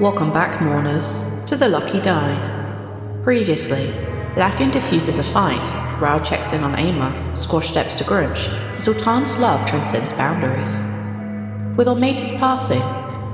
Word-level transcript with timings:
Welcome 0.00 0.32
back, 0.32 0.62
mourners, 0.62 1.18
to 1.46 1.58
The 1.58 1.68
Lucky 1.68 2.00
Die. 2.00 3.20
Previously, 3.22 3.88
Laffian 4.34 4.72
defuses 4.72 5.18
a 5.18 5.22
fight, 5.22 5.60
Rao 6.00 6.18
checks 6.18 6.52
in 6.52 6.64
on 6.64 6.74
Ama, 6.74 7.36
Squash 7.36 7.68
steps 7.68 7.94
to 7.96 8.04
Grumsh, 8.04 8.48
and 8.48 8.82
Sultan's 8.82 9.36
love 9.36 9.68
transcends 9.68 10.14
boundaries. 10.14 10.70
With 11.76 11.86
Almeida's 11.86 12.32
passing, 12.32 12.80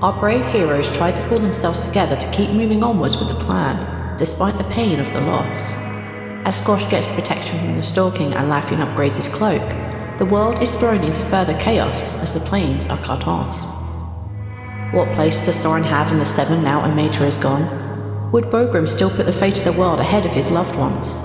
our 0.03 0.19
brave 0.19 0.45
heroes 0.47 0.91
try 0.91 1.13
to 1.13 1.29
pull 1.29 1.39
themselves 1.39 1.87
together 1.87 2.17
to 2.17 2.31
keep 2.33 2.51
moving 2.51 2.83
onwards 2.83 3.17
with 3.17 3.29
the 3.29 3.45
plan, 3.45 4.19
despite 4.19 4.59
the 4.59 4.65
pain 4.65 4.99
of 4.99 5.13
the 5.13 5.21
loss. 5.21 5.71
As 6.45 6.59
Squash 6.59 6.89
gets 6.89 7.07
protection 7.07 7.61
from 7.61 7.77
the 7.77 7.83
stalking 7.85 8.35
and 8.35 8.51
Laffian 8.51 8.85
upgrades 8.85 9.15
his 9.15 9.29
cloak, 9.29 9.63
the 10.19 10.27
world 10.27 10.61
is 10.61 10.75
thrown 10.75 11.05
into 11.05 11.21
further 11.27 11.57
chaos 11.61 12.13
as 12.15 12.35
the 12.35 12.41
planes 12.41 12.89
are 12.89 12.99
cut 13.05 13.29
off. 13.29 13.76
What 14.93 15.13
place 15.15 15.41
does 15.41 15.61
Soren 15.61 15.83
have 15.83 16.13
in 16.13 16.19
the 16.19 16.25
seven 16.25 16.63
now 16.63 16.81
Ometa 16.81 17.27
is 17.27 17.37
gone? 17.37 18.31
Would 18.31 18.45
Bogrim 18.45 18.89
still 18.89 19.11
put 19.11 19.27
the 19.27 19.33
fate 19.33 19.59
of 19.59 19.65
the 19.65 19.73
world 19.73 19.99
ahead 19.99 20.25
of 20.25 20.33
his 20.33 20.53
loved 20.53 20.77
ones? 20.77 21.17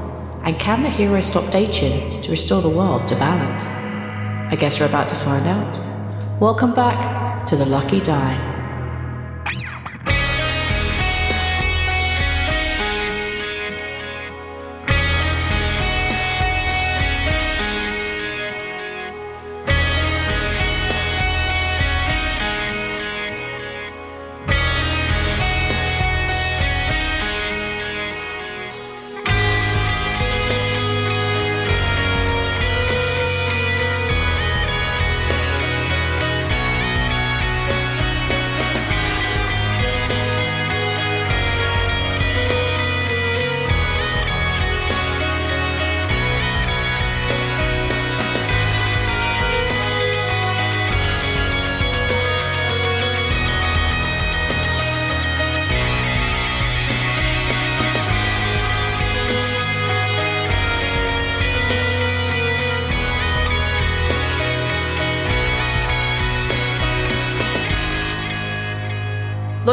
And 0.43 0.59
can 0.59 0.81
the 0.81 0.89
hero 0.89 1.21
stop 1.21 1.43
Daichin 1.45 2.23
to 2.23 2.31
restore 2.31 2.63
the 2.63 2.69
world 2.69 3.07
to 3.09 3.15
balance? 3.15 3.69
I 4.51 4.55
guess 4.55 4.79
we're 4.79 4.87
about 4.87 5.09
to 5.09 5.15
find 5.15 5.45
out. 5.45 6.41
Welcome 6.41 6.73
back 6.73 7.45
to 7.45 7.55
The 7.55 7.67
Lucky 7.67 8.01
Die. 8.01 8.50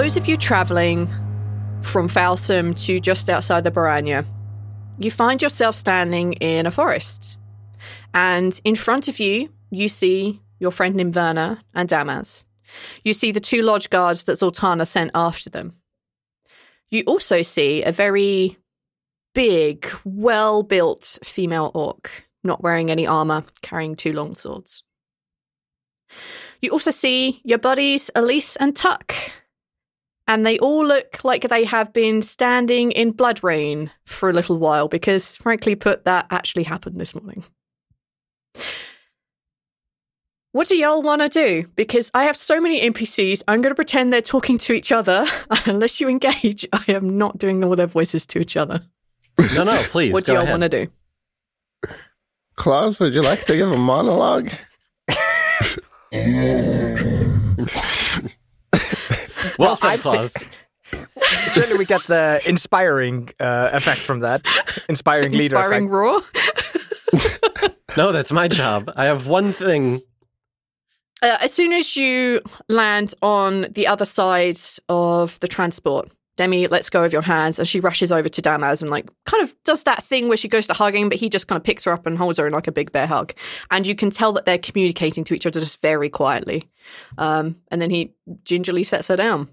Those 0.00 0.16
of 0.16 0.28
you 0.28 0.36
traveling 0.36 1.08
from 1.80 2.08
Falsum 2.08 2.80
to 2.86 3.00
just 3.00 3.28
outside 3.28 3.64
the 3.64 3.72
Baranya, 3.72 4.24
you 4.96 5.10
find 5.10 5.42
yourself 5.42 5.74
standing 5.74 6.34
in 6.34 6.66
a 6.66 6.70
forest. 6.70 7.36
And 8.14 8.58
in 8.62 8.76
front 8.76 9.08
of 9.08 9.18
you, 9.18 9.48
you 9.70 9.88
see 9.88 10.40
your 10.60 10.70
friend 10.70 10.94
Nimverna 10.94 11.58
and 11.74 11.88
Damas. 11.88 12.46
You 13.02 13.12
see 13.12 13.32
the 13.32 13.40
two 13.40 13.60
lodge 13.62 13.90
guards 13.90 14.22
that 14.24 14.34
Zaltanna 14.34 14.86
sent 14.86 15.10
after 15.16 15.50
them. 15.50 15.74
You 16.90 17.02
also 17.08 17.42
see 17.42 17.82
a 17.82 17.90
very 17.90 18.56
big, 19.34 19.90
well 20.04 20.62
built 20.62 21.18
female 21.24 21.72
orc, 21.74 22.28
not 22.44 22.62
wearing 22.62 22.88
any 22.88 23.04
armor, 23.04 23.42
carrying 23.62 23.96
two 23.96 24.12
long 24.12 24.36
swords. 24.36 24.84
You 26.62 26.70
also 26.70 26.92
see 26.92 27.40
your 27.42 27.58
buddies 27.58 28.12
Elise 28.14 28.54
and 28.54 28.76
Tuck, 28.76 29.12
and 30.28 30.46
they 30.46 30.58
all 30.58 30.86
look 30.86 31.24
like 31.24 31.48
they 31.48 31.64
have 31.64 31.92
been 31.94 32.20
standing 32.20 32.92
in 32.92 33.12
blood 33.12 33.42
rain 33.42 33.90
for 34.04 34.28
a 34.28 34.32
little 34.32 34.58
while 34.58 34.86
because, 34.86 35.38
frankly 35.38 35.74
put, 35.74 36.04
that 36.04 36.26
actually 36.30 36.64
happened 36.64 37.00
this 37.00 37.14
morning. 37.14 37.42
What 40.52 40.68
do 40.68 40.76
y'all 40.76 41.02
want 41.02 41.22
to 41.22 41.28
do? 41.28 41.68
Because 41.76 42.10
I 42.12 42.24
have 42.24 42.36
so 42.36 42.60
many 42.60 42.80
NPCs, 42.90 43.42
I'm 43.48 43.62
going 43.62 43.70
to 43.70 43.74
pretend 43.74 44.12
they're 44.12 44.20
talking 44.20 44.58
to 44.58 44.74
each 44.74 44.92
other. 44.92 45.24
And 45.50 45.68
unless 45.68 46.00
you 46.00 46.08
engage, 46.08 46.66
I 46.72 46.84
am 46.88 47.16
not 47.16 47.38
doing 47.38 47.64
all 47.64 47.74
their 47.74 47.86
voices 47.86 48.26
to 48.26 48.38
each 48.38 48.56
other. 48.56 48.82
No, 49.54 49.64
no, 49.64 49.82
please. 49.84 50.12
what 50.12 50.26
do 50.26 50.34
y'all 50.34 50.46
want 50.46 50.62
to 50.62 50.68
do? 50.68 50.88
Klaus, 52.56 53.00
would 53.00 53.14
you 53.14 53.22
like 53.22 53.44
to 53.44 53.56
give 53.56 53.70
a 53.70 53.78
monologue? 53.78 54.50
Well 59.58 59.76
said, 59.76 60.00
Klaus. 60.00 60.32
Certainly, 61.52 61.78
we 61.78 61.84
get 61.84 62.02
the 62.04 62.40
inspiring 62.48 63.28
uh, 63.40 63.70
effect 63.72 64.00
from 64.00 64.20
that. 64.20 64.46
Inspiring 64.88 65.32
leader 65.32 65.56
Inspiring 65.56 65.84
effect. 65.84 65.92
roar. 65.92 66.22
No, 67.96 68.12
that's 68.12 68.30
my 68.30 68.46
job. 68.46 68.92
I 68.94 69.06
have 69.06 69.26
one 69.26 69.52
thing. 69.52 70.02
Uh, 71.20 71.36
as 71.40 71.52
soon 71.52 71.72
as 71.72 71.96
you 71.96 72.40
land 72.68 73.12
on 73.22 73.66
the 73.72 73.88
other 73.88 74.04
side 74.04 74.58
of 74.88 75.40
the 75.40 75.48
transport, 75.48 76.08
Demi 76.38 76.68
lets 76.68 76.88
go 76.88 77.04
of 77.04 77.12
your 77.12 77.22
hands 77.22 77.58
and 77.58 77.66
she 77.66 77.80
rushes 77.80 78.12
over 78.12 78.28
to 78.28 78.40
Damaz 78.40 78.80
and 78.80 78.90
like 78.90 79.10
kind 79.26 79.42
of 79.42 79.54
does 79.64 79.82
that 79.82 80.04
thing 80.04 80.28
where 80.28 80.36
she 80.36 80.48
goes 80.48 80.68
to 80.68 80.72
hug 80.72 80.94
him, 80.94 81.08
but 81.08 81.18
he 81.18 81.28
just 81.28 81.48
kind 81.48 81.58
of 81.58 81.64
picks 81.64 81.84
her 81.84 81.92
up 81.92 82.06
and 82.06 82.16
holds 82.16 82.38
her 82.38 82.46
in 82.46 82.52
like 82.52 82.68
a 82.68 82.72
big 82.72 82.92
bear 82.92 83.08
hug. 83.08 83.34
And 83.72 83.86
you 83.86 83.96
can 83.96 84.10
tell 84.10 84.32
that 84.32 84.46
they're 84.46 84.56
communicating 84.56 85.24
to 85.24 85.34
each 85.34 85.46
other 85.46 85.58
just 85.58 85.82
very 85.82 86.08
quietly. 86.08 86.70
Um, 87.18 87.56
and 87.72 87.82
then 87.82 87.90
he 87.90 88.14
gingerly 88.44 88.84
sets 88.84 89.08
her 89.08 89.16
down. 89.16 89.48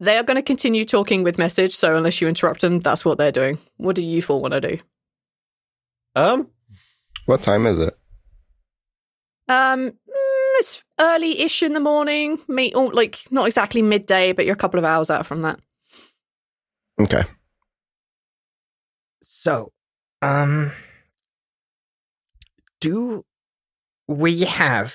They 0.00 0.16
are 0.16 0.24
going 0.24 0.36
to 0.36 0.42
continue 0.42 0.84
talking 0.84 1.22
with 1.22 1.38
message, 1.38 1.76
so 1.76 1.96
unless 1.96 2.20
you 2.20 2.26
interrupt 2.26 2.62
them, 2.62 2.80
that's 2.80 3.04
what 3.04 3.18
they're 3.18 3.30
doing. 3.30 3.58
What 3.76 3.94
do 3.94 4.02
you 4.02 4.20
four 4.20 4.40
want 4.40 4.54
to 4.54 4.60
do? 4.60 4.78
Um, 6.16 6.48
What 7.26 7.42
time 7.42 7.66
is 7.66 7.78
it? 7.78 7.96
Um, 9.48 9.92
mm, 10.52 10.58
it's 10.58 10.84
early-ish 11.00 11.62
in 11.62 11.72
the 11.72 11.80
morning, 11.80 12.38
me, 12.48 12.72
oh, 12.74 12.86
like 12.86 13.24
not 13.30 13.46
exactly 13.46 13.82
midday, 13.82 14.32
but 14.32 14.44
you're 14.44 14.54
a 14.54 14.58
couple 14.58 14.78
of 14.78 14.84
hours 14.84 15.10
out 15.10 15.26
from 15.26 15.42
that. 15.42 15.58
Okay. 17.00 17.22
So, 19.22 19.72
um, 20.20 20.72
do 22.80 23.24
we 24.08 24.42
have 24.42 24.94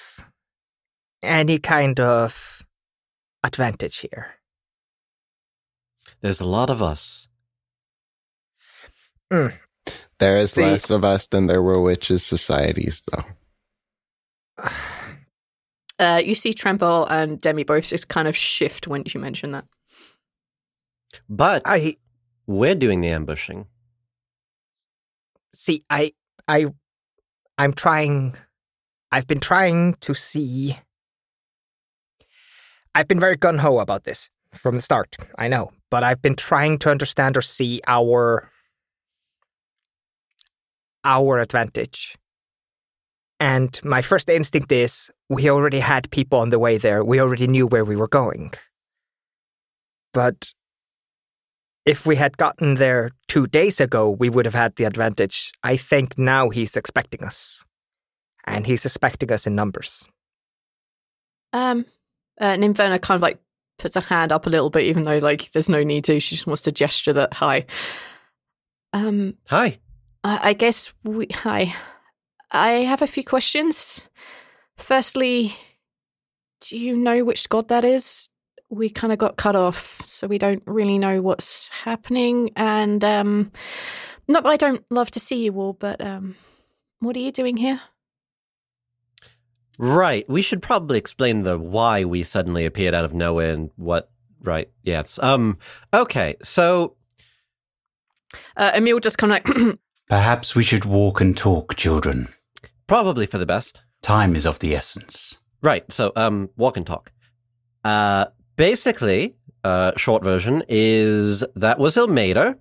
any 1.23 1.59
kind 1.59 1.99
of 1.99 2.63
advantage 3.43 3.97
here? 3.97 4.37
there's 6.21 6.41
a 6.41 6.47
lot 6.47 6.69
of 6.69 6.81
us. 6.81 7.27
There 9.29 10.37
is 10.37 10.51
See- 10.51 10.63
less 10.63 10.89
of 10.89 11.03
us 11.03 11.27
than 11.27 11.47
there 11.47 11.61
were 11.61 11.81
witches 11.81 12.25
societies, 12.25 13.03
though. 13.11 13.23
Uh, 15.99 16.21
you 16.23 16.35
see 16.35 16.53
Tremble 16.53 17.05
and 17.07 17.41
Demi 17.41 17.63
both 17.63 17.87
just 17.87 18.07
kind 18.07 18.27
of 18.27 18.35
shift 18.35 18.87
when 18.87 19.03
you 19.05 19.19
mention 19.19 19.51
that. 19.51 19.65
But 21.29 21.63
I 21.65 21.97
we're 22.45 22.75
doing 22.75 23.01
the 23.01 23.09
ambushing. 23.09 23.67
see. 25.53 25.83
I 25.89 26.13
I 26.47 26.67
I'm 27.57 27.73
trying. 27.73 28.35
I've 29.11 29.27
been 29.27 29.39
trying 29.39 29.95
to 30.01 30.13
see. 30.13 30.77
I've 32.93 33.07
been 33.07 33.19
very 33.19 33.35
gun 33.35 33.57
ho 33.59 33.79
about 33.79 34.03
this 34.03 34.29
from 34.53 34.75
the 34.75 34.81
start. 34.81 35.15
I 35.37 35.47
know, 35.47 35.71
but 35.89 36.03
I've 36.03 36.21
been 36.21 36.35
trying 36.35 36.77
to 36.79 36.91
understand 36.91 37.37
or 37.37 37.41
see 37.41 37.81
our 37.87 38.49
our 41.03 41.39
advantage. 41.39 42.17
And 43.39 43.79
my 43.83 44.01
first 44.01 44.29
instinct 44.29 44.71
is 44.71 45.11
we 45.29 45.49
already 45.49 45.79
had 45.79 46.09
people 46.11 46.39
on 46.39 46.49
the 46.49 46.59
way 46.59 46.77
there. 46.77 47.03
We 47.03 47.19
already 47.19 47.47
knew 47.47 47.67
where 47.67 47.83
we 47.85 47.95
were 47.95 48.07
going. 48.07 48.53
But 50.13 50.53
if 51.85 52.05
we 52.05 52.15
had 52.15 52.37
gotten 52.37 52.75
there 52.75 53.11
two 53.27 53.47
days 53.47 53.79
ago, 53.79 54.09
we 54.09 54.29
would 54.29 54.45
have 54.45 54.53
had 54.55 54.75
the 54.75 54.85
advantage. 54.85 55.51
I 55.63 55.77
think 55.77 56.17
now 56.17 56.49
he's 56.49 56.75
expecting 56.75 57.23
us. 57.23 57.63
And 58.45 58.65
he's 58.65 58.85
expecting 58.85 59.31
us 59.31 59.45
in 59.45 59.55
numbers. 59.55 60.07
Um, 61.51 61.85
uh, 62.39 62.53
Nimverna 62.53 63.01
kind 63.01 63.17
of 63.17 63.21
like 63.21 63.39
puts 63.77 63.95
her 63.95 64.01
hand 64.01 64.31
up 64.31 64.47
a 64.47 64.49
little 64.49 64.69
bit, 64.69 64.85
even 64.85 65.03
though 65.03 65.17
like 65.17 65.51
there's 65.51 65.69
no 65.69 65.83
need 65.83 66.05
to. 66.05 66.19
She 66.19 66.35
just 66.35 66.47
wants 66.47 66.61
to 66.63 66.71
gesture 66.71 67.13
that 67.13 67.33
hi. 67.33 67.65
Um, 68.93 69.35
Hi. 69.49 69.79
I, 70.23 70.49
I 70.49 70.53
guess 70.53 70.93
we 71.03 71.27
hi. 71.33 71.75
I 72.51 72.69
have 72.69 73.01
a 73.01 73.07
few 73.07 73.23
questions. 73.23 74.07
Firstly, 74.77 75.53
do 76.61 76.77
you 76.77 76.95
know 76.95 77.23
which 77.23 77.49
god 77.49 77.67
that 77.69 77.83
is? 77.83 78.29
We 78.69 78.89
kind 78.89 79.13
of 79.13 79.19
got 79.19 79.37
cut 79.37 79.55
off, 79.55 80.01
so 80.05 80.27
we 80.27 80.37
don't 80.37 80.61
really 80.65 80.97
know 80.97 81.21
what's 81.21 81.69
happening. 81.69 82.51
And 82.55 83.03
um, 83.03 83.51
not 84.27 84.43
that 84.43 84.49
I 84.49 84.57
don't 84.57 84.83
love 84.89 85.09
to 85.11 85.19
see 85.19 85.45
you 85.45 85.53
all, 85.59 85.73
but 85.73 86.01
um, 86.01 86.35
what 86.99 87.15
are 87.15 87.19
you 87.19 87.31
doing 87.31 87.57
here? 87.57 87.79
Right. 89.79 90.27
We 90.27 90.41
should 90.41 90.61
probably 90.61 90.97
explain 90.97 91.43
the 91.43 91.57
why 91.57 92.03
we 92.03 92.23
suddenly 92.23 92.65
appeared 92.65 92.93
out 92.93 93.05
of 93.05 93.13
nowhere 93.13 93.53
and 93.53 93.69
what. 93.75 94.09
Right. 94.41 94.69
Yes. 94.83 95.17
Um. 95.19 95.57
Okay. 95.93 96.35
So 96.43 96.95
Uh, 98.55 98.71
Emmil 98.73 99.01
just 99.01 99.17
kind 99.17 99.33
of 99.33 99.39
like 99.55 99.77
Perhaps 100.09 100.55
we 100.55 100.63
should 100.63 100.85
walk 100.85 101.21
and 101.21 101.35
talk, 101.37 101.75
children. 101.75 102.29
probably 102.87 103.25
for 103.25 103.37
the 103.37 103.45
best. 103.45 103.81
Time 104.01 104.35
is 104.35 104.45
of 104.45 104.59
the 104.59 104.75
essence. 104.75 105.39
Right. 105.61 105.91
So, 105.91 106.11
um, 106.15 106.49
walk 106.55 106.77
and 106.77 106.85
talk. 106.85 107.11
Uh, 107.83 108.27
basically, 108.55 109.35
uh, 109.63 109.91
short 109.97 110.23
version 110.23 110.63
is 110.67 111.43
that 111.55 111.79
was 111.79 111.95
Ilmater. 111.95 112.57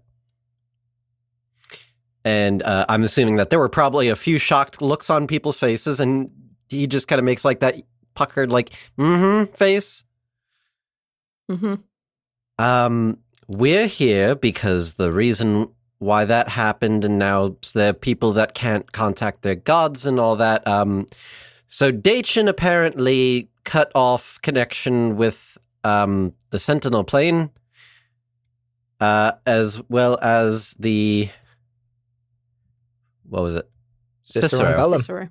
And 2.25 2.63
uh, 2.63 2.87
I'm 2.89 3.05
assuming 3.05 3.37
that 3.37 3.51
there 3.51 3.61
were 3.61 3.69
probably 3.69 4.09
a 4.09 4.17
few 4.17 4.39
shocked 4.39 4.83
looks 4.83 5.11
on 5.11 5.29
people's 5.29 5.59
faces, 5.59 6.01
and 6.01 6.31
he 6.69 6.89
just 6.89 7.07
kind 7.07 7.21
of 7.21 7.25
makes 7.25 7.45
like 7.45 7.61
that 7.61 7.77
puckered, 8.15 8.51
like, 8.51 8.71
mm 8.99 9.47
hmm 9.47 9.55
face. 9.55 10.05
Mm 11.49 11.59
hmm. 11.59 11.75
Um, 12.65 13.19
we're 13.47 13.87
here 13.87 14.35
because 14.35 14.95
the 14.95 15.13
reason 15.13 15.69
why 15.99 16.25
that 16.25 16.49
happened, 16.49 17.05
and 17.05 17.19
now 17.19 17.57
there 17.75 17.91
are 17.91 17.95
people 17.95 18.33
that 18.33 18.55
can't 18.55 18.91
contact 18.93 19.43
their 19.43 19.55
gods 19.55 20.07
and 20.07 20.21
all 20.21 20.37
that. 20.37 20.67
Um, 20.67 21.07
so 21.69 21.91
Daichin 21.93 22.49
apparently 22.49 23.49
cut 23.65 23.91
off 23.95 24.39
connection 24.43 25.17
with 25.17 25.59
um 25.85 26.33
the 26.51 26.59
Sentinel 26.59 27.05
plane, 27.05 27.51
uh, 29.01 29.33
as 29.47 29.81
well 29.89 30.19
as 30.21 30.75
the 30.79 31.29
what 33.29 33.43
was 33.43 33.55
it? 33.57 33.69
Cicero 34.23 34.67
and 34.67 34.77
Bellum. 34.77 34.99
Cicero. 34.99 35.29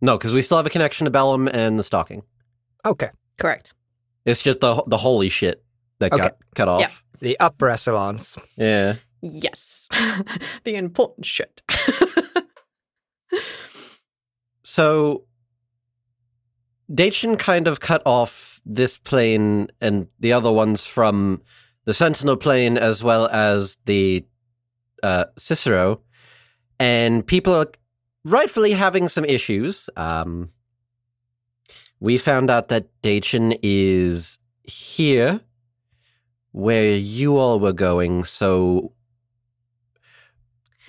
No, 0.00 0.18
because 0.18 0.34
we 0.34 0.42
still 0.42 0.56
have 0.58 0.66
a 0.66 0.70
connection 0.70 1.04
to 1.06 1.10
Bellum 1.10 1.48
and 1.48 1.78
the 1.78 1.82
stalking. 1.82 2.22
Okay. 2.84 3.08
Correct. 3.38 3.72
It's 4.24 4.42
just 4.42 4.60
the 4.60 4.82
the 4.86 4.96
holy 4.96 5.28
shit 5.28 5.64
that 6.00 6.12
Okay. 6.12 6.22
got 6.22 6.36
cut 6.54 6.68
off. 6.68 6.80
Yeah. 6.80 6.90
The 7.20 7.40
upper 7.40 7.70
echelons. 7.70 8.36
yeah. 8.56 8.96
Yes, 9.24 9.88
the 10.64 10.74
important 10.74 11.26
shit. 11.26 11.62
So 14.74 15.22
Daichin 16.90 17.38
kind 17.38 17.68
of 17.68 17.78
cut 17.78 18.02
off 18.04 18.60
this 18.66 18.98
plane 18.98 19.68
and 19.80 20.08
the 20.18 20.32
other 20.32 20.50
ones 20.50 20.84
from 20.84 21.42
the 21.84 21.94
Sentinel 21.94 22.36
plane 22.36 22.76
as 22.76 23.00
well 23.04 23.28
as 23.28 23.76
the 23.84 24.24
uh, 25.04 25.26
Cicero, 25.38 26.00
and 26.80 27.24
people 27.24 27.52
are 27.54 27.70
rightfully 28.24 28.72
having 28.72 29.06
some 29.06 29.24
issues. 29.24 29.88
Um, 29.96 30.50
we 32.00 32.16
found 32.16 32.50
out 32.50 32.66
that 32.68 32.88
Daichin 33.00 33.56
is 33.62 34.40
here 34.64 35.40
where 36.50 36.96
you 36.96 37.36
all 37.36 37.60
were 37.60 37.72
going, 37.72 38.24
so 38.24 38.92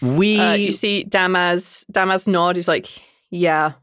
we 0.01 0.39
Uh, 0.39 0.53
you 0.53 0.71
see 0.71 1.03
Damas 1.03 1.85
Damas 1.91 2.27
nod. 2.27 2.55
He's 2.55 2.67
like, 2.67 2.87
"Yeah, 3.29 3.73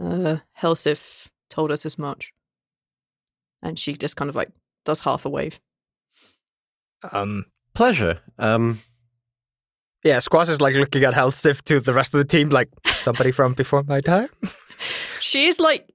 uh, 0.00 0.38
Helsif 0.60 1.28
told 1.50 1.70
us 1.70 1.86
as 1.86 1.98
much." 1.98 2.32
And 3.62 3.78
she 3.78 3.96
just 3.96 4.16
kind 4.16 4.28
of 4.28 4.36
like 4.36 4.50
does 4.84 5.00
half 5.00 5.24
a 5.24 5.28
wave. 5.30 5.60
Um, 7.12 7.46
pleasure. 7.74 8.20
Um, 8.38 8.80
yeah, 10.04 10.20
Squash 10.20 10.48
is 10.48 10.60
like 10.60 10.74
looking 10.74 11.04
at 11.04 11.14
Helsif 11.14 11.62
to 11.62 11.80
the 11.80 11.92
rest 11.92 12.14
of 12.14 12.18
the 12.18 12.24
team, 12.24 12.48
like 12.50 12.68
somebody 12.86 13.32
from 13.32 13.54
before 13.54 13.82
my 13.82 14.00
time. 14.00 14.28
She 15.20 15.46
is 15.46 15.58
like, 15.58 15.90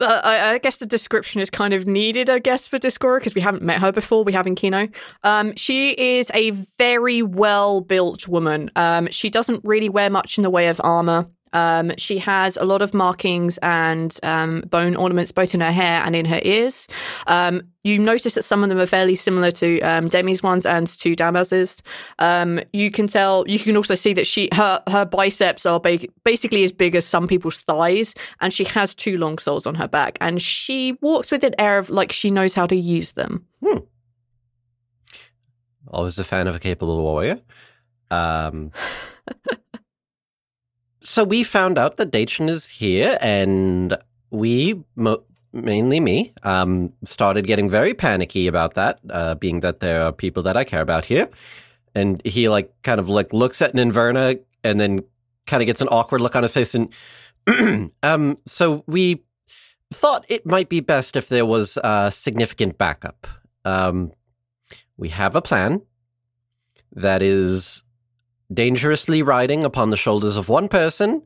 uh, 0.00 0.20
I, 0.22 0.54
I 0.54 0.58
guess 0.58 0.78
the 0.78 0.86
description 0.86 1.40
is 1.40 1.50
kind 1.50 1.72
of 1.72 1.86
needed, 1.86 2.28
I 2.28 2.38
guess, 2.38 2.68
for 2.68 2.78
Discora 2.78 3.18
because 3.18 3.34
we 3.34 3.40
haven't 3.40 3.62
met 3.62 3.80
her 3.80 3.92
before. 3.92 4.24
We 4.24 4.32
have 4.32 4.46
in 4.46 4.54
Kino. 4.54 4.88
Um, 5.22 5.54
she 5.56 5.92
is 5.92 6.30
a 6.34 6.50
very 6.78 7.22
well 7.22 7.80
built 7.80 8.28
woman. 8.28 8.70
Um, 8.76 9.08
she 9.10 9.30
doesn't 9.30 9.64
really 9.64 9.88
wear 9.88 10.10
much 10.10 10.38
in 10.38 10.42
the 10.42 10.50
way 10.50 10.68
of 10.68 10.80
armor. 10.84 11.26
Um, 11.52 11.92
she 11.96 12.18
has 12.18 12.56
a 12.56 12.64
lot 12.64 12.82
of 12.82 12.92
markings 12.92 13.58
and 13.58 14.16
um, 14.22 14.62
bone 14.62 14.96
ornaments 14.96 15.32
both 15.32 15.54
in 15.54 15.60
her 15.60 15.72
hair 15.72 16.02
and 16.04 16.14
in 16.14 16.26
her 16.26 16.40
ears. 16.42 16.88
Um, 17.26 17.62
you 17.84 17.98
notice 17.98 18.34
that 18.34 18.44
some 18.44 18.62
of 18.62 18.68
them 18.68 18.78
are 18.78 18.86
fairly 18.86 19.14
similar 19.14 19.50
to 19.52 19.80
um, 19.80 20.08
Demi's 20.08 20.42
ones 20.42 20.66
and 20.66 20.86
to 20.86 21.14
Damaz's. 21.14 21.82
Um, 22.18 22.60
you 22.72 22.90
can 22.90 23.06
tell. 23.06 23.44
You 23.46 23.58
can 23.58 23.76
also 23.76 23.94
see 23.94 24.12
that 24.14 24.26
she 24.26 24.48
her 24.52 24.82
her 24.88 25.04
biceps 25.04 25.64
are 25.66 25.78
ba- 25.78 26.00
basically 26.24 26.64
as 26.64 26.72
big 26.72 26.94
as 26.96 27.06
some 27.06 27.28
people's 27.28 27.62
thighs, 27.62 28.14
and 28.40 28.52
she 28.52 28.64
has 28.64 28.94
two 28.94 29.18
long 29.18 29.38
soles 29.38 29.66
on 29.66 29.76
her 29.76 29.88
back. 29.88 30.18
And 30.20 30.42
she 30.42 30.98
walks 31.00 31.30
with 31.30 31.44
an 31.44 31.54
air 31.58 31.78
of 31.78 31.88
like 31.90 32.10
she 32.10 32.30
knows 32.30 32.54
how 32.54 32.66
to 32.66 32.76
use 32.76 33.12
them. 33.12 33.46
always 35.88 36.18
a 36.18 36.24
fan 36.24 36.46
of 36.46 36.56
a 36.56 36.58
capable 36.58 37.00
warrior. 37.00 37.40
So 41.06 41.22
we 41.22 41.44
found 41.44 41.78
out 41.78 41.98
that 41.98 42.10
Daichin 42.10 42.50
is 42.50 42.66
here, 42.66 43.16
and 43.20 43.96
we, 44.30 44.82
mo- 44.96 45.22
mainly 45.52 46.00
me, 46.00 46.32
um, 46.42 46.92
started 47.04 47.46
getting 47.46 47.70
very 47.70 47.94
panicky 47.94 48.48
about 48.48 48.74
that, 48.74 48.98
uh, 49.10 49.36
being 49.36 49.60
that 49.60 49.78
there 49.78 50.02
are 50.02 50.10
people 50.10 50.42
that 50.42 50.56
I 50.56 50.64
care 50.64 50.80
about 50.80 51.04
here. 51.04 51.28
And 51.94 52.20
he 52.26 52.48
like 52.48 52.74
kind 52.82 52.98
of 52.98 53.08
like 53.08 53.32
looks 53.32 53.62
at 53.62 53.72
Nimverna 53.72 54.40
and 54.64 54.80
then 54.80 55.04
kind 55.46 55.62
of 55.62 55.66
gets 55.66 55.80
an 55.80 55.86
awkward 55.88 56.20
look 56.20 56.34
on 56.34 56.42
his 56.42 56.50
face, 56.50 56.74
and 56.74 56.92
um, 58.02 58.36
so 58.44 58.82
we 58.88 59.22
thought 59.94 60.26
it 60.28 60.44
might 60.44 60.68
be 60.68 60.80
best 60.80 61.14
if 61.14 61.28
there 61.28 61.46
was 61.46 61.78
significant 62.10 62.78
backup. 62.78 63.28
Um, 63.64 64.10
we 64.96 65.10
have 65.10 65.36
a 65.36 65.40
plan 65.40 65.82
that 66.96 67.22
is 67.22 67.84
dangerously 68.52 69.22
riding 69.22 69.64
upon 69.64 69.90
the 69.90 69.96
shoulders 69.96 70.36
of 70.36 70.48
one 70.48 70.68
person, 70.68 71.22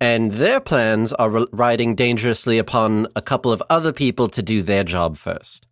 and 0.00 0.32
their 0.32 0.60
plans 0.60 1.12
are 1.12 1.30
riding 1.52 1.94
dangerously 1.94 2.58
upon 2.58 3.06
a 3.16 3.22
couple 3.22 3.52
of 3.52 3.62
other 3.70 3.92
people 3.92 4.28
to 4.28 4.42
do 4.42 4.62
their 4.62 4.84
job 4.84 5.16
first. 5.16 5.66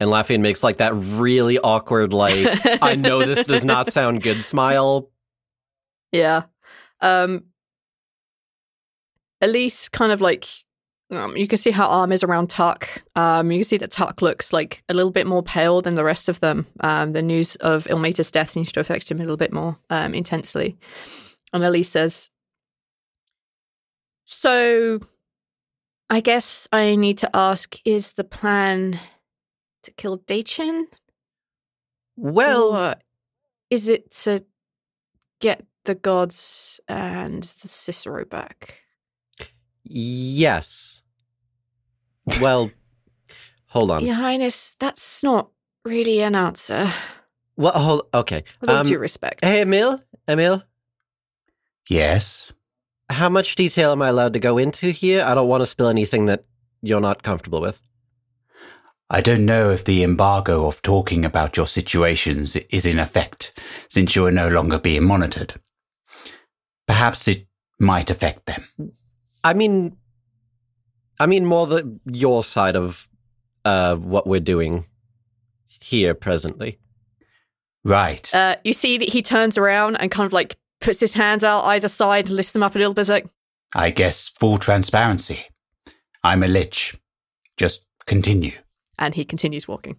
And 0.00 0.10
Lafayette 0.10 0.40
makes 0.40 0.62
like 0.62 0.76
that 0.76 0.94
really 0.94 1.58
awkward, 1.58 2.12
like, 2.12 2.46
I 2.82 2.94
know 2.94 3.24
this 3.24 3.46
does 3.46 3.64
not 3.64 3.92
sound 3.92 4.22
good 4.22 4.42
smile. 4.44 5.10
Yeah. 6.12 6.44
Um 7.00 7.44
Elise 9.40 9.88
kind 9.88 10.10
of 10.12 10.20
like 10.20 10.46
um, 11.10 11.36
you 11.36 11.46
can 11.48 11.58
see 11.58 11.70
her 11.70 11.82
arm 11.82 12.12
is 12.12 12.22
around 12.22 12.50
Tuck. 12.50 13.02
Um, 13.16 13.50
you 13.50 13.58
can 13.58 13.64
see 13.64 13.76
that 13.78 13.90
Tuck 13.90 14.20
looks 14.22 14.52
like 14.52 14.82
a 14.88 14.94
little 14.94 15.10
bit 15.10 15.26
more 15.26 15.42
pale 15.42 15.80
than 15.80 15.94
the 15.94 16.04
rest 16.04 16.28
of 16.28 16.40
them. 16.40 16.66
Um, 16.80 17.12
the 17.12 17.22
news 17.22 17.56
of 17.56 17.84
Ilmater's 17.86 18.30
death 18.30 18.50
seems 18.50 18.72
to 18.72 18.80
affect 18.80 19.10
him 19.10 19.18
a 19.18 19.22
little 19.22 19.36
bit 19.36 19.52
more 19.52 19.78
um, 19.90 20.14
intensely. 20.14 20.76
And 21.52 21.64
Elise 21.64 21.88
says, 21.88 22.28
So 24.24 25.00
I 26.10 26.20
guess 26.20 26.68
I 26.72 26.94
need 26.96 27.18
to 27.18 27.30
ask 27.34 27.76
is 27.84 28.14
the 28.14 28.24
plan 28.24 28.98
to 29.84 29.90
kill 29.92 30.18
Daichin? 30.18 30.84
Well, 32.16 32.74
Or 32.74 32.94
is 33.70 33.88
it 33.88 34.10
to 34.22 34.44
get 35.40 35.64
the 35.84 35.94
gods 35.94 36.80
and 36.88 37.42
the 37.44 37.68
Cicero 37.68 38.24
back? 38.26 38.80
yes. 39.90 40.97
Well, 42.40 42.70
hold 43.68 43.90
on. 43.90 44.04
Your 44.04 44.14
Highness, 44.14 44.76
that's 44.78 45.22
not 45.22 45.50
really 45.84 46.20
an 46.20 46.34
answer. 46.34 46.92
Well, 47.56 47.72
hold. 47.72 48.02
Okay. 48.14 48.44
With 48.60 48.70
all 48.70 48.76
Um, 48.78 48.86
due 48.86 48.98
respect. 48.98 49.44
hey, 49.44 49.62
Emmil. 49.64 50.02
Emmil. 50.28 50.62
Yes. 51.88 52.52
How 53.10 53.28
much 53.28 53.54
detail 53.54 53.92
am 53.92 54.02
I 54.02 54.08
allowed 54.08 54.34
to 54.34 54.38
go 54.40 54.58
into 54.58 54.90
here? 54.90 55.24
I 55.24 55.34
don't 55.34 55.48
want 55.48 55.62
to 55.62 55.66
spill 55.66 55.88
anything 55.88 56.26
that 56.26 56.44
you're 56.82 57.00
not 57.00 57.22
comfortable 57.22 57.60
with. 57.60 57.80
I 59.10 59.22
don't 59.22 59.46
know 59.46 59.70
if 59.70 59.84
the 59.84 60.02
embargo 60.02 60.66
of 60.66 60.82
talking 60.82 61.24
about 61.24 61.56
your 61.56 61.66
situations 61.66 62.54
is 62.56 62.84
in 62.84 62.98
effect, 62.98 63.58
since 63.88 64.14
you 64.14 64.26
are 64.26 64.30
no 64.30 64.48
longer 64.48 64.78
being 64.78 65.04
monitored. 65.04 65.54
Perhaps 66.86 67.26
it 67.26 67.46
might 67.80 68.10
affect 68.10 68.44
them. 68.44 68.92
I 69.42 69.54
mean, 69.54 69.96
I 71.20 71.26
mean 71.26 71.44
more 71.44 71.66
the 71.66 71.98
your 72.12 72.42
side 72.44 72.76
of 72.76 73.08
uh, 73.64 73.96
what 73.96 74.26
we're 74.26 74.40
doing 74.40 74.86
here 75.80 76.14
presently. 76.14 76.78
Right. 77.84 78.32
Uh, 78.34 78.56
you 78.64 78.72
see 78.72 78.98
that 78.98 79.08
he 79.10 79.22
turns 79.22 79.56
around 79.56 79.96
and 79.96 80.10
kind 80.10 80.26
of 80.26 80.32
like 80.32 80.56
puts 80.80 81.00
his 81.00 81.14
hands 81.14 81.44
out 81.44 81.64
either 81.64 81.88
side 81.88 82.26
and 82.28 82.36
lifts 82.36 82.52
them 82.52 82.62
up 82.62 82.74
a 82.74 82.78
little 82.78 82.94
bit. 82.94 83.08
Like, 83.08 83.26
I 83.74 83.90
guess 83.90 84.28
full 84.28 84.58
transparency. 84.58 85.46
I'm 86.22 86.42
a 86.42 86.48
lich. 86.48 86.96
Just 87.56 87.86
continue. 88.06 88.52
and 88.98 89.14
he 89.14 89.24
continues 89.24 89.66
walking. 89.68 89.96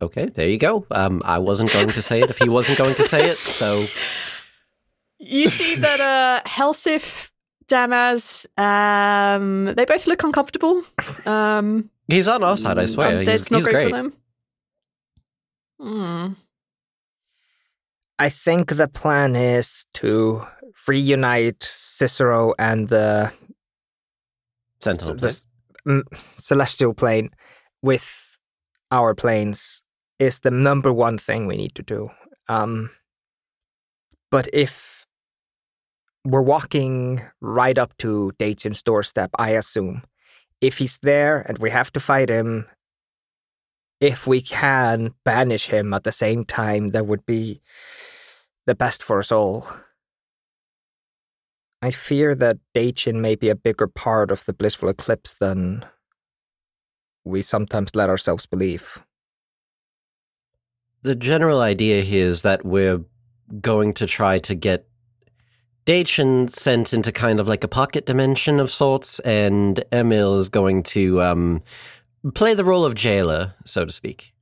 Okay, 0.00 0.26
there 0.26 0.48
you 0.48 0.58
go. 0.58 0.86
Um, 0.92 1.20
I 1.24 1.38
wasn't 1.40 1.72
going 1.72 1.88
to 1.88 2.02
say 2.02 2.20
it 2.22 2.30
if 2.30 2.38
he 2.38 2.48
wasn't 2.48 2.78
going 2.78 2.94
to 2.94 3.02
say 3.02 3.28
it, 3.30 3.38
so 3.38 3.84
You 5.18 5.48
see 5.48 5.74
that 5.74 6.00
uh, 6.00 6.48
Helsif, 6.48 7.30
Damaz, 7.68 8.46
um, 8.58 9.66
they 9.74 9.84
both 9.84 10.06
look 10.06 10.22
uncomfortable. 10.22 10.82
Um, 11.26 11.90
he's 12.08 12.26
on 12.28 12.42
our 12.42 12.56
side. 12.56 12.78
I 12.78 12.86
swear, 12.86 13.12
Undead's 13.24 13.28
he's, 13.30 13.50
not 13.50 13.58
he's 13.58 13.64
great, 13.64 13.72
great. 13.74 13.90
for 13.90 13.96
them. 13.96 14.12
Hmm. 15.80 16.32
I 18.18 18.28
think 18.30 18.74
the 18.74 18.88
plan 18.88 19.36
is 19.36 19.86
to 19.94 20.42
reunite 20.88 21.62
Cicero 21.62 22.54
and 22.58 22.88
the, 22.88 23.32
Sentinel. 24.80 25.16
the 25.16 25.28
s- 25.28 25.46
mm, 25.86 26.02
celestial 26.16 26.94
plane 26.94 27.30
with 27.82 28.38
our 28.90 29.14
planes 29.14 29.84
is 30.18 30.40
the 30.40 30.50
number 30.50 30.92
one 30.92 31.18
thing 31.18 31.46
we 31.46 31.56
need 31.56 31.74
to 31.76 31.82
do. 31.82 32.08
Um, 32.48 32.90
but 34.30 34.48
if 34.52 34.97
we're 36.30 36.42
walking 36.42 37.22
right 37.40 37.78
up 37.78 37.96
to 37.98 38.32
Dacian's 38.38 38.82
doorstep, 38.82 39.30
I 39.38 39.50
assume, 39.50 40.02
if 40.60 40.78
he's 40.78 40.98
there 40.98 41.40
and 41.40 41.58
we 41.58 41.70
have 41.70 41.92
to 41.92 42.00
fight 42.00 42.28
him, 42.28 42.66
if 44.00 44.26
we 44.26 44.40
can 44.40 45.14
banish 45.24 45.66
him 45.68 45.94
at 45.94 46.04
the 46.04 46.12
same 46.12 46.44
time, 46.44 46.90
that 46.90 47.06
would 47.06 47.24
be 47.26 47.60
the 48.66 48.74
best 48.74 49.02
for 49.02 49.18
us 49.18 49.32
all. 49.32 49.66
I 51.80 51.90
fear 51.92 52.34
that 52.34 52.58
Dacian 52.74 53.20
may 53.20 53.34
be 53.36 53.48
a 53.48 53.56
bigger 53.56 53.86
part 53.86 54.30
of 54.30 54.44
the 54.44 54.52
blissful 54.52 54.88
eclipse 54.88 55.34
than 55.40 55.84
we 57.24 57.42
sometimes 57.42 57.94
let 57.94 58.08
ourselves 58.08 58.46
believe. 58.46 59.02
the 61.02 61.14
general 61.14 61.60
idea 61.60 62.02
here 62.02 62.26
is 62.26 62.42
that 62.42 62.64
we're 62.64 63.00
going 63.60 63.94
to 63.94 64.06
try 64.06 64.38
to 64.38 64.54
get 64.54 64.86
Dacian 65.88 66.48
sent 66.48 66.92
into 66.92 67.10
kind 67.10 67.40
of 67.40 67.48
like 67.48 67.64
a 67.64 67.68
pocket 67.68 68.04
dimension 68.04 68.60
of 68.60 68.70
sorts, 68.70 69.20
and 69.20 69.82
Emmil 69.90 70.38
is 70.38 70.50
going 70.50 70.82
to 70.82 71.22
um, 71.22 71.62
play 72.34 72.52
the 72.52 72.62
role 72.62 72.84
of 72.84 72.94
jailer, 72.94 73.54
so 73.64 73.86
to 73.86 73.90
speak. 73.90 74.34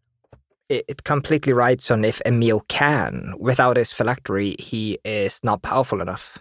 It, 0.68 0.84
it 0.88 1.04
completely 1.04 1.52
rides 1.52 1.88
on 1.88 2.04
if 2.04 2.20
Emmil 2.26 2.66
can. 2.66 3.32
Without 3.38 3.76
his 3.76 3.92
phylactery, 3.92 4.56
he 4.58 4.98
is 5.04 5.38
not 5.44 5.62
powerful 5.62 6.00
enough. 6.00 6.36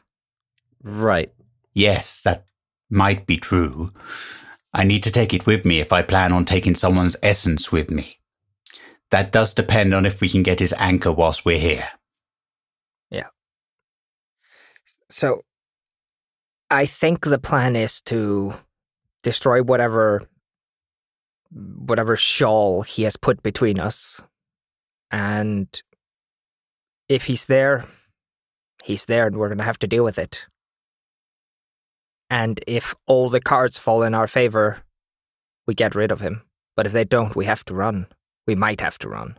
Right. 0.82 1.32
Yes, 1.76 2.24
that 2.24 2.48
might 2.90 3.28
be 3.28 3.38
true. 3.38 3.92
I 4.74 4.86
need 4.86 5.04
to 5.04 5.12
take 5.12 5.36
it 5.36 5.46
with 5.46 5.66
me 5.66 5.80
if 5.80 5.94
I 5.94 6.02
plan 6.02 6.34
on 6.34 6.46
taking 6.46 6.74
someone's 6.74 7.16
essence 7.22 7.72
with 7.72 7.92
me. 7.92 8.18
That 9.12 9.32
does 9.32 9.54
depend 9.54 9.94
on 9.94 10.08
if 10.08 10.20
we 10.20 10.30
can 10.30 10.42
get 10.42 10.60
his 10.60 10.74
anchor 10.80 11.12
whilst 11.12 11.46
we're 11.46 11.60
here. 11.60 11.90
So 15.10 15.42
I 16.70 16.86
think 16.86 17.26
the 17.26 17.40
plan 17.40 17.76
is 17.76 18.02
to 18.04 18.56
destroy 19.24 19.62
whatever 19.62 20.28
whatever 21.52 22.16
shawl 22.16 22.82
he 22.82 23.04
has 23.04 23.16
put 23.16 23.42
between 23.42 23.80
us. 23.80 24.22
And 25.12 25.68
if 27.08 27.26
he's 27.26 27.46
there, 27.46 27.86
he's 28.84 29.06
there 29.06 29.28
and 29.28 29.38
we're 29.38 29.48
going 29.48 29.60
to 29.60 29.64
have 29.64 29.80
to 29.80 29.88
deal 29.88 30.04
with 30.04 30.20
it. 30.20 30.48
And 32.30 32.60
if 32.68 32.96
all 33.08 33.30
the 33.30 33.40
cards 33.40 33.78
fall 33.78 34.04
in 34.04 34.14
our 34.14 34.28
favor, 34.28 34.82
we 35.68 35.76
get 35.76 35.96
rid 35.96 36.12
of 36.12 36.20
him. 36.20 36.42
But 36.76 36.86
if 36.86 36.92
they 36.92 37.06
don't, 37.06 37.36
we 37.36 37.46
have 37.46 37.64
to 37.66 37.74
run. 37.74 38.08
We 38.48 38.56
might 38.56 38.82
have 38.82 38.98
to 39.00 39.10
run. 39.10 39.38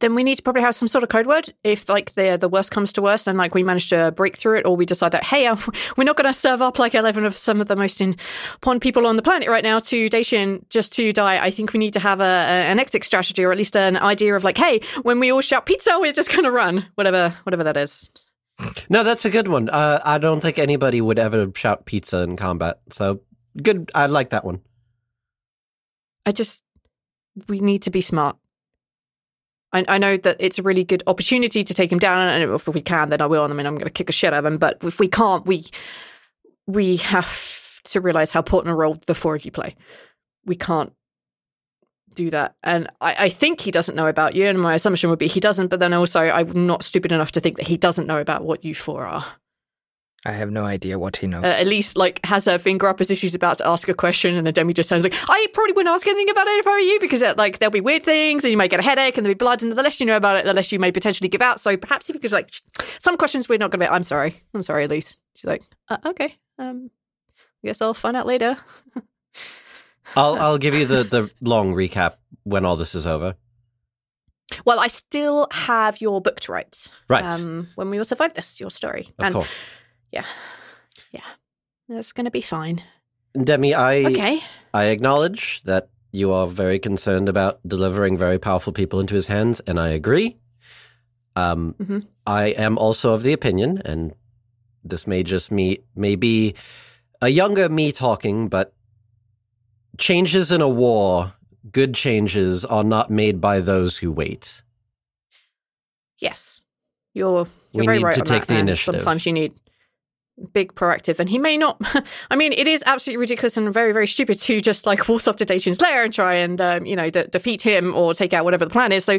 Then 0.00 0.14
we 0.14 0.22
need 0.24 0.36
to 0.36 0.42
probably 0.42 0.62
have 0.62 0.74
some 0.74 0.88
sort 0.88 1.02
of 1.02 1.08
code 1.08 1.26
word 1.26 1.52
if 1.64 1.88
like 1.88 2.12
the 2.12 2.36
the 2.40 2.48
worst 2.48 2.70
comes 2.70 2.92
to 2.94 3.02
worst 3.02 3.26
and 3.26 3.36
like 3.38 3.54
we 3.54 3.62
manage 3.62 3.88
to 3.90 4.12
break 4.12 4.36
through 4.36 4.58
it 4.58 4.66
or 4.66 4.76
we 4.76 4.84
decide 4.86 5.12
that 5.12 5.24
hey 5.24 5.46
uh, 5.46 5.56
we're 5.96 6.04
not 6.04 6.16
going 6.16 6.26
to 6.26 6.32
serve 6.32 6.62
up 6.62 6.78
like 6.78 6.94
11 6.94 7.24
of 7.24 7.36
some 7.36 7.60
of 7.60 7.66
the 7.68 7.76
most 7.76 8.00
important 8.00 8.82
people 8.82 9.06
on 9.06 9.16
the 9.16 9.22
planet 9.22 9.48
right 9.48 9.64
now 9.64 9.78
to 9.78 10.08
Dacian 10.08 10.64
just 10.70 10.92
to 10.94 11.12
die. 11.12 11.44
I 11.44 11.50
think 11.50 11.72
we 11.72 11.78
need 11.78 11.92
to 11.94 12.00
have 12.00 12.20
a, 12.20 12.24
a- 12.24 12.66
an 12.70 12.78
exit 12.78 13.04
strategy 13.04 13.44
or 13.44 13.52
at 13.52 13.58
least 13.58 13.76
an 13.76 13.96
idea 13.96 14.34
of 14.34 14.44
like 14.44 14.58
hey 14.58 14.80
when 15.02 15.20
we 15.20 15.30
all 15.32 15.40
shout 15.40 15.66
pizza 15.66 15.96
we're 16.00 16.12
just 16.12 16.30
going 16.30 16.44
to 16.44 16.50
run 16.50 16.84
whatever 16.94 17.34
whatever 17.44 17.64
that 17.64 17.76
is. 17.76 18.10
No, 18.88 19.04
that's 19.04 19.26
a 19.26 19.30
good 19.30 19.48
one. 19.48 19.68
Uh, 19.68 20.00
I 20.02 20.16
don't 20.16 20.40
think 20.40 20.58
anybody 20.58 21.02
would 21.02 21.18
ever 21.18 21.46
shout 21.54 21.84
pizza 21.84 22.20
in 22.22 22.36
combat. 22.36 22.80
So 22.90 23.20
good. 23.62 23.90
I 23.94 24.06
like 24.06 24.30
that 24.30 24.44
one. 24.46 24.60
I 26.24 26.32
just 26.32 26.62
we 27.48 27.60
need 27.60 27.82
to 27.82 27.90
be 27.90 28.00
smart. 28.00 28.36
I, 29.72 29.84
I 29.88 29.98
know 29.98 30.16
that 30.16 30.36
it's 30.38 30.58
a 30.58 30.62
really 30.62 30.84
good 30.84 31.02
opportunity 31.06 31.62
to 31.62 31.74
take 31.74 31.90
him 31.90 31.98
down, 31.98 32.28
and 32.28 32.52
if 32.52 32.68
we 32.68 32.80
can, 32.80 33.10
then 33.10 33.20
I 33.20 33.26
will. 33.26 33.42
I 33.42 33.48
mean, 33.48 33.66
I'm 33.66 33.74
going 33.74 33.84
to 33.84 33.90
kick 33.90 34.08
a 34.08 34.12
shit 34.12 34.32
out 34.32 34.44
of 34.44 34.52
him. 34.52 34.58
But 34.58 34.78
if 34.82 35.00
we 35.00 35.08
can't, 35.08 35.46
we 35.46 35.66
we 36.66 36.96
have 36.98 37.80
to 37.84 38.00
realize 38.00 38.30
how 38.30 38.40
important 38.40 38.72
a 38.72 38.74
role 38.76 38.96
the 39.06 39.14
four 39.14 39.34
of 39.34 39.44
you 39.44 39.50
play. 39.50 39.76
We 40.44 40.56
can't 40.56 40.92
do 42.14 42.30
that, 42.30 42.56
and 42.62 42.88
I, 43.00 43.26
I 43.26 43.28
think 43.28 43.60
he 43.60 43.70
doesn't 43.70 43.94
know 43.94 44.06
about 44.06 44.34
you. 44.34 44.46
And 44.46 44.60
my 44.60 44.74
assumption 44.74 45.10
would 45.10 45.18
be 45.18 45.26
he 45.26 45.40
doesn't. 45.40 45.68
But 45.68 45.80
then 45.80 45.92
also, 45.92 46.20
I'm 46.20 46.66
not 46.66 46.84
stupid 46.84 47.12
enough 47.12 47.32
to 47.32 47.40
think 47.40 47.56
that 47.56 47.66
he 47.66 47.76
doesn't 47.76 48.06
know 48.06 48.18
about 48.18 48.44
what 48.44 48.64
you 48.64 48.74
four 48.74 49.04
are. 49.04 49.26
I 50.26 50.32
have 50.32 50.50
no 50.50 50.64
idea 50.64 50.98
what 50.98 51.16
he 51.18 51.28
knows. 51.28 51.44
Uh, 51.44 51.56
at 51.60 51.68
least 51.68 51.96
like 51.96 52.18
has 52.24 52.46
her 52.46 52.58
finger 52.58 52.88
up 52.88 53.00
as 53.00 53.12
if 53.12 53.18
she's 53.18 53.36
about 53.36 53.58
to 53.58 53.66
ask 53.66 53.88
a 53.88 53.94
question, 53.94 54.34
and 54.34 54.44
then 54.44 54.52
Demi 54.52 54.72
just 54.72 54.88
sounds 54.88 55.04
like, 55.04 55.14
"I 55.28 55.46
probably 55.54 55.72
wouldn't 55.72 55.94
ask 55.94 56.04
anything 56.04 56.28
about 56.30 56.48
it 56.48 56.58
if 56.58 56.66
I 56.66 56.70
were 56.70 56.78
you, 56.78 56.98
because 56.98 57.22
uh, 57.22 57.34
like 57.36 57.60
there'll 57.60 57.70
be 57.70 57.80
weird 57.80 58.02
things, 58.02 58.42
and 58.42 58.50
you 58.50 58.56
may 58.56 58.66
get 58.66 58.80
a 58.80 58.82
headache, 58.82 59.16
and 59.16 59.24
there'll 59.24 59.34
be 59.34 59.38
blood, 59.38 59.62
and 59.62 59.70
the 59.70 59.80
less 59.82 60.00
you 60.00 60.06
know 60.06 60.16
about 60.16 60.34
it, 60.34 60.44
the 60.44 60.52
less 60.52 60.72
you 60.72 60.80
may 60.80 60.90
potentially 60.90 61.28
give 61.28 61.42
out. 61.42 61.60
So 61.60 61.76
perhaps 61.76 62.10
if 62.10 62.14
you 62.14 62.20
could 62.20 62.32
like 62.32 62.50
some 62.98 63.16
questions 63.16 63.48
we're 63.48 63.58
not 63.58 63.70
going 63.70 63.78
to 63.80 63.86
be. 63.86 63.88
I'm 63.88 64.02
sorry, 64.02 64.42
I'm 64.52 64.64
sorry, 64.64 64.86
Elise. 64.86 65.20
She's 65.36 65.44
like, 65.44 65.62
uh, 65.88 65.98
okay, 66.06 66.34
um, 66.58 66.90
I 67.62 67.68
guess 67.68 67.80
I'll 67.80 67.94
find 67.94 68.16
out 68.16 68.26
later. 68.26 68.56
I'll 70.16 70.36
I'll 70.36 70.58
give 70.58 70.74
you 70.74 70.86
the 70.86 71.04
the 71.04 71.30
long 71.40 71.72
recap 71.72 72.14
when 72.42 72.64
all 72.64 72.74
this 72.74 72.96
is 72.96 73.06
over. 73.06 73.36
Well, 74.64 74.80
I 74.80 74.88
still 74.88 75.46
have 75.52 76.00
your 76.00 76.20
book 76.20 76.40
to 76.40 76.52
write. 76.52 76.88
Right. 77.08 77.24
Um, 77.24 77.68
when 77.76 77.90
we 77.90 77.98
will 77.98 78.04
survive 78.04 78.34
this, 78.34 78.60
your 78.60 78.70
story. 78.70 79.08
Of 79.18 79.24
and 79.24 79.34
course. 79.34 79.48
Yeah, 80.12 80.26
yeah, 81.12 81.20
That's 81.88 82.12
going 82.12 82.24
to 82.24 82.30
be 82.30 82.40
fine. 82.40 82.82
Demi, 83.34 83.74
I 83.74 84.04
Okay. 84.06 84.40
I 84.72 84.84
acknowledge 84.86 85.62
that 85.62 85.88
you 86.12 86.32
are 86.32 86.46
very 86.46 86.78
concerned 86.78 87.28
about 87.28 87.60
delivering 87.66 88.16
very 88.16 88.38
powerful 88.38 88.72
people 88.72 89.00
into 89.00 89.14
his 89.14 89.26
hands, 89.26 89.60
and 89.60 89.78
I 89.78 89.88
agree. 89.88 90.38
Um, 91.34 91.74
Mhm. 91.78 92.06
I 92.26 92.46
am 92.48 92.78
also 92.78 93.12
of 93.12 93.22
the 93.22 93.32
opinion, 93.32 93.82
and 93.84 94.14
this 94.82 95.06
may 95.06 95.22
just 95.22 95.50
me 95.50 95.78
may 95.94 96.16
be 96.16 96.54
a 97.20 97.28
younger 97.28 97.68
me 97.68 97.92
talking, 97.92 98.48
but 98.48 98.72
changes 99.98 100.50
in 100.52 100.60
a 100.60 100.68
war, 100.68 101.34
good 101.72 101.94
changes 101.94 102.64
are 102.64 102.84
not 102.84 103.10
made 103.10 103.40
by 103.40 103.60
those 103.60 103.98
who 103.98 104.12
wait. 104.12 104.62
Yes, 106.18 106.62
you're 107.14 107.46
you're 107.72 107.82
We 107.82 107.86
very 107.86 107.98
need 107.98 108.04
right 108.04 108.14
to 108.14 108.22
take 108.22 108.46
that, 108.46 108.54
the 108.54 108.58
initiative. 108.58 109.02
Sometimes 109.02 109.26
you 109.26 109.32
need 109.32 109.52
big 110.52 110.74
proactive, 110.74 111.18
and 111.18 111.28
he 111.28 111.38
may 111.38 111.56
not. 111.56 111.80
I 112.30 112.36
mean, 112.36 112.52
it 112.52 112.68
is 112.68 112.82
absolutely 112.86 113.20
ridiculous 113.20 113.56
and 113.56 113.72
very 113.72 113.92
very 113.92 114.06
stupid 114.06 114.38
to 114.40 114.60
just 114.60 114.86
like 114.86 115.08
waltz 115.08 115.26
up 115.28 115.36
to 115.38 115.44
Dacian's 115.44 115.80
lair 115.80 116.04
and 116.04 116.12
try 116.12 116.34
and 116.34 116.60
um, 116.60 116.86
you 116.86 116.96
know 116.96 117.10
de- 117.10 117.28
defeat 117.28 117.62
him 117.62 117.94
or 117.94 118.14
take 118.14 118.32
out 118.32 118.44
whatever 118.44 118.64
the 118.64 118.70
plan 118.70 118.92
is. 118.92 119.04
So 119.04 119.18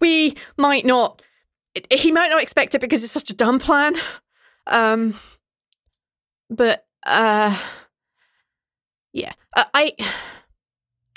we 0.00 0.36
might 0.56 0.84
not. 0.86 1.22
it- 1.74 1.92
He 1.92 2.12
might 2.12 2.28
not 2.30 2.42
expect 2.42 2.74
it 2.74 2.80
because 2.80 3.02
it's 3.04 3.12
such 3.12 3.30
a 3.30 3.34
dumb 3.34 3.58
plan. 3.58 3.94
Um, 4.66 5.14
but 6.50 6.86
uh, 7.06 7.56
yeah, 9.12 9.32
uh, 9.56 9.64
I. 9.74 9.92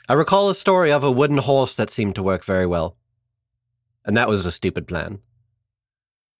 I 0.10 0.13
recall 0.13 0.50
a 0.50 0.55
story 0.55 0.91
of 0.91 1.03
a 1.05 1.12
wooden 1.12 1.38
horse 1.38 1.75
that 1.75 1.89
seemed 1.89 2.15
to 2.15 2.24
work 2.24 2.43
very 2.43 2.65
well, 2.65 2.98
and 4.03 4.17
that 4.17 4.27
was 4.27 4.46
a 4.46 4.51
stupid 4.51 4.86
plan. 4.88 5.20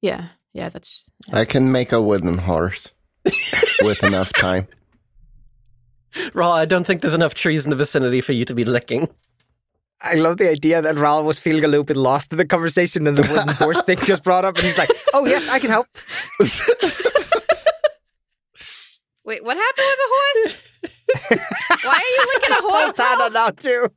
Yeah, 0.02 0.30
yeah, 0.52 0.68
that's 0.70 1.10
I 1.32 1.46
can 1.46 1.72
make 1.72 1.92
a 1.94 2.02
wooden 2.02 2.40
horse 2.40 2.92
with 3.82 4.04
enough 4.04 4.34
time. 4.34 4.68
Rhal, 6.34 6.52
I 6.52 6.66
don't 6.66 6.86
think 6.86 7.02
there's 7.02 7.14
enough 7.14 7.34
trees 7.34 7.66
in 7.66 7.70
the 7.70 7.76
vicinity 7.76 8.22
for 8.22 8.34
you 8.34 8.46
to 8.46 8.54
be 8.54 8.64
licking. 8.64 9.10
I 10.02 10.16
love 10.16 10.38
the 10.38 10.50
idea 10.50 10.82
that 10.82 10.96
Rhal 10.96 11.24
was 11.24 11.38
feeling 11.38 11.64
a 11.64 11.68
little 11.68 11.84
bit 11.84 11.96
lost 11.96 12.32
in 12.32 12.38
the 12.38 12.46
conversation 12.46 13.06
and 13.06 13.16
the 13.16 13.22
wooden 13.22 13.54
horse 13.56 13.82
thing 13.84 14.00
just 14.04 14.24
brought 14.24 14.46
up, 14.46 14.56
and 14.56 14.66
he's 14.66 14.78
like, 14.78 14.90
"Oh 15.14 15.26
yes, 15.26 15.48
I 15.48 15.60
can 15.60 15.70
help." 15.70 15.88
Wait, 19.24 19.44
what 19.44 19.56
happened 19.56 19.86
with 19.88 20.00
the 20.00 20.10
horse? 20.10 20.68
Why 21.84 21.94
are 21.94 22.12
you 22.18 22.26
licking 22.34 22.52
a 22.52 22.62
horse? 22.62 22.96
Santana 22.96 23.30
now 23.30 23.52
too. 23.52 23.90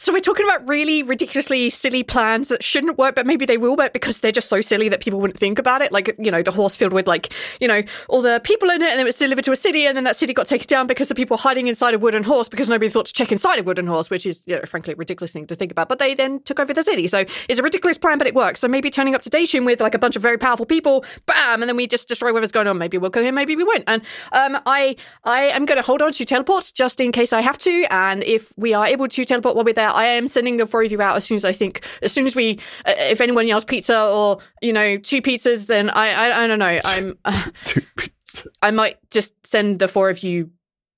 So 0.00 0.14
we're 0.14 0.20
talking 0.20 0.46
about 0.46 0.66
really 0.66 1.02
ridiculously 1.02 1.68
silly 1.68 2.02
plans 2.02 2.48
that 2.48 2.64
shouldn't 2.64 2.96
work, 2.96 3.14
but 3.14 3.26
maybe 3.26 3.44
they 3.44 3.58
will 3.58 3.76
work 3.76 3.92
because 3.92 4.20
they're 4.20 4.32
just 4.32 4.48
so 4.48 4.62
silly 4.62 4.88
that 4.88 5.02
people 5.02 5.20
wouldn't 5.20 5.38
think 5.38 5.58
about 5.58 5.82
it. 5.82 5.92
Like, 5.92 6.16
you 6.18 6.30
know, 6.30 6.42
the 6.42 6.52
horse 6.52 6.74
filled 6.74 6.94
with 6.94 7.06
like, 7.06 7.34
you 7.60 7.68
know, 7.68 7.82
all 8.08 8.22
the 8.22 8.40
people 8.42 8.70
in 8.70 8.80
it, 8.80 8.88
and 8.88 8.92
then 8.92 9.00
it 9.00 9.04
was 9.04 9.16
delivered 9.16 9.44
to 9.44 9.52
a 9.52 9.56
city, 9.56 9.84
and 9.84 9.94
then 9.94 10.04
that 10.04 10.16
city 10.16 10.32
got 10.32 10.46
taken 10.46 10.66
down 10.68 10.86
because 10.86 11.08
the 11.08 11.14
people 11.14 11.34
were 11.34 11.42
hiding 11.42 11.66
inside 11.66 11.92
a 11.92 11.98
wooden 11.98 12.22
horse 12.22 12.48
because 12.48 12.70
nobody 12.70 12.88
thought 12.88 13.04
to 13.04 13.12
check 13.12 13.30
inside 13.30 13.58
a 13.58 13.62
wooden 13.62 13.86
horse, 13.86 14.08
which 14.08 14.24
is, 14.24 14.42
you 14.46 14.56
know, 14.56 14.62
frankly, 14.62 14.94
a 14.94 14.96
ridiculous 14.96 15.34
thing 15.34 15.46
to 15.48 15.54
think 15.54 15.70
about. 15.70 15.90
But 15.90 15.98
they 15.98 16.14
then 16.14 16.40
took 16.44 16.58
over 16.60 16.72
the 16.72 16.82
city. 16.82 17.06
So 17.06 17.26
it's 17.50 17.60
a 17.60 17.62
ridiculous 17.62 17.98
plan, 17.98 18.16
but 18.16 18.26
it 18.26 18.34
works. 18.34 18.60
So 18.60 18.68
maybe 18.68 18.88
turning 18.88 19.14
up 19.14 19.20
to 19.20 19.28
Dacian 19.28 19.66
with 19.66 19.82
like 19.82 19.94
a 19.94 19.98
bunch 19.98 20.16
of 20.16 20.22
very 20.22 20.38
powerful 20.38 20.64
people, 20.64 21.04
bam, 21.26 21.62
and 21.62 21.68
then 21.68 21.76
we 21.76 21.86
just 21.86 22.08
destroy 22.08 22.32
whatever's 22.32 22.52
going 22.52 22.68
on. 22.68 22.78
Maybe 22.78 22.96
we'll 22.96 23.10
go 23.10 23.20
here, 23.20 23.32
maybe 23.32 23.54
we 23.54 23.64
won't. 23.64 23.84
And 23.86 24.00
um, 24.32 24.62
I 24.64 24.96
I 25.24 25.42
am 25.42 25.66
going 25.66 25.76
to 25.76 25.86
hold 25.86 26.00
on 26.00 26.12
to 26.12 26.24
teleport 26.24 26.72
just 26.74 27.02
in 27.02 27.12
case 27.12 27.34
I 27.34 27.42
have 27.42 27.58
to. 27.58 27.84
And 27.90 28.24
if 28.24 28.54
we 28.56 28.72
are 28.72 28.86
able 28.86 29.06
to 29.06 29.24
teleport 29.26 29.56
while 29.56 29.64
we're 29.66 29.74
there, 29.74 29.89
I 29.94 30.06
am 30.06 30.28
sending 30.28 30.56
the 30.56 30.66
four 30.66 30.82
of 30.82 30.92
you 30.92 31.00
out 31.00 31.16
as 31.16 31.24
soon 31.24 31.36
as 31.36 31.44
I 31.44 31.52
think, 31.52 31.86
as 32.02 32.12
soon 32.12 32.26
as 32.26 32.34
we, 32.34 32.58
uh, 32.84 32.94
if 32.96 33.20
anyone 33.20 33.46
yells 33.46 33.64
pizza 33.64 34.06
or 34.06 34.38
you 34.62 34.72
know 34.72 34.96
two 34.96 35.22
pizzas, 35.22 35.66
then 35.66 35.90
I 35.90 36.10
I, 36.10 36.44
I 36.44 36.46
don't 36.46 36.58
know. 36.58 36.80
I'm 36.84 37.18
Two 37.64 37.82
pizza. 37.96 38.48
I 38.62 38.70
might 38.70 38.98
just 39.10 39.34
send 39.46 39.78
the 39.78 39.88
four 39.88 40.10
of 40.10 40.22
you 40.22 40.50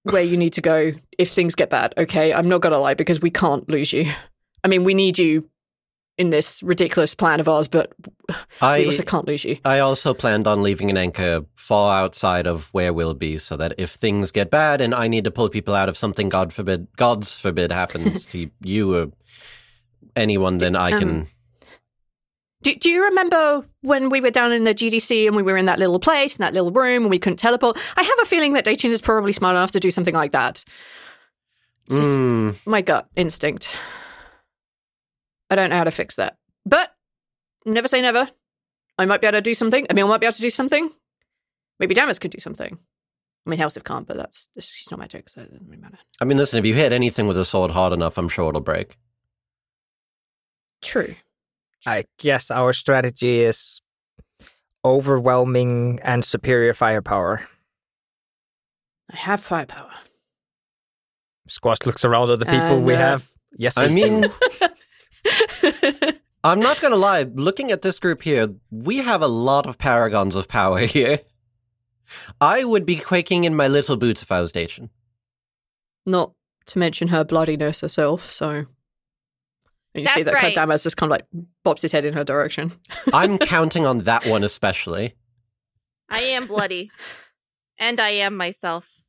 where 0.04 0.22
you 0.22 0.36
need 0.36 0.52
to 0.54 0.60
go 0.60 0.92
if 1.18 1.30
things 1.30 1.54
get 1.54 1.70
bad. 1.70 1.94
Okay, 1.96 2.32
I'm 2.32 2.48
not 2.48 2.60
gonna 2.60 2.78
lie 2.78 2.94
because 2.94 3.20
we 3.20 3.30
can't 3.30 3.68
lose 3.68 3.92
you. 3.92 4.10
I 4.64 4.68
mean, 4.68 4.84
we 4.84 4.94
need 4.94 5.18
you 5.18 5.48
in 6.22 6.30
this 6.30 6.62
ridiculous 6.62 7.14
plan 7.14 7.40
of 7.40 7.48
ours, 7.48 7.68
but 7.68 7.92
I 8.62 8.86
also 8.86 9.02
can't 9.02 9.26
lose 9.26 9.44
you. 9.44 9.58
I 9.64 9.80
also 9.80 10.14
planned 10.14 10.46
on 10.46 10.62
leaving 10.62 10.88
an 10.88 10.96
anchor 10.96 11.44
far 11.54 12.00
outside 12.02 12.46
of 12.46 12.68
where 12.72 12.92
we'll 12.92 13.14
be, 13.14 13.36
so 13.36 13.56
that 13.58 13.74
if 13.76 13.90
things 13.90 14.30
get 14.30 14.50
bad 14.50 14.80
and 14.80 14.94
I 14.94 15.08
need 15.08 15.24
to 15.24 15.30
pull 15.30 15.50
people 15.50 15.74
out 15.74 15.88
of 15.90 15.96
something, 15.98 16.30
God 16.30 16.52
forbid, 16.52 16.86
God's 16.96 17.38
forbid, 17.38 17.70
happens 17.72 18.24
to 18.32 18.48
you 18.62 18.96
or 18.96 19.10
anyone, 20.16 20.58
then 20.58 20.76
I 20.76 20.90
can. 20.92 21.08
Um, 21.08 21.26
Do, 22.62 22.74
do 22.76 22.88
you 22.88 23.02
remember 23.04 23.66
when 23.80 24.08
we 24.08 24.20
were 24.20 24.30
down 24.30 24.52
in 24.52 24.64
the 24.64 24.74
GDC 24.74 25.26
and 25.26 25.34
we 25.34 25.42
were 25.42 25.56
in 25.56 25.66
that 25.66 25.80
little 25.80 25.98
place, 25.98 26.36
in 26.36 26.42
that 26.42 26.54
little 26.54 26.70
room, 26.70 27.02
and 27.02 27.10
we 27.10 27.18
couldn't 27.18 27.38
teleport? 27.38 27.76
I 27.96 28.02
have 28.02 28.18
a 28.22 28.26
feeling 28.26 28.52
that 28.52 28.64
Dacian 28.64 28.92
is 28.92 29.02
probably 29.02 29.32
smart 29.32 29.56
enough 29.56 29.72
to 29.72 29.80
do 29.80 29.90
something 29.90 30.14
like 30.14 30.32
that. 30.32 30.64
It's 31.88 31.98
just 31.98 32.20
Mm, 32.20 32.54
my 32.64 32.80
gut 32.80 33.08
instinct. 33.16 33.74
I 35.52 35.54
don't 35.54 35.68
know 35.68 35.76
how 35.76 35.84
to 35.84 35.90
fix 35.90 36.16
that. 36.16 36.38
But 36.64 36.94
never 37.66 37.86
say 37.86 38.00
never. 38.00 38.26
I 38.96 39.04
might 39.04 39.20
be 39.20 39.26
able 39.26 39.36
to 39.36 39.42
do 39.42 39.52
something. 39.52 39.86
Emmil 39.86 40.08
might 40.08 40.18
be 40.20 40.26
able 40.26 40.32
to 40.32 40.40
do 40.40 40.48
something. 40.48 40.90
Maybe 41.78 41.94
Damas 41.94 42.18
could 42.18 42.30
do 42.30 42.40
something. 42.40 42.78
I 43.46 43.50
mean, 43.50 43.58
Helsif 43.58 43.84
can't, 43.84 44.06
but 44.06 44.16
that's 44.16 44.48
she's 44.58 44.90
not 44.90 44.98
magic, 44.98 45.28
so 45.28 45.42
it 45.42 45.50
doesn't 45.50 45.66
really 45.66 45.82
matter. 45.82 45.98
I 46.22 46.24
mean, 46.24 46.38
listen, 46.38 46.58
if 46.58 46.64
you 46.64 46.72
hit 46.72 46.90
anything 46.92 47.26
with 47.26 47.36
a 47.36 47.44
sword 47.44 47.70
hard 47.70 47.92
enough, 47.92 48.16
I'm 48.16 48.30
sure 48.30 48.48
it'll 48.48 48.62
break. 48.62 48.96
True. 50.80 51.16
I 51.84 52.04
guess 52.18 52.50
our 52.50 52.72
strategy 52.72 53.40
is 53.40 53.82
overwhelming 54.86 56.00
and 56.02 56.24
superior 56.24 56.72
firepower. 56.72 57.46
I 59.12 59.16
have 59.16 59.40
firepower. 59.40 59.90
Squash 61.46 61.84
looks 61.84 62.06
around 62.06 62.30
at 62.30 62.38
the 62.38 62.46
people 62.46 62.76
And, 62.76 62.86
we 62.86 62.94
uh, 62.94 62.98
have. 62.98 63.30
Yes, 63.58 63.76
I 63.76 63.88
mean, 63.88 64.22
do. 64.22 64.32
I'm 66.44 66.60
not 66.60 66.80
gonna 66.80 66.96
lie. 66.96 67.22
Looking 67.22 67.70
at 67.70 67.82
this 67.82 67.98
group 67.98 68.22
here, 68.22 68.54
we 68.70 68.98
have 68.98 69.22
a 69.22 69.28
lot 69.28 69.66
of 69.66 69.78
paragons 69.78 70.34
of 70.36 70.48
power 70.48 70.78
here. 70.80 71.20
I 72.40 72.64
would 72.64 72.84
be 72.84 72.96
quaking 72.96 73.44
in 73.44 73.54
my 73.54 73.68
little 73.68 73.96
boots 73.96 74.22
if 74.22 74.32
I 74.32 74.40
was 74.40 74.52
Dacian. 74.52 74.90
Not 76.04 76.32
to 76.66 76.78
mention 76.78 77.08
her 77.08 77.24
bloodiness 77.24 77.80
herself, 77.80 78.30
so. 78.30 78.66
And 79.94 80.04
you 80.04 80.06
see 80.06 80.22
that 80.22 80.34
right. 80.34 80.54
Damas 80.54 80.82
just 80.82 80.96
kind 80.96 81.12
of 81.12 81.18
like 81.18 81.26
bops 81.64 81.82
his 81.82 81.92
head 81.92 82.04
in 82.04 82.14
her 82.14 82.24
direction. 82.24 82.72
I'm 83.12 83.38
counting 83.38 83.86
on 83.86 83.98
that 84.00 84.24
one 84.26 84.42
especially. 84.42 85.14
I 86.08 86.20
am 86.20 86.46
bloody. 86.46 86.90
and 87.78 88.00
I 88.00 88.10
am 88.10 88.36
myself. 88.36 89.02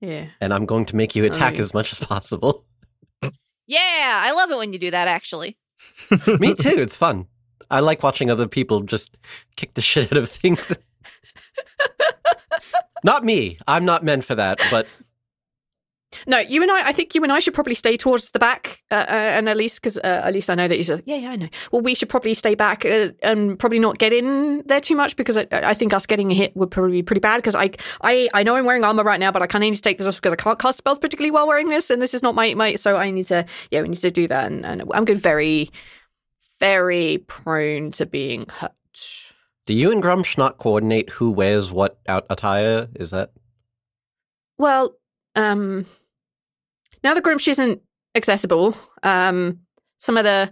Yeah. 0.00 0.26
And 0.40 0.54
I'm 0.54 0.64
going 0.64 0.86
to 0.86 0.96
make 0.96 1.14
you 1.14 1.24
attack 1.24 1.54
oh, 1.54 1.56
Aye. 1.58 1.60
as 1.60 1.74
much 1.74 1.92
as 1.92 1.98
possible. 1.98 2.64
Yeah, 3.66 4.22
I 4.24 4.32
love 4.32 4.50
it 4.50 4.56
when 4.56 4.72
you 4.72 4.78
do 4.78 4.90
that, 4.90 5.08
actually. 5.08 5.57
Me 6.38 6.54
too, 6.54 6.76
it's 6.76 6.96
fun. 6.96 7.26
I 7.70 7.80
like 7.80 8.02
watching 8.02 8.30
other 8.30 8.48
people 8.48 8.80
just 8.80 9.16
kick 9.56 9.74
the 9.74 9.82
shit 9.88 10.12
out 10.12 10.18
of 10.18 10.30
things. 10.30 10.76
not 13.04 13.24
me. 13.24 13.58
I'm 13.66 13.84
not 13.84 14.02
meant 14.02 14.24
for 14.24 14.34
that, 14.34 14.60
but 14.70 14.86
No, 16.26 16.38
you 16.38 16.62
and 16.62 16.70
I. 16.70 16.88
I 16.88 16.92
think 16.92 17.14
you 17.14 17.22
and 17.22 17.30
I 17.30 17.38
should 17.38 17.54
probably 17.54 17.74
stay 17.74 17.96
towards 17.96 18.30
the 18.30 18.38
back, 18.38 18.82
uh, 18.90 18.94
uh, 18.94 19.12
and 19.12 19.48
at 19.48 19.56
least 19.56 19.76
because 19.76 19.98
uh, 19.98 20.22
at 20.24 20.32
least 20.32 20.48
I 20.48 20.54
know 20.54 20.66
that 20.66 20.76
you 20.76 20.84
said, 20.84 21.02
yeah, 21.04 21.16
yeah, 21.16 21.30
I 21.30 21.36
know. 21.36 21.48
Well, 21.70 21.82
we 21.82 21.94
should 21.94 22.08
probably 22.08 22.32
stay 22.34 22.54
back 22.54 22.84
uh, 22.84 23.10
and 23.22 23.58
probably 23.58 23.78
not 23.78 23.98
get 23.98 24.12
in 24.12 24.62
there 24.66 24.80
too 24.80 24.96
much 24.96 25.16
because 25.16 25.36
I, 25.36 25.46
I 25.52 25.74
think 25.74 25.92
us 25.92 26.06
getting 26.06 26.30
a 26.30 26.34
hit 26.34 26.56
would 26.56 26.70
probably 26.70 26.92
be 26.92 27.02
pretty 27.02 27.20
bad. 27.20 27.36
Because 27.36 27.54
I, 27.54 27.70
I, 28.00 28.28
I 28.32 28.42
know 28.42 28.56
I'm 28.56 28.64
wearing 28.64 28.84
armor 28.84 29.04
right 29.04 29.20
now, 29.20 29.30
but 29.30 29.42
I 29.42 29.46
kind 29.46 29.62
of 29.62 29.68
need 29.68 29.76
to 29.76 29.82
take 29.82 29.98
this 29.98 30.06
off 30.06 30.16
because 30.16 30.32
I 30.32 30.36
can't 30.36 30.58
cast 30.58 30.78
spells 30.78 30.98
particularly 30.98 31.30
while 31.30 31.46
wearing 31.46 31.68
this, 31.68 31.90
and 31.90 32.00
this 32.00 32.14
is 32.14 32.22
not 32.22 32.34
my 32.34 32.54
my. 32.54 32.74
So 32.76 32.96
I 32.96 33.10
need 33.10 33.26
to, 33.26 33.44
yeah, 33.70 33.82
we 33.82 33.88
need 33.88 33.96
to 33.96 34.10
do 34.10 34.26
that, 34.28 34.46
and, 34.46 34.64
and 34.64 34.84
I'm 34.92 35.04
good, 35.04 35.18
very, 35.18 35.70
very 36.58 37.18
prone 37.26 37.90
to 37.92 38.06
being 38.06 38.46
hurt. 38.48 38.72
do 39.66 39.74
you 39.74 39.92
and 39.92 40.02
Grumsh 40.02 40.38
not 40.38 40.56
coordinate 40.56 41.10
who 41.10 41.30
wears 41.30 41.70
what 41.70 41.98
out 42.08 42.24
attire? 42.30 42.88
Is 42.96 43.10
that 43.10 43.32
Well, 44.56 44.94
um, 45.34 45.86
now 47.04 47.14
the 47.14 47.22
Grumsh 47.22 47.48
isn't 47.48 47.80
accessible, 48.14 48.76
um, 49.02 49.60
some 49.98 50.16
of 50.16 50.24
the 50.24 50.50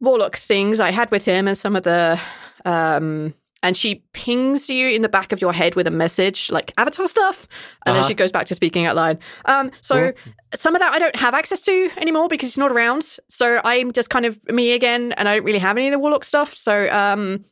warlock 0.00 0.36
things 0.36 0.80
I 0.80 0.90
had 0.90 1.10
with 1.10 1.24
him 1.24 1.48
and 1.48 1.56
some 1.56 1.74
of 1.76 1.82
the, 1.82 2.20
um, 2.64 3.34
and 3.62 3.76
she 3.76 4.04
pings 4.12 4.68
you 4.68 4.88
in 4.90 5.02
the 5.02 5.08
back 5.08 5.32
of 5.32 5.40
your 5.40 5.52
head 5.52 5.74
with 5.74 5.86
a 5.86 5.90
message 5.90 6.50
like 6.50 6.72
avatar 6.76 7.06
stuff, 7.08 7.48
and 7.84 7.94
then 7.94 8.00
Uh-huh. 8.00 8.08
she 8.08 8.14
goes 8.14 8.30
back 8.30 8.46
to 8.46 8.54
speaking 8.54 8.84
out 8.84 8.94
loud. 8.96 9.18
Um, 9.46 9.70
so 9.80 10.12
some 10.54 10.74
of 10.76 10.80
that 10.80 10.92
I 10.92 10.98
don't 10.98 11.16
have 11.16 11.34
access 11.34 11.62
to 11.64 11.90
anymore 11.96 12.28
because 12.28 12.48
he's 12.50 12.58
not 12.58 12.70
around. 12.70 13.18
So 13.28 13.60
I'm 13.64 13.92
just 13.92 14.10
kind 14.10 14.26
of 14.26 14.38
me 14.48 14.72
again, 14.72 15.12
and 15.12 15.28
I 15.28 15.36
don't 15.36 15.44
really 15.44 15.58
have 15.58 15.76
any 15.76 15.88
of 15.88 15.92
the 15.92 15.98
warlock 15.98 16.24
stuff. 16.24 16.54
So 16.54 16.88
um, 16.90 17.44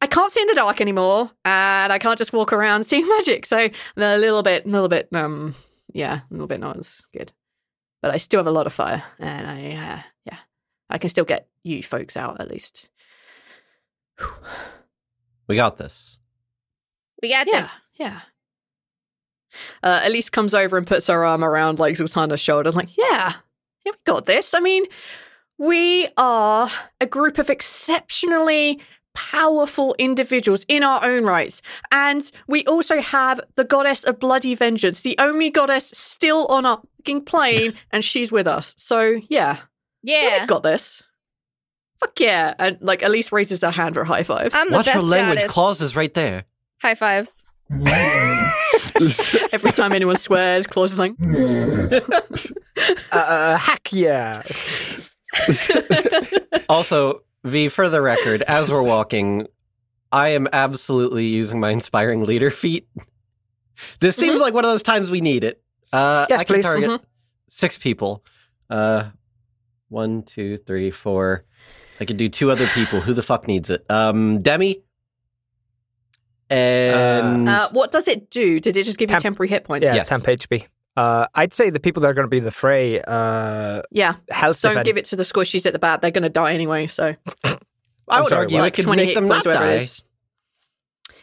I 0.00 0.06
can't 0.06 0.30
see 0.30 0.42
in 0.42 0.46
the 0.48 0.54
dark 0.54 0.80
anymore, 0.80 1.30
and 1.44 1.92
I 1.92 1.98
can't 1.98 2.18
just 2.18 2.32
walk 2.32 2.52
around 2.52 2.82
seeing 2.86 3.08
magic. 3.08 3.46
So 3.46 3.56
I'm 3.58 3.72
a 3.96 4.18
little 4.18 4.42
bit, 4.42 4.66
a 4.66 4.68
little 4.68 4.88
bit, 4.88 5.08
um, 5.14 5.54
yeah, 5.98 6.20
a 6.20 6.24
little 6.30 6.46
bit 6.46 6.60
not 6.60 6.76
as 6.78 7.02
good. 7.12 7.32
But 8.00 8.12
I 8.12 8.16
still 8.18 8.38
have 8.38 8.46
a 8.46 8.52
lot 8.52 8.66
of 8.66 8.72
fire, 8.72 9.02
and 9.18 9.46
I, 9.46 9.70
uh, 9.72 10.02
yeah, 10.24 10.38
I 10.88 10.98
can 10.98 11.10
still 11.10 11.24
get 11.24 11.48
you 11.64 11.82
folks 11.82 12.16
out 12.16 12.40
at 12.40 12.48
least. 12.48 12.88
we 15.48 15.56
got 15.56 15.76
this? 15.76 16.18
We 17.22 17.30
got 17.30 17.46
Yeah, 17.46 17.62
this. 17.62 17.82
yeah. 17.96 18.20
Uh, 19.82 20.00
Elise 20.04 20.30
comes 20.30 20.54
over 20.54 20.76
and 20.76 20.86
puts 20.86 21.06
her 21.08 21.24
arm 21.24 21.42
around 21.42 21.78
like 21.78 21.94
Zaltanna's 21.96 22.40
shoulder. 22.40 22.70
Like, 22.70 22.96
yeah, 22.96 23.32
yeah, 23.84 23.92
we 23.92 23.98
got 24.04 24.26
this. 24.26 24.54
I 24.54 24.60
mean, 24.60 24.84
we 25.58 26.08
are 26.16 26.70
a 27.00 27.06
group 27.06 27.38
of 27.38 27.50
exceptionally 27.50 28.80
powerful 29.18 29.96
individuals 29.98 30.64
in 30.68 30.84
our 30.84 31.04
own 31.04 31.24
rights. 31.24 31.60
And 31.90 32.30
we 32.46 32.64
also 32.66 33.00
have 33.00 33.40
the 33.56 33.64
goddess 33.64 34.04
of 34.04 34.20
bloody 34.20 34.54
vengeance, 34.54 35.00
the 35.00 35.16
only 35.18 35.50
goddess 35.50 35.88
still 35.88 36.46
on 36.46 36.64
our 36.64 36.80
fucking 36.98 37.24
plane, 37.24 37.72
and 37.90 38.04
she's 38.04 38.30
with 38.30 38.46
us. 38.46 38.74
So, 38.78 39.20
yeah, 39.28 39.58
yeah, 40.04 40.22
Yeah. 40.22 40.38
we've 40.40 40.48
got 40.48 40.62
this. 40.62 41.02
Fuck 41.98 42.20
yeah. 42.20 42.54
And 42.60 42.78
like, 42.80 43.02
Elise 43.02 43.32
raises 43.32 43.62
her 43.62 43.72
hand 43.72 43.94
for 43.96 44.02
a 44.02 44.06
high 44.06 44.22
five. 44.22 44.52
I'm 44.54 44.70
the 44.70 44.76
Watch 44.76 44.86
best 44.86 44.94
your 44.94 45.02
language. 45.04 45.38
goddess. 45.38 45.52
Claus 45.52 45.80
is 45.80 45.96
right 45.96 46.14
there. 46.14 46.44
High 46.80 46.94
fives. 46.94 47.44
Every 49.52 49.72
time 49.72 49.92
anyone 49.92 50.16
swears, 50.16 50.66
Claus 50.68 50.92
is 50.92 50.98
like, 51.00 51.12
uh, 53.12 53.56
heck 53.56 53.92
yeah. 53.92 54.42
Also, 56.68 57.20
V, 57.44 57.68
for 57.68 57.88
the 57.88 58.00
record, 58.02 58.42
as 58.42 58.70
we're 58.70 58.82
walking, 58.82 59.46
I 60.12 60.28
am 60.30 60.48
absolutely 60.52 61.26
using 61.26 61.60
my 61.60 61.70
inspiring 61.70 62.24
leader 62.24 62.50
feat. 62.50 62.88
This 64.00 64.16
seems 64.16 64.40
like 64.40 64.54
one 64.54 64.64
of 64.64 64.70
those 64.70 64.82
times 64.82 65.10
we 65.10 65.20
need 65.20 65.44
it. 65.44 65.62
Uh, 65.92 66.26
Yes, 66.28 66.40
I 66.40 66.44
can 66.44 66.56
please. 66.56 66.62
target 66.64 66.90
Mhm. 66.90 67.00
six 67.48 67.78
people. 67.78 68.24
Uh, 68.68 69.04
one, 69.88 70.22
two, 70.24 70.56
three, 70.58 70.90
four. 70.90 71.44
I 72.00 72.04
could 72.04 72.16
do 72.16 72.28
two 72.28 72.50
other 72.50 72.66
people. 72.68 73.00
Who 73.00 73.14
the 73.14 73.22
fuck 73.22 73.46
needs 73.48 73.70
it? 73.70 73.84
Um, 73.88 74.42
Demi, 74.42 74.82
And 76.50 77.46
Uh, 77.46 77.68
what 77.72 77.92
does 77.92 78.08
it 78.08 78.30
do? 78.30 78.58
Did 78.58 78.74
it 78.76 78.84
just 78.84 78.96
give 78.98 79.10
you 79.10 79.18
temporary 79.18 79.50
hit 79.50 79.64
points? 79.64 79.84
Yeah, 79.84 79.96
Yes. 79.96 80.08
temp 80.08 80.24
HP. 80.26 80.66
Uh, 80.98 81.26
I'd 81.36 81.54
say 81.54 81.70
the 81.70 81.78
people 81.78 82.00
that 82.02 82.10
are 82.10 82.14
going 82.14 82.24
to 82.26 82.30
be 82.30 82.38
in 82.38 82.44
the 82.44 82.50
fray, 82.50 83.00
uh, 83.06 83.82
Yeah. 83.92 84.14
health 84.30 84.60
Don't 84.62 84.72
event- 84.72 84.84
give 84.86 84.96
it 84.96 85.04
to 85.06 85.16
the 85.16 85.22
squishies 85.22 85.64
at 85.64 85.72
the 85.72 85.78
back. 85.78 86.00
They're 86.00 86.10
going 86.10 86.22
to 86.24 86.28
die 86.28 86.52
anyway. 86.54 86.88
So 86.88 87.14
I 88.08 88.20
would 88.20 88.30
sorry, 88.30 88.40
argue 88.42 88.58
what? 88.58 88.66
it 88.66 88.74
could 88.74 88.84
20 88.84 88.96
make 89.00 89.08
hit 89.10 89.14
them 89.14 89.28
points, 89.28 89.44
not 89.46 89.54
whatever 89.54 89.78
die. 89.78 89.84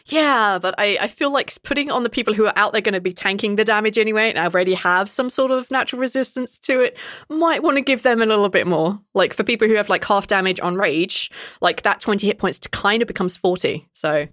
Yeah, 0.08 0.60
but 0.62 0.76
I, 0.78 0.98
I 1.02 1.08
feel 1.08 1.32
like 1.32 1.52
putting 1.64 1.90
on 1.92 2.04
the 2.04 2.10
people 2.12 2.34
who 2.36 2.46
are 2.46 2.54
out 2.56 2.74
there 2.74 2.82
going 2.82 2.94
to 2.94 3.02
be 3.02 3.12
tanking 3.12 3.56
the 3.56 3.66
damage 3.66 3.98
anyway 3.98 4.30
and 4.30 4.38
already 4.38 4.76
have 4.76 5.10
some 5.10 5.32
sort 5.32 5.50
of 5.50 5.70
natural 5.72 6.00
resistance 6.00 6.60
to 6.60 6.80
it 6.82 6.98
might 7.28 7.64
want 7.64 7.78
to 7.78 7.82
give 7.82 8.04
them 8.04 8.22
a 8.22 8.26
little 8.28 8.50
bit 8.50 8.68
more. 8.68 9.00
Like 9.16 9.34
for 9.34 9.44
people 9.44 9.68
who 9.68 9.74
have 9.76 9.90
like 9.90 10.06
half 10.06 10.28
damage 10.28 10.60
on 10.60 10.76
rage, 10.76 11.32
like 11.60 11.82
that 11.82 12.02
20 12.02 12.28
hit 12.28 12.38
points 12.38 12.60
kind 12.68 13.02
of 13.02 13.08
becomes 13.08 13.36
40. 13.36 13.90
So 13.94 14.28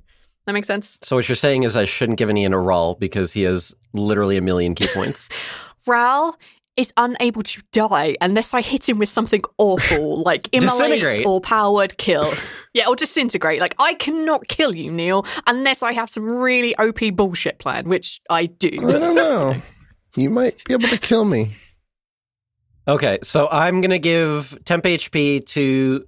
that 0.47 0.53
makes 0.53 0.67
sense. 0.67 0.99
So 1.03 1.17
what 1.17 1.29
you're 1.29 1.37
saying 1.37 1.63
is 1.63 1.77
I 1.77 1.85
shouldn't 1.85 2.19
give 2.19 2.31
Ian 2.31 2.53
a 2.53 2.59
Rhal 2.59 2.95
because 2.97 3.33
he 3.33 3.43
has 3.43 3.75
literally 3.93 4.37
a 4.37 4.43
million 4.43 4.75
key 4.75 4.89
points. 4.93 5.29
Rhal 5.87 6.37
is 6.77 6.93
unable 6.97 7.43
to 7.43 7.61
die 7.73 8.17
unless 8.21 8.55
I 8.55 8.63
hit 8.63 8.89
him 8.89 8.99
with 8.99 9.09
something 9.11 9.43
awful, 9.59 10.23
like 10.23 10.49
immolate 10.53 11.01
Disintegrate. 11.01 11.27
or 11.27 11.41
powered 11.41 11.97
kill. 11.99 12.33
Yeah, 12.75 12.89
or 12.89 12.97
disintegrate. 12.97 13.61
Like 13.61 13.75
I 13.79 13.93
cannot 13.93 14.49
kill 14.49 14.75
you, 14.75 14.91
Neil, 14.91 15.27
unless 15.47 15.83
I 15.83 15.93
have 15.93 16.09
some 16.09 16.25
really 16.25 16.75
OP 16.79 17.01
bullshit 17.15 17.59
plan, 17.59 17.87
which 17.87 18.19
I 18.31 18.47
do. 18.47 18.71
I 18.73 18.93
don't 18.99 19.15
know. 19.15 19.57
You 20.17 20.31
might 20.31 20.65
be 20.65 20.73
able 20.73 20.89
to 20.89 20.97
kill 20.97 21.27
me. 21.27 21.53
Okay, 22.89 23.19
so 23.23 23.47
I'm 23.53 23.83
gonna 23.83 23.99
give 23.99 24.59
temp 24.65 24.85
HP 24.85 25.45
to 25.49 26.07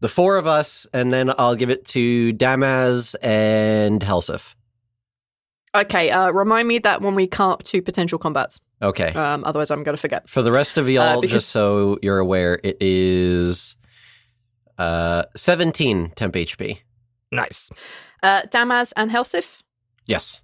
the 0.00 0.08
four 0.08 0.36
of 0.36 0.46
us, 0.46 0.86
and 0.92 1.12
then 1.12 1.32
I'll 1.38 1.54
give 1.56 1.70
it 1.70 1.84
to 1.86 2.32
Damaz 2.34 3.14
and 3.22 4.00
Helsif. 4.00 4.54
Okay, 5.74 6.10
uh, 6.10 6.30
remind 6.30 6.66
me 6.66 6.78
that 6.78 7.02
when 7.02 7.14
we 7.14 7.26
come 7.26 7.50
up 7.50 7.62
to 7.64 7.82
potential 7.82 8.18
combats. 8.18 8.58
Okay. 8.80 9.08
Um, 9.08 9.44
otherwise, 9.44 9.70
I'm 9.70 9.82
going 9.82 9.96
to 9.96 10.00
forget. 10.00 10.28
For 10.28 10.40
the 10.42 10.52
rest 10.52 10.78
of 10.78 10.88
y'all, 10.88 11.18
Uh, 11.18 11.20
because- 11.20 11.40
just 11.42 11.50
so 11.50 11.98
you're 12.02 12.18
aware, 12.18 12.58
it 12.62 12.76
is 12.80 13.76
uh 14.78 15.24
17 15.36 16.12
temp 16.14 16.34
HP. 16.36 16.78
Nice. 17.32 17.70
Uh, 18.22 18.42
Damaz 18.42 18.92
and 18.96 19.10
Helsif, 19.10 19.62
Yes. 20.06 20.40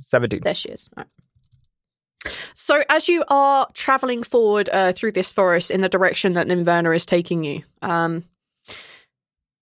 17. 0.00 0.40
There 0.42 0.54
she 0.54 0.70
is. 0.70 0.88
Right. 0.96 1.06
So, 2.54 2.82
as 2.88 3.08
you 3.08 3.24
are 3.28 3.68
traveling 3.74 4.22
forward 4.22 4.68
uh, 4.72 4.92
through 4.92 5.12
this 5.12 5.32
forest 5.32 5.70
in 5.70 5.80
the 5.80 5.88
direction 5.88 6.32
that 6.34 6.46
Nimverna 6.46 6.94
is 6.94 7.04
taking 7.06 7.44
you, 7.44 7.62
um, 7.82 8.24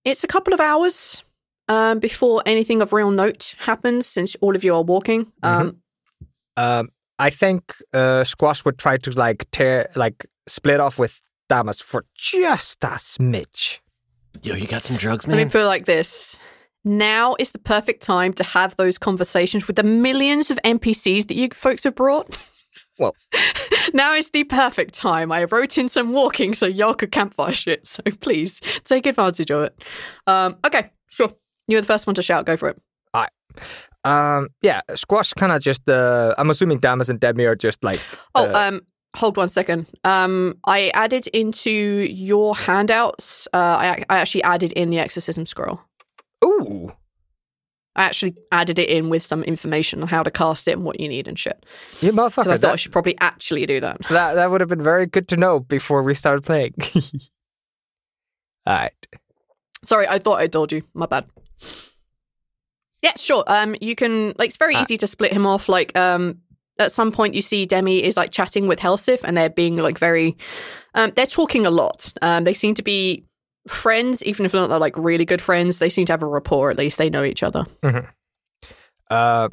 it's 0.05 0.23
a 0.23 0.27
couple 0.27 0.53
of 0.53 0.59
hours 0.59 1.23
um, 1.67 1.99
before 1.99 2.41
anything 2.45 2.81
of 2.81 2.93
real 2.93 3.11
note 3.11 3.55
happens, 3.59 4.07
since 4.07 4.35
all 4.41 4.55
of 4.55 4.63
you 4.63 4.73
are 4.75 4.83
walking. 4.83 5.31
Um, 5.43 5.77
Um, 6.57 6.89
I 7.17 7.29
think 7.29 7.75
uh, 7.93 8.23
Squash 8.23 8.65
would 8.65 8.77
try 8.77 8.97
to 8.97 9.11
like 9.11 9.49
tear, 9.51 9.89
like 9.95 10.25
split 10.47 10.79
off 10.79 10.99
with 10.99 11.21
Damas 11.49 11.79
for 11.79 12.05
just 12.15 12.83
a 12.83 12.97
smidge. 12.97 13.79
Yo, 14.41 14.55
you 14.55 14.67
got 14.67 14.83
some 14.83 14.97
drugs, 14.97 15.27
man. 15.27 15.35
Let 15.35 15.39
me 15.39 15.43
man? 15.45 15.51
put 15.51 15.61
it 15.61 15.65
like 15.67 15.85
this. 15.85 16.37
Now 16.83 17.35
is 17.37 17.51
the 17.51 17.59
perfect 17.59 18.01
time 18.01 18.33
to 18.33 18.43
have 18.43 18.75
those 18.75 18.97
conversations 18.97 19.67
with 19.67 19.75
the 19.75 19.83
millions 19.83 20.49
of 20.49 20.59
NPCs 20.65 21.27
that 21.27 21.35
you 21.35 21.49
folks 21.53 21.83
have 21.83 21.95
brought. 21.95 22.37
Well- 22.99 23.15
now 23.93 24.13
is 24.13 24.29
the 24.31 24.43
perfect 24.43 24.93
time. 24.93 25.31
I 25.31 25.45
wrote 25.45 25.77
in 25.77 25.89
some 25.89 26.11
walking 26.11 26.53
so 26.53 26.65
y'all 26.65 26.93
could 26.93 27.11
campfire 27.11 27.51
shit. 27.51 27.87
So 27.87 28.03
please 28.19 28.61
take 28.83 29.05
advantage 29.05 29.51
of 29.51 29.63
it. 29.63 29.83
Um, 30.27 30.57
okay, 30.65 30.91
sure. 31.09 31.33
You're 31.67 31.81
the 31.81 31.87
first 31.87 32.05
one 32.07 32.13
to 32.15 32.21
shout. 32.21 32.45
Go 32.45 32.57
for 32.57 32.69
it. 32.69 32.81
All 33.13 33.21
right. 33.21 33.31
Um, 34.03 34.49
yeah, 34.61 34.81
Squash 34.95 35.33
kind 35.33 35.51
of 35.51 35.61
just. 35.61 35.87
Uh, 35.87 36.33
I'm 36.37 36.49
assuming 36.49 36.79
Damas 36.79 37.09
and 37.09 37.19
Demi 37.19 37.45
are 37.45 37.55
just 37.55 37.83
like. 37.83 38.01
Oh, 38.35 38.49
uh, 38.49 38.67
um, 38.67 38.81
hold 39.15 39.37
one 39.37 39.47
second. 39.49 39.87
Um, 40.03 40.57
I 40.65 40.89
added 40.89 41.27
into 41.27 41.69
your 41.71 42.55
handouts. 42.55 43.47
Uh, 43.53 43.57
I, 43.57 44.05
I 44.09 44.17
actually 44.17 44.43
added 44.43 44.71
in 44.73 44.89
the 44.89 44.99
exorcism 44.99 45.45
scroll. 45.45 45.81
ooh, 46.43 46.91
I 47.95 48.03
actually 48.03 48.35
added 48.53 48.79
it 48.79 48.89
in 48.89 49.09
with 49.09 49.21
some 49.21 49.43
information 49.43 50.01
on 50.01 50.07
how 50.07 50.23
to 50.23 50.31
cast 50.31 50.67
it 50.69 50.71
and 50.73 50.83
what 50.83 50.99
you 51.01 51.09
need 51.09 51.27
and 51.27 51.37
shit. 51.37 51.65
you 51.99 52.11
Because 52.11 52.37
I 52.47 52.55
motherfucker. 52.55 52.59
thought 52.61 52.73
I 52.73 52.75
should 52.77 52.91
probably 52.93 53.17
actually 53.19 53.65
do 53.65 53.79
that. 53.81 53.99
that 54.09 54.35
that 54.35 54.49
would 54.49 54.61
have 54.61 54.69
been 54.69 54.81
very 54.83 55.05
good 55.05 55.27
to 55.29 55.37
know 55.37 55.59
before 55.59 56.01
we 56.01 56.13
started 56.13 56.43
playing. 56.43 56.73
All 58.65 58.73
right. 58.75 58.93
Sorry, 59.83 60.07
I 60.07 60.19
thought 60.19 60.39
I 60.39 60.47
told 60.47 60.71
you. 60.71 60.83
My 60.93 61.05
bad. 61.07 61.25
Yeah, 63.01 63.13
sure. 63.17 63.43
Um, 63.47 63.75
you 63.81 63.95
can 63.95 64.33
like 64.37 64.49
it's 64.49 64.57
very 64.57 64.75
Ah. 64.75 64.81
easy 64.81 64.95
to 64.97 65.07
split 65.07 65.33
him 65.33 65.45
off. 65.47 65.67
Like, 65.67 65.97
um, 65.97 66.37
at 66.77 66.91
some 66.91 67.11
point 67.11 67.33
you 67.35 67.41
see 67.41 67.65
Demi 67.65 68.03
is 68.03 68.15
like 68.15 68.31
chatting 68.31 68.67
with 68.67 68.79
Helsif, 68.79 69.21
and 69.23 69.35
they're 69.35 69.49
being 69.49 69.75
like 69.77 69.97
very, 69.97 70.37
um, 70.93 71.11
they're 71.15 71.25
talking 71.25 71.65
a 71.65 71.71
lot. 71.71 72.13
Um, 72.21 72.43
they 72.43 72.53
seem 72.53 72.75
to 72.75 72.83
be 72.83 73.25
friends, 73.67 74.23
even 74.23 74.45
if 74.45 74.51
they're 74.51 74.67
not 74.67 74.81
like 74.81 74.97
really 74.97 75.25
good 75.25 75.41
friends. 75.41 75.79
They 75.79 75.89
seem 75.89 76.05
to 76.05 76.13
have 76.13 76.23
a 76.23 76.27
rapport. 76.27 76.71
At 76.71 76.77
least 76.77 76.97
they 76.97 77.09
know 77.09 77.23
each 77.23 77.43
other. 77.43 77.65
Uh, 79.09 79.49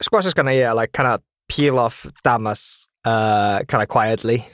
Squash 0.00 0.26
is 0.26 0.34
gonna 0.34 0.52
yeah, 0.52 0.72
like 0.72 0.92
kind 0.92 1.08
of 1.08 1.20
peel 1.48 1.78
off 1.78 2.06
Damas, 2.24 2.88
uh, 3.04 3.62
kind 3.68 3.82
of 3.82 3.88
quietly. 3.88 4.46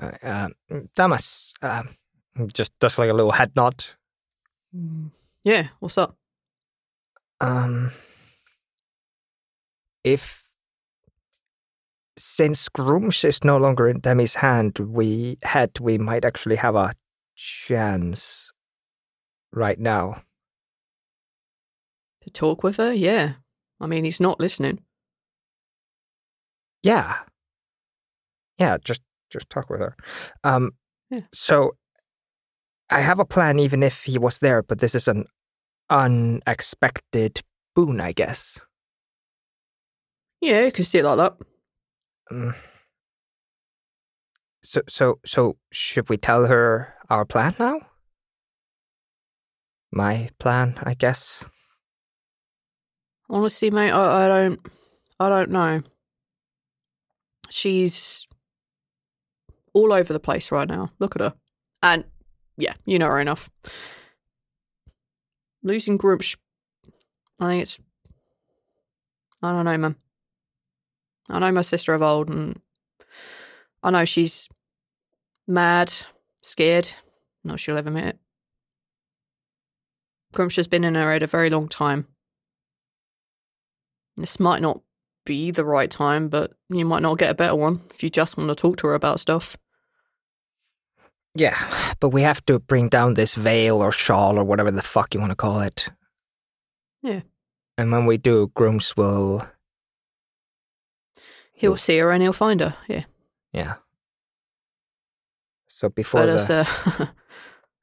Uh, 0.00 0.12
um, 0.70 0.88
Damas, 0.94 1.54
um, 1.62 1.88
just 2.52 2.72
does 2.78 2.98
like 2.98 3.10
a 3.10 3.12
little 3.12 3.32
head 3.32 3.50
nod. 3.56 3.84
Yeah. 5.42 5.68
What's 5.80 5.98
up? 5.98 6.16
Um, 7.40 7.90
if 10.04 10.44
since 12.16 12.68
Grumsh 12.68 13.24
is 13.24 13.44
no 13.44 13.56
longer 13.58 13.88
in 13.88 14.00
Demi's 14.00 14.36
hand, 14.36 14.78
we 14.78 15.38
had 15.42 15.70
we 15.80 15.98
might 15.98 16.24
actually 16.24 16.56
have 16.56 16.74
a 16.74 16.92
chance 17.38 18.52
right 19.52 19.78
now. 19.78 20.22
To 22.22 22.30
talk 22.30 22.64
with 22.64 22.76
her? 22.78 22.92
Yeah. 22.92 23.34
I 23.80 23.86
mean, 23.86 24.04
he's 24.04 24.20
not 24.20 24.40
listening. 24.40 24.80
Yeah, 26.82 27.18
yeah, 28.58 28.76
just 28.84 29.02
just 29.30 29.50
talk 29.50 29.68
with 29.68 29.80
her. 29.80 29.96
Um, 30.44 30.72
Yeah. 31.10 31.20
so 31.32 31.76
I 32.90 33.00
have 33.00 33.18
a 33.18 33.24
plan, 33.24 33.58
even 33.58 33.82
if 33.82 34.04
he 34.04 34.18
was 34.18 34.38
there, 34.38 34.62
but 34.62 34.78
this 34.78 34.94
is 34.94 35.08
an 35.08 35.26
unexpected 35.90 37.42
boon, 37.74 38.00
I 38.00 38.12
guess. 38.12 38.60
Yeah, 40.40 40.64
you 40.64 40.72
can 40.72 40.84
see 40.84 40.98
it 40.98 41.04
like 41.04 41.18
that. 41.18 41.36
Mm. 42.32 42.54
So, 44.62 44.82
so, 44.88 45.18
so, 45.26 45.56
should 45.72 46.08
we 46.08 46.16
tell 46.16 46.46
her 46.46 46.94
our 47.10 47.24
plan 47.24 47.54
now? 47.58 47.80
My 49.90 50.28
plan, 50.38 50.74
I 50.82 50.94
guess. 50.94 51.44
Honestly, 53.30 53.70
mate, 53.70 53.90
I, 53.90 54.24
I 54.24 54.28
don't, 54.28 54.60
I 55.20 55.28
don't 55.28 55.50
know. 55.50 55.82
She's 57.50 58.26
all 59.72 59.92
over 59.92 60.12
the 60.12 60.20
place 60.20 60.50
right 60.50 60.68
now. 60.68 60.90
Look 60.98 61.16
at 61.16 61.22
her, 61.22 61.34
and 61.82 62.04
yeah, 62.56 62.74
you 62.84 62.98
know 62.98 63.06
her 63.06 63.20
enough. 63.20 63.50
Losing 65.62 65.98
Grumsh, 65.98 66.36
I 67.40 67.46
think 67.46 67.62
it's. 67.62 67.78
I 69.42 69.52
don't 69.52 69.64
know, 69.64 69.78
man. 69.78 69.96
I 71.30 71.38
know 71.38 71.52
my 71.52 71.62
sister 71.62 71.94
of 71.94 72.02
old, 72.02 72.28
and 72.28 72.60
I 73.82 73.90
know 73.90 74.04
she's 74.04 74.48
mad, 75.46 75.92
scared. 76.42 76.92
Not 77.44 77.60
sure 77.60 77.74
she'll 77.74 77.78
ever 77.78 77.88
admit 77.88 78.06
it. 78.06 78.18
Grumsh 80.34 80.56
has 80.56 80.68
been 80.68 80.84
in 80.84 80.94
her 80.94 81.12
head 81.12 81.22
a 81.22 81.26
very 81.26 81.50
long 81.50 81.68
time. 81.68 82.06
This 84.16 84.40
might 84.40 84.60
not 84.60 84.80
be 85.24 85.50
the 85.50 85.64
right 85.64 85.90
time, 85.90 86.28
but 86.28 86.52
you 86.68 86.84
might 86.84 87.02
not 87.02 87.18
get 87.18 87.30
a 87.30 87.34
better 87.34 87.54
one 87.54 87.80
if 87.90 88.02
you 88.02 88.10
just 88.10 88.36
want 88.36 88.48
to 88.48 88.54
talk 88.54 88.76
to 88.78 88.88
her 88.88 88.94
about 88.94 89.20
stuff. 89.20 89.56
Yeah, 91.34 91.56
but 92.00 92.08
we 92.08 92.22
have 92.22 92.44
to 92.46 92.58
bring 92.58 92.88
down 92.88 93.14
this 93.14 93.34
veil 93.34 93.80
or 93.80 93.92
shawl 93.92 94.38
or 94.38 94.44
whatever 94.44 94.70
the 94.70 94.82
fuck 94.82 95.14
you 95.14 95.20
want 95.20 95.30
to 95.30 95.36
call 95.36 95.60
it. 95.60 95.88
Yeah. 97.02 97.20
And 97.76 97.92
when 97.92 98.06
we 98.06 98.16
do, 98.16 98.48
Grumsh 98.48 98.96
will. 98.96 99.46
He'll 101.52 101.76
see 101.76 101.98
her 101.98 102.10
and 102.10 102.22
he'll 102.22 102.32
find 102.32 102.60
her. 102.60 102.76
Yeah. 102.88 103.04
Yeah. 103.52 103.74
So 105.78 105.88
before 105.88 106.22
But 106.22 106.26
the. 106.26 106.32
as, 106.32 106.50
uh, 106.50 106.64
as 106.98 107.08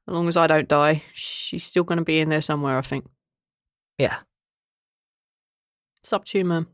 long 0.06 0.28
as 0.28 0.36
I 0.36 0.46
don't 0.46 0.68
die, 0.68 1.02
she's 1.14 1.64
still 1.64 1.82
going 1.82 1.96
to 1.96 2.04
be 2.04 2.20
in 2.20 2.28
there 2.28 2.42
somewhere, 2.42 2.76
I 2.76 2.82
think. 2.82 3.06
Yeah. 3.96 4.18
It's 6.02 6.12
up 6.12 6.26
to 6.26 6.36
you, 6.36 6.44
man. 6.44 6.66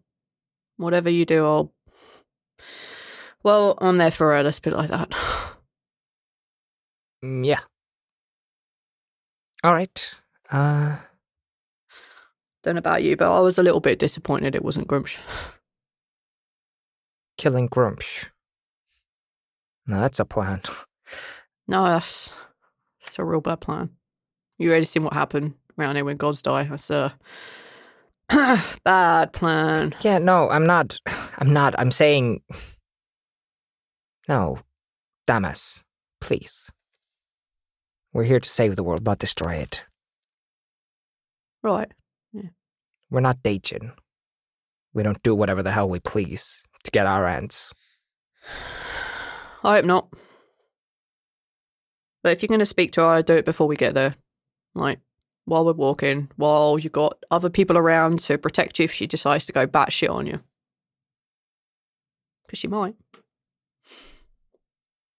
Whatever 0.78 1.11
you 1.11 1.24
do, 1.24 1.46
I'll. 1.46 1.72
Well, 3.44 3.78
I'm 3.80 3.98
there 3.98 4.11
for 4.11 4.35
her. 4.35 4.42
Let's 4.42 4.58
put 4.58 4.72
it 4.72 4.76
like 4.76 4.90
that. 4.90 5.11
Mm, 7.24 7.46
yeah. 7.46 7.61
All 9.62 9.74
right. 9.74 10.16
Uh, 10.50 10.96
Don't 12.64 12.74
know 12.74 12.80
about 12.80 13.04
you, 13.04 13.16
but 13.16 13.30
I 13.30 13.38
was 13.38 13.58
a 13.58 13.62
little 13.62 13.78
bit 13.78 14.00
disappointed 14.00 14.56
it 14.56 14.64
wasn't 14.64 14.88
Grumsh. 14.88 15.18
Killing 17.38 17.68
Grumsh. 17.68 18.26
No, 19.87 20.00
that's 20.00 20.18
a 20.18 20.24
plan. 20.24 20.62
No, 21.68 21.85
that's 21.85 22.35
that's 23.03 23.18
a 23.18 23.25
real 23.25 23.40
bad 23.40 23.61
plan. 23.61 23.90
You 24.59 24.70
already 24.70 24.87
seen 24.87 25.05
what 25.05 25.12
happened 25.12 25.55
around 25.79 25.96
here 25.96 26.05
when 26.05 26.16
gods 26.16 26.42
die. 26.42 26.64
That's 26.64 26.90
a 26.90 27.16
bad 28.85 29.33
plan. 29.33 29.94
Yeah, 30.03 30.18
no, 30.18 30.48
I'm 30.51 30.66
not. 30.66 30.98
I'm 31.38 31.53
not. 31.53 31.75
I'm 31.79 31.90
saying. 31.90 32.42
No, 34.29 34.59
Damas, 35.27 35.83
please. 36.20 36.70
We're 38.12 38.25
here 38.25 38.40
to 38.40 38.48
save 38.48 38.77
the 38.77 38.85
world, 38.85 39.05
not 39.05 39.18
destroy 39.18 39.55
it. 39.55 39.85
Right. 41.62 41.90
We're 43.11 43.20
not 43.20 43.42
Dajin. 43.42 43.92
We 44.94 45.03
don't 45.03 45.22
do 45.22 45.35
whatever 45.35 45.62
the 45.62 45.70
hell 45.70 45.88
we 45.88 46.01
please 46.01 46.62
to 46.85 46.90
get 46.90 47.07
our 47.07 47.27
ends. 47.29 47.70
I 49.62 49.77
hope 49.77 49.85
not. 49.85 50.09
But 52.22 52.32
if 52.32 52.42
you're 52.42 52.48
going 52.48 52.61
to 52.61 52.66
speak 52.66 52.92
to 52.92 53.02
her, 53.02 53.22
do 53.22 53.35
it 53.35 53.44
before 53.44 53.66
we 53.66 53.76
get 53.76 53.94
there. 53.94 54.14
Like, 54.74 55.00
while 55.44 55.64
we're 55.64 55.72
walking, 55.72 56.30
while 56.37 56.78
you've 56.78 56.92
got 56.92 57.22
other 57.30 57.50
people 57.50 57.76
around 57.76 58.20
to 58.20 58.38
protect 58.38 58.78
you 58.78 58.85
if 58.85 58.92
she 58.92 59.06
decides 59.06 59.46
to 59.46 59.52
go 59.52 59.66
batshit 59.66 60.11
on 60.11 60.26
you. 60.26 60.40
Because 62.46 62.58
she 62.58 62.68
might. 62.68 62.94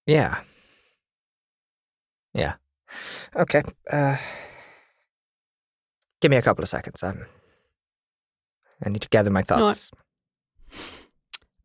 Yeah. 0.06 0.42
Yeah. 2.34 2.54
Okay. 3.36 3.64
Uh, 3.92 4.18
give 6.22 6.32
me 6.32 6.38
a 6.38 6.42
couple 6.42 6.64
of 6.64 6.70
seconds. 6.70 7.04
I'm, 7.04 7.26
I 8.84 8.90
need 8.90 9.02
to 9.02 9.10
gather 9.10 9.30
my 9.30 9.42
thoughts. 9.42 9.92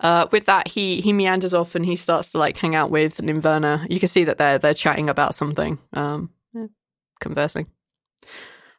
Uh, 0.00 0.26
with 0.30 0.46
that, 0.46 0.68
he 0.68 1.00
he 1.00 1.12
meanders 1.12 1.52
off 1.54 1.74
and 1.74 1.84
he 1.84 1.96
starts 1.96 2.32
to 2.32 2.38
like 2.38 2.56
hang 2.56 2.74
out 2.74 2.90
with 2.90 3.16
Nimverna. 3.18 3.86
You 3.90 3.98
can 3.98 4.08
see 4.08 4.24
that 4.24 4.38
they're 4.38 4.58
they're 4.58 4.74
chatting 4.74 5.08
about 5.10 5.34
something, 5.34 5.78
um, 5.92 6.30
yeah, 6.54 6.66
conversing. 7.20 7.66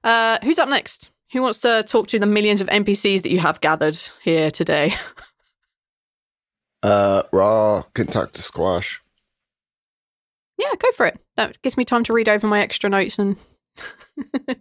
Uh, 0.03 0.37
who's 0.43 0.59
up 0.59 0.69
next? 0.69 1.09
Who 1.33 1.41
wants 1.41 1.59
to 1.61 1.83
talk 1.83 2.07
to 2.07 2.19
the 2.19 2.25
millions 2.25 2.61
of 2.61 2.67
NPCs 2.67 3.23
that 3.23 3.31
you 3.31 3.39
have 3.39 3.59
gathered 3.61 3.97
here 4.23 4.49
today? 4.51 4.93
Uh, 6.81 7.23
Rhal 7.33 7.89
can 7.93 8.07
talk 8.07 8.31
to 8.31 8.41
Squash. 8.41 9.01
yeah, 10.57 10.71
go 10.79 10.89
for 10.93 11.05
it. 11.07 11.19
That 11.35 11.61
gives 11.61 11.75
me 11.75 11.83
time 11.83 12.05
to 12.05 12.13
read 12.13 12.29
over 12.29 12.47
my 12.47 12.61
extra 12.61 12.89
notes 12.89 13.19
and. 13.19 13.35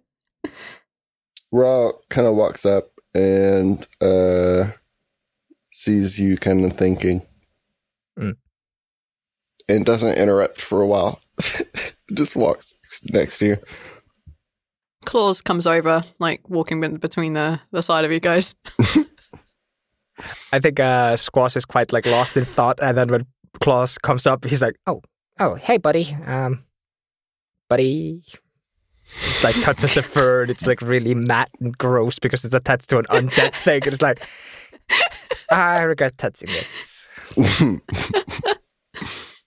Rhal 1.53 2.01
kind 2.11 2.27
of 2.27 2.35
walks 2.35 2.67
up 2.67 2.91
and 3.15 3.87
uh, 4.01 4.73
sees 5.79 6.19
you 6.19 6.37
kind 6.37 6.65
of 6.65 6.77
thinking. 6.77 7.23
Mm. 8.19 8.37
And 9.69 9.87
doesn't 9.87 10.19
interrupt 10.19 10.61
for 10.61 10.83
a 10.83 10.87
while. 10.87 11.21
Just 12.15 12.35
walks 12.35 12.75
next 13.13 13.39
to 13.39 13.47
you. 13.47 13.57
Claus 15.05 15.41
comes 15.41 15.67
over, 15.67 16.03
like 16.19 16.41
walking 16.49 16.81
between 16.99 17.35
the 17.35 17.61
the 17.71 17.83
side 17.83 18.05
of 18.05 18.13
you 18.13 18.21
guys. 18.21 18.55
I 20.53 20.59
think 20.59 20.81
uh, 20.81 21.17
Squash 21.17 21.57
is 21.57 21.65
quite 21.65 21.93
like 21.93 22.07
lost 22.07 22.37
in 22.37 22.45
thought, 22.45 22.81
and 22.83 22.99
then 22.99 23.09
when 23.09 23.27
Claus 23.61 23.99
comes 23.99 24.27
up, 24.27 24.45
he's 24.45 24.61
like, 24.61 24.77
"Oh, 24.87 25.01
oh, 25.39 25.55
hey, 25.55 25.79
buddy, 25.79 26.17
um, 26.27 26.65
buddy." 27.69 28.25
It's 29.05 29.45
like 29.45 29.55
touches 29.63 29.95
the 29.95 30.03
fur, 30.03 30.43
and 30.43 30.51
it's 30.51 30.67
like 30.67 30.83
really 30.83 31.15
matte 31.15 31.51
and 31.61 31.77
gross 31.79 32.19
because 32.19 32.45
it's 32.45 32.53
attached 32.53 32.91
to 32.91 32.99
an 32.99 33.07
undead 33.07 33.55
thing. 33.55 33.83
And 33.85 33.93
it's 33.93 34.03
like, 34.03 34.29
I 35.51 35.83
regret 35.83 36.19
touching 36.19 36.49
this. 36.49 37.09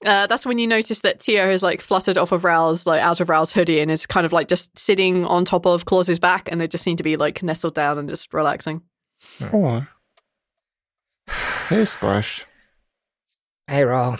Uh, 0.04 0.26
that's 0.26 0.48
when 0.48 0.58
you 0.58 0.66
notice 0.66 1.02
that 1.02 1.20
Tio 1.20 1.46
has 1.46 1.62
like 1.62 1.80
fluttered 1.80 2.18
off 2.18 2.32
of 2.32 2.44
Rhal's 2.44 2.88
like 2.88 3.02
out 3.02 3.20
of 3.20 3.30
Rhal's 3.30 3.52
hoodie 3.52 3.80
and 3.80 3.92
is 3.92 4.08
kind 4.08 4.26
of 4.26 4.34
like 4.34 4.48
just 4.48 4.78
sitting 4.78 5.26
on 5.26 5.46
top 5.46 5.68
of 5.68 5.86
Claus's 5.86 6.18
back, 6.18 6.52
and 6.52 6.60
they 6.60 6.68
just 6.68 6.84
seem 6.84 6.98
to 6.98 7.04
be 7.04 7.18
like 7.18 7.44
nestled 7.44 7.76
down 7.76 8.00
and 8.00 8.10
just 8.10 8.34
relaxing. 8.34 8.82
Oh. 9.54 9.86
Hey, 11.70 11.86
Squash. 11.86 12.46
Hey, 13.68 13.84
Rhal. 13.84 14.18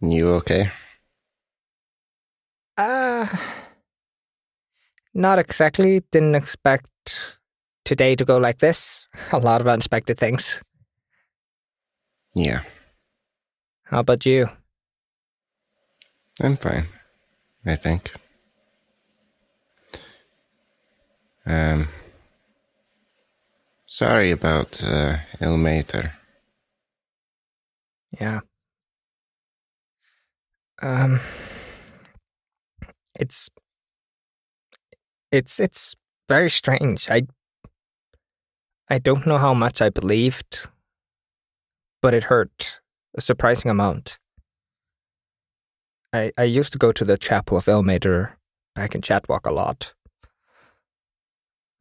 You 0.00 0.30
okay? 0.36 0.70
Uh, 2.78 3.26
not 5.12 5.38
exactly. 5.38 6.02
Didn't 6.10 6.34
expect 6.34 6.88
today 7.90 8.14
to 8.14 8.24
go 8.24 8.38
like 8.38 8.58
this. 8.58 9.08
A 9.32 9.38
lot 9.38 9.60
of 9.60 9.66
unexpected 9.66 10.16
things. 10.16 10.62
Yeah, 12.36 12.62
How 13.82 13.98
about 13.98 14.24
you? 14.24 14.48
I'm 16.40 16.56
fine. 16.56 16.86
I 17.66 17.74
think. 17.74 18.12
Um. 21.44 21.88
Sorry 23.86 24.30
about 24.30 24.80
uh, 24.84 25.16
Ilmater. 25.40 26.12
Yeah. 28.20 28.40
Um 30.80 31.18
it's 33.18 33.50
it's 35.32 35.58
it's 35.58 35.96
very 36.28 36.50
strange. 36.50 37.10
I 37.10 37.22
I 38.90 38.98
don't 38.98 39.24
know 39.26 39.38
how 39.38 39.54
much 39.54 39.80
I 39.80 39.88
believed, 39.88 40.66
but 42.02 42.12
it 42.12 42.24
hurt 42.24 42.80
a 43.16 43.20
surprising 43.20 43.70
amount. 43.70 44.18
I 46.12 46.32
I 46.36 46.44
used 46.44 46.72
to 46.72 46.78
go 46.78 46.92
to 46.92 47.04
the 47.04 47.16
chapel 47.16 47.56
of 47.56 47.66
Ilmater 47.66 48.32
back 48.74 48.94
in 48.94 49.00
Chatwalk 49.00 49.46
a 49.46 49.52
lot. 49.52 49.94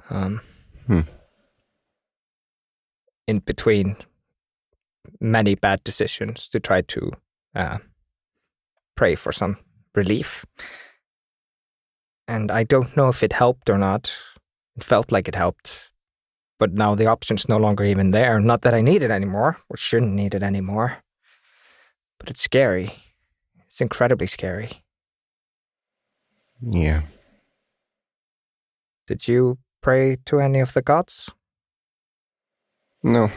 Um 0.10 0.42
Hmm. 0.88 1.02
in 3.28 3.40
between 3.40 3.96
many 5.20 5.54
bad 5.54 5.84
decisions 5.84 6.50
to 6.50 6.60
try 6.60 6.82
to 6.82 7.12
uh, 7.54 7.78
pray 8.96 9.14
for 9.16 9.32
some 9.32 9.58
relief. 9.94 10.46
And 12.28 12.50
I 12.52 12.64
don't 12.64 12.98
know 12.98 13.10
if 13.10 13.22
it 13.22 13.34
helped 13.34 13.70
or 13.70 13.78
not. 13.78 14.12
It 14.76 14.84
felt 14.84 15.12
like 15.12 15.28
it 15.28 15.36
helped. 15.36 15.89
But 16.60 16.74
now 16.74 16.94
the 16.94 17.08
option's 17.08 17.48
no 17.50 17.58
longer 17.58 17.84
even 17.86 18.12
there. 18.12 18.40
Not 18.40 18.62
that 18.62 18.74
I 18.74 18.82
need 18.82 19.02
it 19.02 19.12
anymore, 19.12 19.58
or 19.70 19.78
shouldn't 19.78 20.14
need 20.14 20.36
it 20.36 20.44
anymore. 20.44 20.98
But 22.20 22.30
it's 22.30 22.42
scary. 22.42 22.92
It's 23.66 23.82
incredibly 23.82 24.28
scary. 24.28 24.84
Yeah. 26.62 27.02
Did 29.08 29.28
you 29.28 29.58
pray 29.82 30.18
to 30.26 30.40
any 30.40 30.60
of 30.60 30.74
the 30.74 30.82
gods? 30.82 31.32
No, 33.02 33.32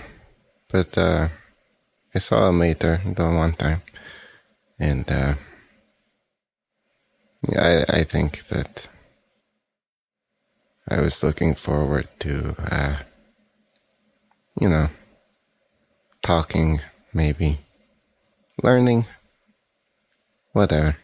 but 0.69 0.99
uh, 0.99 1.29
I 2.15 2.19
saw 2.19 2.51
Ilmater 2.51 3.15
the 3.15 3.31
one 3.31 3.53
time, 3.53 3.83
and 4.79 5.09
uh, 5.09 5.35
yeah, 7.49 7.85
I 7.89 8.01
I 8.01 8.05
think 8.05 8.43
that 8.49 8.89
I 10.89 11.01
was 11.01 11.23
looking 11.23 11.55
forward 11.55 12.09
to, 12.19 12.57
uh, 12.59 12.97
you 14.63 14.69
know, 14.69 14.89
talking, 16.23 16.81
maybe 17.13 17.59
learning, 18.63 19.07
whatever. 20.53 20.97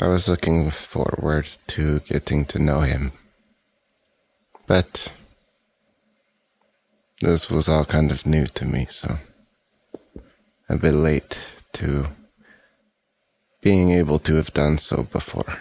I 0.00 0.06
was 0.06 0.28
looking 0.28 0.70
forward 0.70 1.48
to 1.74 1.98
getting 1.98 2.44
to 2.44 2.60
know 2.60 2.82
him. 2.82 3.10
But 4.68 5.10
this 7.20 7.50
was 7.50 7.68
all 7.68 7.84
kind 7.84 8.12
of 8.12 8.24
new 8.24 8.46
to 8.54 8.64
me, 8.64 8.86
so 8.88 9.18
a 10.68 10.76
bit 10.76 10.94
late 10.94 11.40
to 11.72 12.06
being 13.62 13.90
able 13.90 14.20
to 14.20 14.36
have 14.36 14.52
done 14.52 14.78
so 14.78 15.02
before. 15.02 15.58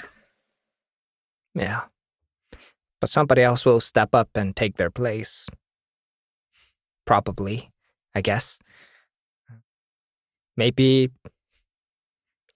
Yeah. 1.56 1.86
But 3.02 3.10
somebody 3.10 3.42
else 3.42 3.66
will 3.66 3.80
step 3.80 4.14
up 4.14 4.30
and 4.36 4.56
take 4.56 4.78
their 4.78 4.92
place. 4.92 5.48
Probably, 7.08 7.72
I 8.14 8.22
guess. 8.22 8.60
Maybe 10.56 11.10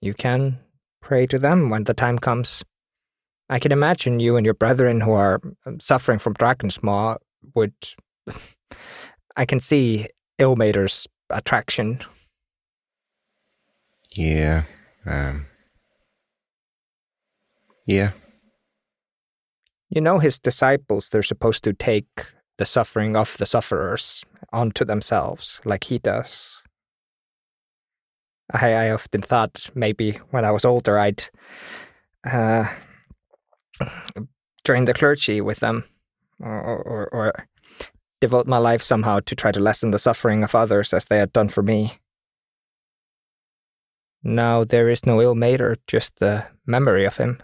you 0.00 0.14
can 0.14 0.60
pray 1.00 1.26
to 1.26 1.38
them 1.38 1.70
when 1.70 1.84
the 1.84 1.94
time 1.94 2.18
comes. 2.18 2.62
I 3.50 3.58
can 3.58 3.72
imagine 3.72 4.20
you 4.20 4.36
and 4.36 4.44
your 4.44 4.54
brethren 4.54 5.00
who 5.00 5.12
are 5.12 5.40
um, 5.66 5.80
suffering 5.80 6.18
from 6.20 6.34
Dragon's 6.34 6.82
Maw 6.82 7.16
would. 7.54 7.74
I 9.36 9.44
can 9.46 9.58
see 9.60 10.06
Ilmater's 10.38 11.08
attraction. 11.30 12.00
Yeah, 14.10 14.64
um, 15.06 15.46
yeah, 17.86 18.10
You 19.88 20.00
know, 20.00 20.18
his 20.18 20.38
disciples, 20.38 21.08
they're 21.08 21.22
supposed 21.22 21.64
to 21.64 21.72
take 21.72 22.06
the 22.62 22.66
suffering 22.66 23.16
of 23.16 23.36
the 23.38 23.44
sufferers 23.44 24.24
onto 24.52 24.84
themselves, 24.84 25.60
like 25.64 25.82
he 25.82 25.98
does. 25.98 26.62
I, 28.54 28.74
I 28.74 28.90
often 28.92 29.20
thought 29.20 29.68
maybe 29.74 30.12
when 30.30 30.44
I 30.44 30.52
was 30.52 30.64
older 30.64 30.96
I'd 30.96 31.24
uh, 32.24 32.72
join 34.64 34.84
the 34.84 34.94
clergy 34.94 35.40
with 35.40 35.58
them 35.58 35.82
or, 36.38 36.60
or, 36.62 37.08
or 37.08 37.32
devote 38.20 38.46
my 38.46 38.58
life 38.58 38.82
somehow 38.82 39.18
to 39.26 39.34
try 39.34 39.50
to 39.50 39.58
lessen 39.58 39.90
the 39.90 39.98
suffering 39.98 40.44
of 40.44 40.54
others 40.54 40.92
as 40.92 41.06
they 41.06 41.18
had 41.18 41.32
done 41.32 41.48
for 41.48 41.64
me. 41.64 41.98
Now 44.22 44.62
there 44.62 44.88
is 44.88 45.04
no 45.04 45.16
Ilmater, 45.16 45.78
just 45.88 46.20
the 46.20 46.46
memory 46.64 47.06
of 47.06 47.16
him. 47.16 47.42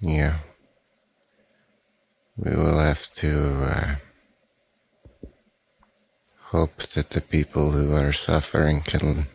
Yeah. 0.00 0.38
We 2.36 2.54
will 2.54 2.78
have 2.78 3.12
to 3.14 3.64
uh, 3.64 3.96
hope 6.50 6.82
that 6.94 7.10
the 7.10 7.20
people 7.22 7.70
who 7.70 7.94
are 7.94 8.12
suffering 8.12 8.82
can 8.82 9.26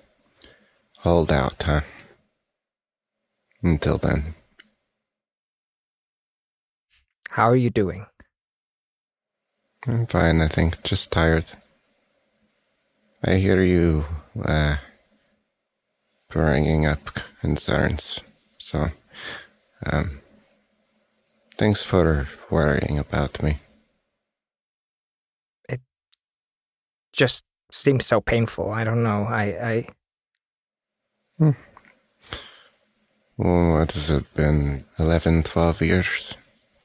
hold 0.99 1.31
out, 1.31 1.63
huh? 1.63 1.81
Until 3.63 3.97
then. 3.97 4.35
How 7.29 7.49
are 7.49 7.55
you 7.55 7.69
doing? 7.69 8.05
I'm 9.87 10.05
fine, 10.05 10.41
I 10.41 10.47
think. 10.47 10.83
Just 10.83 11.11
tired. 11.11 11.45
I 13.23 13.35
hear 13.35 13.63
you 13.63 14.05
uh, 14.43 14.77
bringing 16.29 16.85
up 16.85 17.19
concerns. 17.41 18.19
So, 18.59 18.89
um, 19.85 20.20
thanks 21.61 21.83
for 21.83 22.27
worrying 22.49 22.97
about 22.97 23.43
me. 23.43 23.59
It 25.69 25.79
just 27.13 27.45
seems 27.71 28.03
so 28.07 28.19
painful. 28.19 28.71
I 28.71 28.83
don't 28.83 29.03
know. 29.03 29.27
I, 29.29 29.43
I 29.43 29.87
hmm. 31.37 31.51
Well, 33.37 33.73
what 33.73 33.91
has 33.91 34.09
it 34.09 34.33
been? 34.33 34.85
11, 34.97 35.43
12 35.43 35.81
years? 35.83 36.35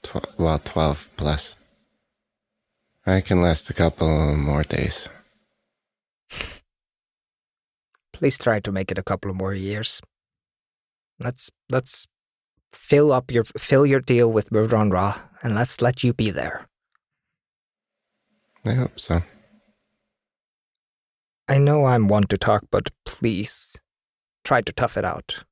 Tw- 0.02 0.38
well, 0.38 0.60
12 0.62 1.08
plus. 1.16 1.54
I 3.06 3.22
can 3.22 3.40
last 3.40 3.70
a 3.70 3.72
couple 3.72 4.36
more 4.36 4.62
days. 4.62 5.08
please 8.12 8.36
try 8.36 8.60
to 8.60 8.72
make 8.72 8.90
it 8.90 8.98
a 8.98 9.02
couple 9.02 9.32
more 9.32 9.54
years. 9.54 10.02
Let's 11.18 11.50
let's 11.70 12.06
fill 12.72 13.12
up 13.12 13.30
your 13.30 13.44
fill 13.44 13.86
your 13.86 14.00
deal 14.00 14.30
with 14.30 14.50
Murdron 14.50 14.92
Ra 14.92 15.20
and 15.42 15.54
let's 15.54 15.80
let 15.80 16.02
you 16.02 16.12
be 16.12 16.30
there. 16.30 16.66
I 18.64 18.72
hope 18.72 18.98
so. 18.98 19.22
I 21.48 21.58
know 21.58 21.84
I'm 21.84 22.08
one 22.08 22.24
to 22.24 22.36
talk, 22.36 22.64
but 22.70 22.90
please 23.04 23.76
try 24.44 24.60
to 24.60 24.72
tough 24.72 24.96
it 24.96 25.04
out. 25.04 25.44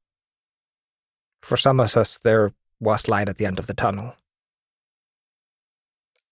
For 1.42 1.56
some 1.56 1.78
of 1.78 1.96
us, 1.96 2.18
there 2.18 2.52
was 2.80 3.08
light 3.08 3.28
at 3.28 3.36
the 3.36 3.46
end 3.46 3.58
of 3.58 3.66
the 3.66 3.74
tunnel. 3.74 4.14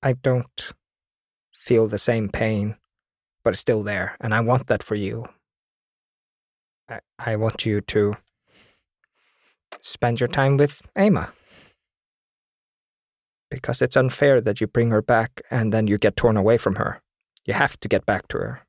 I 0.03 0.15
don't 0.15 0.73
feel 1.53 1.87
the 1.87 1.99
same 1.99 2.29
pain, 2.29 2.77
but 3.45 3.51
it's 3.51 3.61
still 3.61 3.85
there, 3.85 4.17
and 4.21 4.35
I 4.35 4.41
want 4.41 4.67
that 4.67 4.83
for 4.83 4.97
you. 4.97 5.27
I, 6.89 7.01
I 7.19 7.37
want 7.37 7.65
you 7.65 7.81
to 7.83 8.17
spend 9.81 10.21
your 10.21 10.29
time 10.29 10.57
with 10.57 10.83
Ama. 10.97 11.33
Because 13.51 13.83
it's 13.83 13.97
unfair 13.97 14.41
that 14.41 14.61
you 14.61 14.67
bring 14.67 14.91
her 14.91 15.03
back 15.03 15.43
and 15.51 15.73
then 15.73 15.87
you 15.87 15.99
get 15.99 16.17
torn 16.17 16.37
away 16.37 16.59
from 16.59 16.77
her. 16.77 17.01
You 17.45 17.55
have 17.55 17.79
to 17.81 17.89
get 17.89 18.07
back 18.07 18.29
to 18.29 18.39
her. 18.39 18.61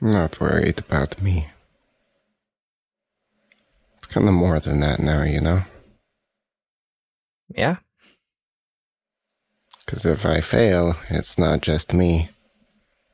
I'm 0.00 0.10
not 0.10 0.40
worried 0.40 0.80
about 0.80 1.20
me. 1.22 1.48
It's 3.96 4.06
kind 4.06 4.28
of 4.28 4.34
more 4.34 4.60
than 4.60 4.80
that 4.80 5.00
now, 5.00 5.22
you 5.22 5.40
know? 5.40 5.62
Yeah? 7.48 7.76
Because 9.84 10.04
if 10.04 10.24
I 10.24 10.40
fail, 10.40 10.96
it's 11.10 11.38
not 11.38 11.60
just 11.60 11.92
me, 11.92 12.30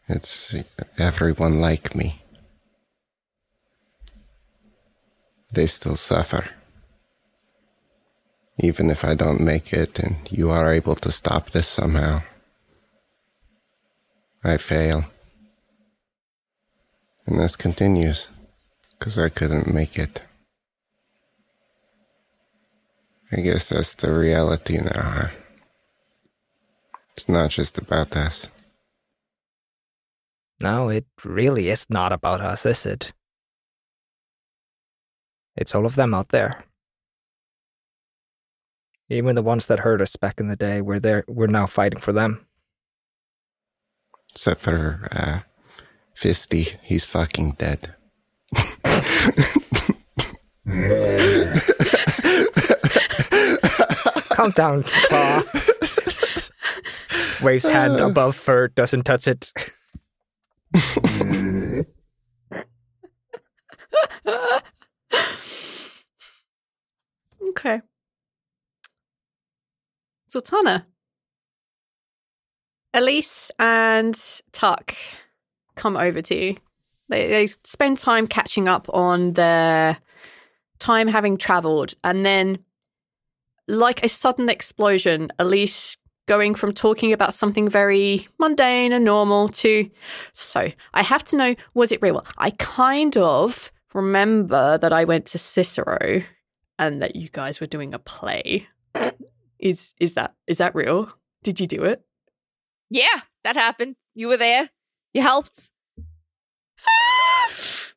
it's 0.08 0.54
everyone 0.98 1.60
like 1.60 1.94
me. 1.94 2.22
They 5.52 5.66
still 5.66 5.96
suffer. 5.96 6.44
Even 8.58 8.90
if 8.90 9.04
I 9.04 9.14
don't 9.14 9.40
make 9.40 9.72
it 9.72 9.98
and 9.98 10.16
you 10.30 10.50
are 10.50 10.72
able 10.72 10.94
to 10.96 11.10
stop 11.10 11.50
this 11.50 11.66
somehow, 11.66 12.22
I 14.44 14.56
fail. 14.58 15.04
And 17.26 17.38
this 17.38 17.56
continues 17.56 18.28
because 18.98 19.18
I 19.18 19.28
couldn't 19.28 19.72
make 19.72 19.98
it. 19.98 20.22
I 23.32 23.40
guess 23.40 23.68
that's 23.68 23.94
the 23.94 24.12
reality 24.12 24.78
now, 24.78 25.02
huh? 25.02 25.28
It's 27.16 27.28
not 27.28 27.50
just 27.50 27.78
about 27.78 28.16
us. 28.16 28.48
No, 30.62 30.88
it 30.88 31.06
really 31.24 31.70
is 31.70 31.88
not 31.88 32.12
about 32.12 32.40
us, 32.40 32.66
is 32.66 32.84
it? 32.84 33.12
It's 35.56 35.74
all 35.74 35.86
of 35.86 35.96
them 35.96 36.14
out 36.14 36.28
there. 36.28 36.64
Even 39.08 39.34
the 39.34 39.42
ones 39.42 39.66
that 39.66 39.80
hurt 39.80 40.00
us 40.00 40.16
back 40.16 40.38
in 40.38 40.46
the 40.48 40.56
day, 40.56 40.80
we're 40.80 41.00
there 41.00 41.24
we're 41.26 41.48
now 41.48 41.66
fighting 41.66 41.98
for 41.98 42.12
them. 42.12 42.46
Except 44.30 44.60
for 44.60 45.08
uh, 45.10 45.40
Fisty, 46.14 46.76
he's 46.82 47.04
fucking 47.04 47.56
dead. 47.58 47.94
Calm 54.30 54.50
down, 54.52 54.84
Claw. 54.84 55.42
Waves 57.42 57.66
hand 57.66 57.98
above 57.98 58.36
fur, 58.36 58.68
doesn't 58.68 59.04
touch 59.04 59.26
it. 59.26 59.52
Okay. 67.50 67.80
Zaltanna. 70.32 70.84
Elise 72.94 73.50
and 73.58 74.40
Tuck 74.52 74.94
come 75.76 75.96
over 75.96 76.22
to 76.22 76.34
you. 76.34 76.56
They, 77.08 77.28
they 77.28 77.46
spend 77.46 77.98
time 77.98 78.26
catching 78.26 78.68
up 78.68 78.88
on 78.92 79.32
their 79.32 79.98
time 80.78 81.08
having 81.08 81.36
traveled. 81.36 81.94
And 82.04 82.24
then, 82.24 82.58
like 83.66 84.04
a 84.04 84.08
sudden 84.08 84.48
explosion, 84.48 85.30
Elise 85.38 85.96
going 86.26 86.54
from 86.54 86.72
talking 86.72 87.12
about 87.12 87.34
something 87.34 87.68
very 87.68 88.28
mundane 88.38 88.92
and 88.92 89.04
normal 89.04 89.48
to, 89.48 89.90
so 90.32 90.70
I 90.94 91.02
have 91.02 91.24
to 91.24 91.36
know, 91.36 91.54
was 91.74 91.90
it 91.90 92.00
real? 92.02 92.24
I 92.38 92.50
kind 92.50 93.16
of 93.16 93.72
remember 93.94 94.78
that 94.78 94.92
I 94.92 95.04
went 95.04 95.26
to 95.26 95.38
Cicero 95.38 96.22
and 96.80 97.00
that 97.02 97.14
you 97.14 97.28
guys 97.28 97.60
were 97.60 97.68
doing 97.68 97.94
a 97.94 97.98
play. 97.98 98.66
Is 99.60 99.94
is 100.00 100.14
that 100.14 100.34
is 100.46 100.58
that 100.58 100.74
real? 100.74 101.12
Did 101.44 101.60
you 101.60 101.66
do 101.66 101.84
it? 101.84 102.02
Yeah, 102.88 103.20
that 103.44 103.54
happened. 103.54 103.96
You 104.14 104.28
were 104.28 104.38
there. 104.38 104.70
You 105.12 105.22
helped. 105.22 105.70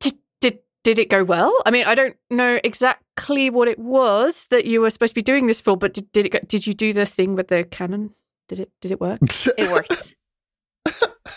did, 0.00 0.14
did 0.40 0.60
did 0.84 1.00
it 1.00 1.10
go 1.10 1.24
well? 1.24 1.52
I 1.66 1.72
mean, 1.72 1.84
I 1.84 1.96
don't 1.96 2.16
know 2.30 2.60
exactly 2.62 3.50
what 3.50 3.66
it 3.66 3.80
was 3.80 4.46
that 4.46 4.64
you 4.64 4.80
were 4.80 4.90
supposed 4.90 5.10
to 5.10 5.16
be 5.16 5.22
doing 5.22 5.48
this 5.48 5.60
for, 5.60 5.76
but 5.76 5.92
did, 5.92 6.12
did 6.12 6.26
it 6.26 6.28
go, 6.28 6.38
did 6.46 6.66
you 6.66 6.72
do 6.72 6.92
the 6.92 7.04
thing 7.04 7.34
with 7.34 7.48
the 7.48 7.64
cannon? 7.64 8.14
Did 8.48 8.60
it 8.60 8.70
did 8.80 8.92
it 8.92 9.00
work? 9.00 9.18
It 9.58 9.70
worked. 9.72 10.14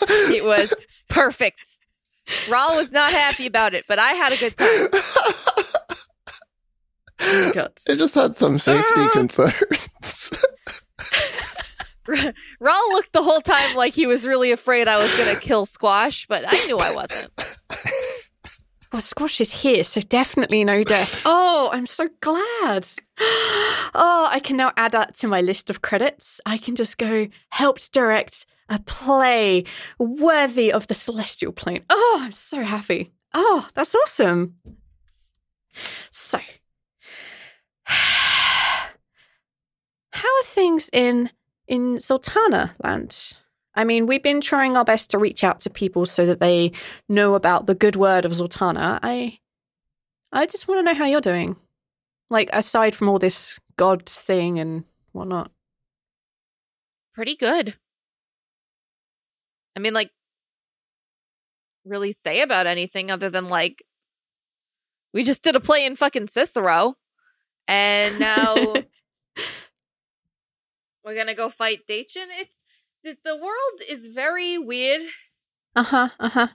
it 0.08 0.44
was 0.44 0.72
perfect. 1.08 1.66
Rhal 2.48 2.76
was 2.76 2.92
not 2.92 3.10
happy 3.10 3.46
about 3.46 3.74
it, 3.74 3.84
but 3.88 3.98
I 3.98 4.12
had 4.12 4.32
a 4.32 4.36
good 4.36 4.56
time. 4.56 4.88
Oh 7.22 7.52
God. 7.54 7.72
I 7.88 7.94
just 7.94 8.14
had 8.14 8.36
some 8.36 8.58
safety 8.58 8.84
ah! 8.96 9.10
concerns. 9.12 10.44
Rhal 12.60 12.92
looked 12.92 13.12
the 13.12 13.22
whole 13.22 13.40
time 13.40 13.76
like 13.76 13.94
he 13.94 14.06
was 14.06 14.26
really 14.26 14.50
afraid 14.50 14.88
I 14.88 14.96
was 14.96 15.16
going 15.16 15.34
to 15.34 15.40
kill 15.40 15.66
Squash, 15.66 16.26
but 16.26 16.44
I 16.46 16.56
knew 16.66 16.78
I 16.78 16.94
wasn't. 16.94 17.30
Well, 18.92 19.00
Squash 19.00 19.40
is 19.40 19.62
here, 19.62 19.84
so 19.84 20.02
definitely 20.02 20.64
no 20.64 20.84
death. 20.84 21.22
Oh, 21.24 21.70
I'm 21.72 21.86
so 21.86 22.10
glad. 22.20 22.88
Oh, 23.94 24.28
I 24.30 24.38
can 24.42 24.58
now 24.58 24.72
add 24.76 24.92
that 24.92 25.14
to 25.16 25.28
my 25.28 25.40
list 25.40 25.70
of 25.70 25.80
credits. 25.80 26.42
I 26.44 26.58
can 26.58 26.76
just 26.76 26.98
go 26.98 27.28
helped 27.50 27.92
direct 27.92 28.44
a 28.68 28.78
play 28.80 29.64
worthy 29.98 30.70
of 30.72 30.88
the 30.88 30.94
celestial 30.94 31.52
plane. 31.52 31.84
Oh, 31.88 32.18
I'm 32.20 32.32
so 32.32 32.62
happy. 32.62 33.12
Oh, 33.32 33.68
that's 33.74 33.94
awesome. 33.94 34.56
So, 36.10 36.38
How 40.12 40.28
are 40.28 40.44
things 40.44 40.90
in 40.92 41.30
in 41.66 41.96
Zaltanna 41.96 42.72
land? 42.82 43.36
I 43.74 43.84
mean, 43.84 44.06
we've 44.06 44.22
been 44.22 44.40
trying 44.40 44.76
our 44.76 44.84
best 44.84 45.10
to 45.10 45.18
reach 45.18 45.42
out 45.42 45.60
to 45.60 45.70
people 45.70 46.04
so 46.04 46.26
that 46.26 46.40
they 46.40 46.72
know 47.08 47.34
about 47.34 47.66
the 47.66 47.74
good 47.74 47.96
word 47.96 48.24
of 48.24 48.32
Zaltanna. 48.32 48.98
I 49.02 49.38
I 50.32 50.46
just 50.46 50.68
want 50.68 50.78
to 50.78 50.82
know 50.82 50.98
how 50.98 51.06
you're 51.06 51.20
doing. 51.20 51.56
Like 52.30 52.50
aside 52.52 52.94
from 52.94 53.08
all 53.08 53.18
this 53.18 53.58
god 53.76 54.06
thing 54.06 54.58
and 54.58 54.84
whatnot. 55.12 55.50
Pretty 57.14 57.36
good. 57.36 57.76
I 59.76 59.80
mean, 59.80 59.94
like, 59.94 60.10
really 61.84 62.12
say 62.12 62.40
about 62.40 62.66
anything 62.66 63.10
other 63.10 63.30
than 63.30 63.48
like, 63.48 63.82
we 65.12 65.24
just 65.24 65.42
did 65.42 65.56
a 65.56 65.60
play 65.60 65.84
in 65.84 65.96
fucking 65.96 66.28
Cicero, 66.28 66.94
and 67.68 68.18
now 68.18 68.54
we're 71.04 71.16
gonna 71.16 71.34
go 71.34 71.48
fight 71.48 71.80
Dachin. 71.88 72.26
It's 72.40 72.64
the, 73.04 73.16
the 73.24 73.36
world 73.36 73.80
is 73.90 74.08
very 74.08 74.58
weird, 74.58 75.02
Uh-huh. 75.74 76.08
Uh-huh. 76.20 76.48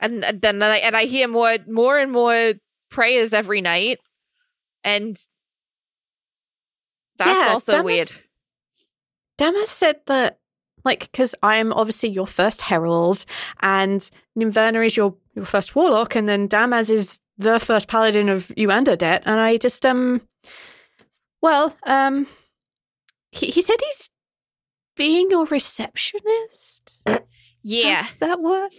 and 0.00 0.24
and 0.24 0.40
then 0.40 0.62
I 0.62 0.76
and 0.78 0.96
I 0.96 1.04
hear 1.04 1.28
more 1.28 1.56
more 1.68 1.98
and 1.98 2.10
more 2.12 2.52
prayers 2.90 3.34
every 3.34 3.60
night, 3.60 3.98
and 4.82 5.16
that's 7.18 7.46
Yeah, 7.46 7.52
also 7.52 7.72
Damas- 7.72 7.84
weird. 7.84 8.08
Damas 9.36 9.70
said 9.70 9.96
that, 10.06 10.38
like, 10.84 11.10
because 11.10 11.34
I'm 11.42 11.72
obviously 11.72 12.08
your 12.08 12.26
first 12.26 12.62
herald, 12.62 13.24
and 13.60 14.08
Nimverna 14.38 14.86
is 14.86 14.96
your, 14.96 15.16
your 15.34 15.44
first 15.44 15.74
warlock, 15.74 16.14
and 16.14 16.28
then 16.28 16.46
Damas 16.46 16.88
is 16.88 17.20
the 17.38 17.58
first 17.60 17.88
paladin 17.88 18.28
of 18.28 18.48
Uandadet, 18.56 19.22
and 19.24 19.40
I 19.40 19.56
just, 19.56 19.84
um, 19.84 20.20
well, 21.42 21.76
um, 21.84 22.26
he, 23.32 23.46
he 23.46 23.60
said 23.62 23.76
he's 23.80 24.08
being 24.96 25.30
your 25.30 25.44
receptionist. 25.46 27.00
How 27.06 27.20
Yeah, 27.62 28.02
does 28.04 28.18
that 28.18 28.40
work? 28.40 28.72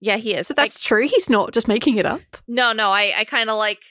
yeah, 0.00 0.16
he 0.16 0.34
is. 0.34 0.46
So 0.46 0.54
that's 0.54 0.82
true. 0.82 1.06
He's 1.08 1.28
not 1.28 1.52
just 1.52 1.68
making 1.68 1.98
it 1.98 2.06
up. 2.06 2.20
No, 2.46 2.72
no, 2.72 2.90
I, 2.90 3.12
I 3.18 3.24
kind 3.24 3.50
of 3.50 3.58
like 3.58 3.82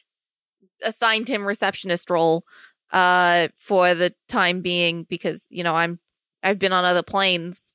assigned 0.84 1.28
him 1.28 1.46
receptionist 1.46 2.10
role 2.10 2.44
uh 2.92 3.50
for 3.56 3.94
the 3.94 4.14
time 4.28 4.62
being 4.62 5.04
because 5.04 5.46
you 5.52 5.64
know 5.64 5.76
I'm 5.76 6.00
I've 6.42 6.58
been 6.58 6.72
on 6.74 6.86
other 6.86 7.04
planes. 7.04 7.74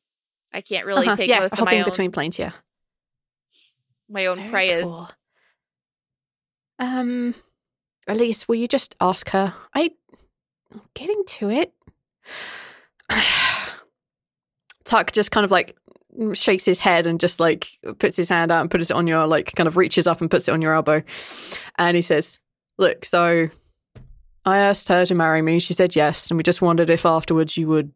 I 0.52 0.60
can't 0.60 0.86
really 0.86 1.06
Uh-huh, 1.06 1.16
take 1.16 1.28
yeah, 1.28 1.38
most 1.40 1.52
of 1.58 1.64
my 1.64 1.78
own 1.80 1.84
between 1.84 2.10
planes. 2.12 2.38
Yeah, 2.38 2.52
my 4.08 4.26
own 4.26 4.38
Very 4.38 4.50
prayers. 4.50 4.84
cool. 4.84 5.08
Um, 6.84 7.34
Elise, 8.06 8.46
will 8.46 8.56
you 8.56 8.68
just 8.68 8.94
ask 9.00 9.30
her? 9.30 9.54
I, 9.74 9.90
I'm 10.72 10.82
getting 10.94 11.24
to 11.26 11.50
it. 11.50 11.72
Tuck 14.84 15.12
just 15.12 15.30
kind 15.30 15.44
of 15.44 15.50
like 15.50 15.76
shakes 16.34 16.64
his 16.64 16.78
head 16.78 17.06
and 17.06 17.18
just 17.18 17.40
like 17.40 17.68
puts 17.98 18.16
his 18.16 18.28
hand 18.28 18.50
out 18.52 18.60
and 18.60 18.70
puts 18.70 18.90
it 18.90 18.94
on 18.94 19.06
your 19.06 19.26
like 19.26 19.54
kind 19.54 19.66
of 19.66 19.76
reaches 19.76 20.06
up 20.06 20.20
and 20.20 20.30
puts 20.30 20.46
it 20.46 20.52
on 20.52 20.60
your 20.60 20.74
elbow, 20.74 21.02
and 21.78 21.96
he 21.96 22.02
says, 22.02 22.38
"Look, 22.76 23.06
so 23.06 23.48
I 24.44 24.58
asked 24.58 24.88
her 24.88 25.06
to 25.06 25.14
marry 25.14 25.40
me. 25.40 25.58
She 25.58 25.72
said 25.72 25.96
yes, 25.96 26.30
and 26.30 26.36
we 26.36 26.42
just 26.42 26.60
wondered 26.60 26.90
if 26.90 27.06
afterwards 27.06 27.56
you 27.56 27.66
would 27.68 27.92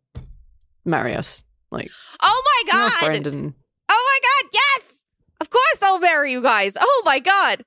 marry 0.86 1.14
us, 1.14 1.42
like 1.70 1.90
Oh 2.22 2.42
my 2.66 2.72
god! 2.72 3.04
friend 3.04 3.26
and." 3.26 3.54
Oh 3.90 4.20
my 4.22 4.48
god! 4.48 4.50
Yes, 4.54 5.04
of 5.42 5.50
course 5.50 5.82
I'll 5.82 6.00
marry 6.00 6.32
you 6.32 6.40
guys. 6.42 6.74
Oh 6.80 7.02
my 7.04 7.18
god! 7.18 7.64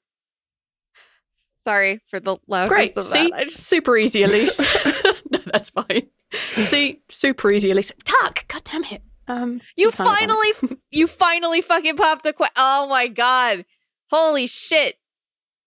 Sorry 1.61 2.01
for 2.07 2.19
the 2.19 2.37
loudness 2.47 2.69
Great. 2.69 2.97
of 2.97 3.05
See, 3.05 3.29
that. 3.29 3.43
Just- 3.47 3.59
super 3.59 3.95
easy, 3.95 4.23
Elise. 4.23 4.59
no, 5.31 5.37
that's 5.45 5.69
fine. 5.69 6.07
See, 6.33 7.01
super 7.09 7.51
easy, 7.51 7.69
Elise. 7.69 7.91
Tuck, 8.03 8.47
god 8.47 8.63
damn 8.63 8.83
it. 8.85 9.03
Um, 9.27 9.61
you 9.77 9.91
finally, 9.91 10.49
you 10.89 11.05
finally 11.05 11.61
fucking 11.61 11.97
popped 11.97 12.23
the 12.23 12.33
question. 12.33 12.55
Oh 12.57 12.87
my 12.89 13.07
god! 13.07 13.65
Holy 14.09 14.47
shit! 14.47 14.95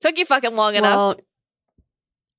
Took 0.01 0.19
you 0.19 0.25
fucking 0.25 0.57
long 0.57 0.75
enough. 0.75 0.97
Well, 0.97 1.21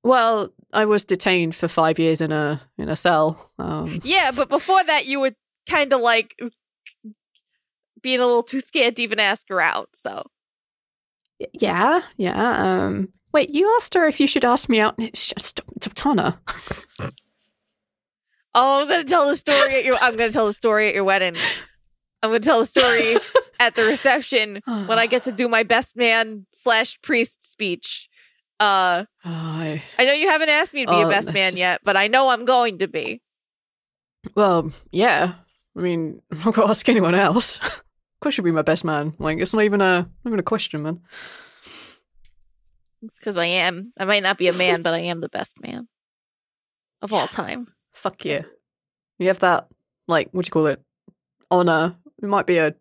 well, 0.04 0.52
I 0.72 0.84
was 0.84 1.06
detained 1.06 1.54
for 1.54 1.66
five 1.66 1.98
years 1.98 2.20
in 2.20 2.32
a 2.32 2.60
in 2.76 2.90
a 2.90 2.94
cell. 2.96 3.52
Um, 3.58 4.00
Yeah, 4.04 4.32
but 4.32 4.50
before 4.50 4.84
that, 4.84 5.06
you 5.06 5.18
were 5.20 5.32
kind 5.66 5.94
of 5.94 6.02
like 6.02 6.38
being 8.02 8.20
a 8.20 8.26
little 8.26 8.42
too 8.42 8.60
scared 8.60 8.96
to 8.96 9.02
even 9.02 9.18
ask 9.18 9.48
her 9.48 9.60
out. 9.62 9.88
So 9.94 10.26
yeah, 11.54 12.02
yeah. 12.18 12.84
Um, 12.86 13.08
wait, 13.32 13.50
you 13.50 13.72
asked 13.76 13.94
her 13.94 14.06
if 14.06 14.20
you 14.20 14.26
should 14.26 14.44
ask 14.44 14.68
me 14.68 14.80
out. 14.80 14.98
Tana. 15.94 16.40
Oh, 18.58 18.80
I'm 18.80 18.88
gonna 18.88 19.04
tell 19.04 19.28
the 19.28 19.36
story 19.36 19.74
at 19.76 19.84
your. 19.84 19.96
I'm 20.00 20.16
gonna 20.16 20.32
tell 20.32 20.46
the 20.46 20.52
story 20.54 20.88
at 20.88 20.94
your 20.94 21.04
wedding. 21.04 21.36
I'm 22.22 22.30
gonna 22.30 22.40
tell 22.40 22.60
the 22.60 22.66
story 22.66 23.16
at 23.60 23.74
the 23.74 23.84
reception 23.84 24.62
when 24.64 24.98
I 24.98 25.06
get 25.06 25.24
to 25.24 25.32
do 25.32 25.46
my 25.46 25.62
best 25.62 25.94
man 25.96 26.46
slash 26.52 26.98
priest 27.02 27.44
speech. 27.50 28.08
Uh, 28.58 29.04
I, 29.22 29.82
I 29.98 30.04
know 30.06 30.14
you 30.14 30.30
haven't 30.30 30.48
asked 30.48 30.72
me 30.72 30.86
to 30.86 30.90
be 30.90 30.96
Oh, 30.96 31.06
a 31.06 31.10
best 31.10 31.34
man 31.34 31.50
just- 31.52 31.58
yet, 31.58 31.80
but 31.84 31.98
I 31.98 32.06
know 32.08 32.30
I'm 32.30 32.46
going 32.46 32.78
to 32.78 32.88
be. 32.88 33.20
well, 34.34 34.72
yeah. 34.90 35.34
I 35.76 35.80
mean, 35.80 36.22
I'm 36.32 36.38
not 36.38 36.54
gonna 36.54 36.70
ask 36.70 36.88
anyone 36.88 37.14
else. 37.14 37.58
of 37.58 37.82
course, 38.22 38.38
you'll 38.38 38.46
be 38.46 38.52
my 38.52 38.62
best 38.62 38.84
man. 38.86 39.12
Like, 39.18 39.36
it's 39.38 39.52
not 39.52 39.64
even 39.64 39.82
a 39.82 39.98
not 39.98 40.08
even 40.30 40.38
a 40.38 40.42
question, 40.42 40.82
man. 40.82 41.00
It's 43.02 43.18
because 43.18 43.38
I 43.38 43.46
am. 43.46 43.92
I 43.98 44.04
might 44.04 44.22
not 44.22 44.38
be 44.38 44.48
a 44.48 44.52
man, 44.52 44.82
but 44.82 44.94
I 44.94 45.00
am 45.00 45.20
the 45.20 45.28
best 45.28 45.62
man 45.62 45.88
of 47.02 47.12
all 47.12 47.26
time. 47.26 47.68
Fuck 47.92 48.24
yeah. 48.24 48.42
You 49.18 49.28
have 49.28 49.40
that, 49.40 49.68
like, 50.08 50.28
what 50.32 50.44
do 50.44 50.48
you 50.48 50.52
call 50.52 50.66
it? 50.66 50.82
Honor. 51.50 51.96
You 52.20 52.28
might 52.28 52.46
be 52.46 52.58
a 52.58 52.74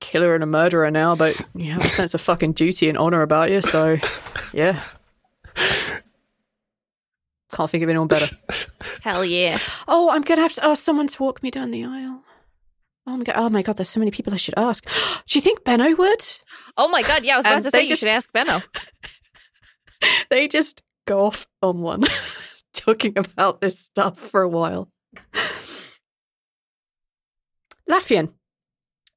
killer 0.00 0.34
and 0.34 0.42
a 0.42 0.46
murderer 0.46 0.90
now, 0.90 1.16
but 1.16 1.40
you 1.54 1.72
have 1.72 1.82
a 1.82 1.88
sense 1.88 2.14
of 2.14 2.20
fucking 2.20 2.52
duty 2.52 2.88
and 2.88 2.98
honor 2.98 3.22
about 3.22 3.50
you, 3.50 3.60
so 3.60 3.96
yeah. 4.52 4.80
Can't 7.52 7.70
think 7.70 7.84
of 7.84 7.88
anyone 7.88 8.08
better. 8.08 8.34
Hell 9.02 9.24
yeah! 9.24 9.58
Oh, 9.86 10.10
I'm 10.10 10.22
gonna 10.22 10.42
have 10.42 10.52
to 10.54 10.64
ask 10.64 10.82
someone 10.82 11.06
to 11.06 11.22
walk 11.22 11.42
me 11.42 11.50
down 11.50 11.70
the 11.70 11.84
aisle. 11.84 12.22
Oh 13.06 13.16
my 13.16 13.24
god! 13.24 13.34
Oh 13.36 13.48
my 13.48 13.62
god! 13.62 13.76
There's 13.76 13.88
so 13.88 14.00
many 14.00 14.10
people 14.10 14.34
I 14.34 14.36
should 14.36 14.58
ask. 14.58 14.84
Do 15.26 15.38
you 15.38 15.40
think 15.40 15.64
Benno 15.64 15.94
would? 15.94 16.22
Oh 16.76 16.88
my 16.88 17.02
god! 17.02 17.24
Yeah, 17.24 17.34
I 17.34 17.36
was 17.38 17.46
about 17.46 17.54
And 17.56 17.64
to 17.64 17.70
they 17.70 17.78
say 17.78 17.82
you 17.84 17.88
just- 17.90 18.00
should 18.00 18.08
ask 18.08 18.32
Benno. 18.32 18.60
They 20.28 20.46
just 20.46 20.82
go 21.06 21.24
off 21.24 21.46
on 21.62 21.80
one, 21.80 22.04
talking 22.74 23.16
about 23.16 23.62
this 23.62 23.78
stuff 23.78 24.18
for 24.18 24.42
a 24.42 24.48
while. 24.48 24.90
Laffian, 27.90 28.32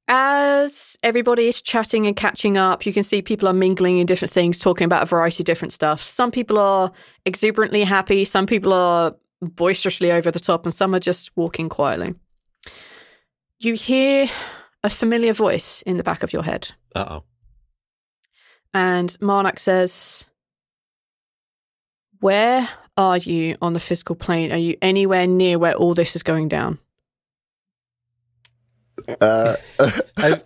as 0.08 0.96
everybody 1.02 1.48
is 1.48 1.60
chatting 1.60 2.06
and 2.06 2.16
catching 2.16 2.56
up, 2.56 2.86
you 2.86 2.92
can 2.94 3.02
see 3.02 3.20
people 3.20 3.46
are 3.46 3.52
mingling 3.52 3.98
in 3.98 4.06
different 4.06 4.32
things, 4.32 4.58
talking 4.58 4.84
about 4.86 5.02
a 5.02 5.06
variety 5.06 5.42
of 5.42 5.46
different 5.46 5.72
stuff. 5.72 6.00
Some 6.02 6.30
people 6.30 6.58
are 6.58 6.92
exuberantly 7.26 7.84
happy, 7.84 8.24
some 8.24 8.46
people 8.46 8.72
are 8.72 9.14
boisterously 9.42 10.10
over 10.10 10.30
the 10.30 10.40
top, 10.40 10.64
and 10.64 10.72
some 10.74 10.94
are 10.94 11.00
just 11.00 11.30
walking 11.36 11.68
quietly. 11.68 12.14
You 13.58 13.74
hear 13.74 14.28
a 14.82 14.88
familiar 14.90 15.34
voice 15.34 15.82
in 15.82 15.98
the 15.98 16.02
back 16.02 16.22
of 16.22 16.32
your 16.32 16.42
head. 16.42 16.72
Uh 16.94 17.06
oh. 17.10 17.24
And 18.72 19.10
Marnak 19.20 19.58
says, 19.58 20.26
Where 22.20 22.68
are 22.96 23.18
you 23.18 23.56
on 23.60 23.72
the 23.72 23.80
physical 23.80 24.14
plane? 24.14 24.52
Are 24.52 24.58
you 24.58 24.76
anywhere 24.80 25.26
near 25.26 25.58
where 25.58 25.74
all 25.74 25.94
this 25.94 26.14
is 26.14 26.22
going 26.22 26.48
down? 26.48 26.78
Uh, 29.20 29.56
I, 30.16 30.40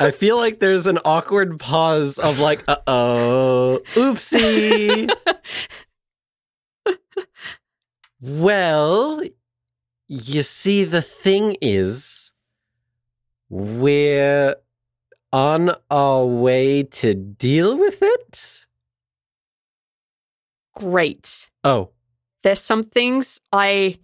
I 0.00 0.10
feel 0.10 0.38
like 0.38 0.58
there's 0.58 0.86
an 0.86 0.98
awkward 1.04 1.60
pause 1.60 2.18
of 2.18 2.38
like, 2.38 2.64
uh 2.68 2.78
oh, 2.86 3.80
oopsie. 3.94 5.10
well, 8.20 9.22
you 10.08 10.42
see, 10.42 10.84
the 10.84 11.02
thing 11.02 11.56
is, 11.60 12.32
we're 13.48 14.56
on 15.36 15.70
our 15.90 16.24
way 16.24 16.82
to 16.82 17.12
deal 17.12 17.76
with 17.76 17.98
it. 18.00 18.66
Great. 20.74 21.50
Oh, 21.62 21.90
There's 22.42 22.60
some 22.60 22.82
things 22.82 23.38
I. 23.52 23.98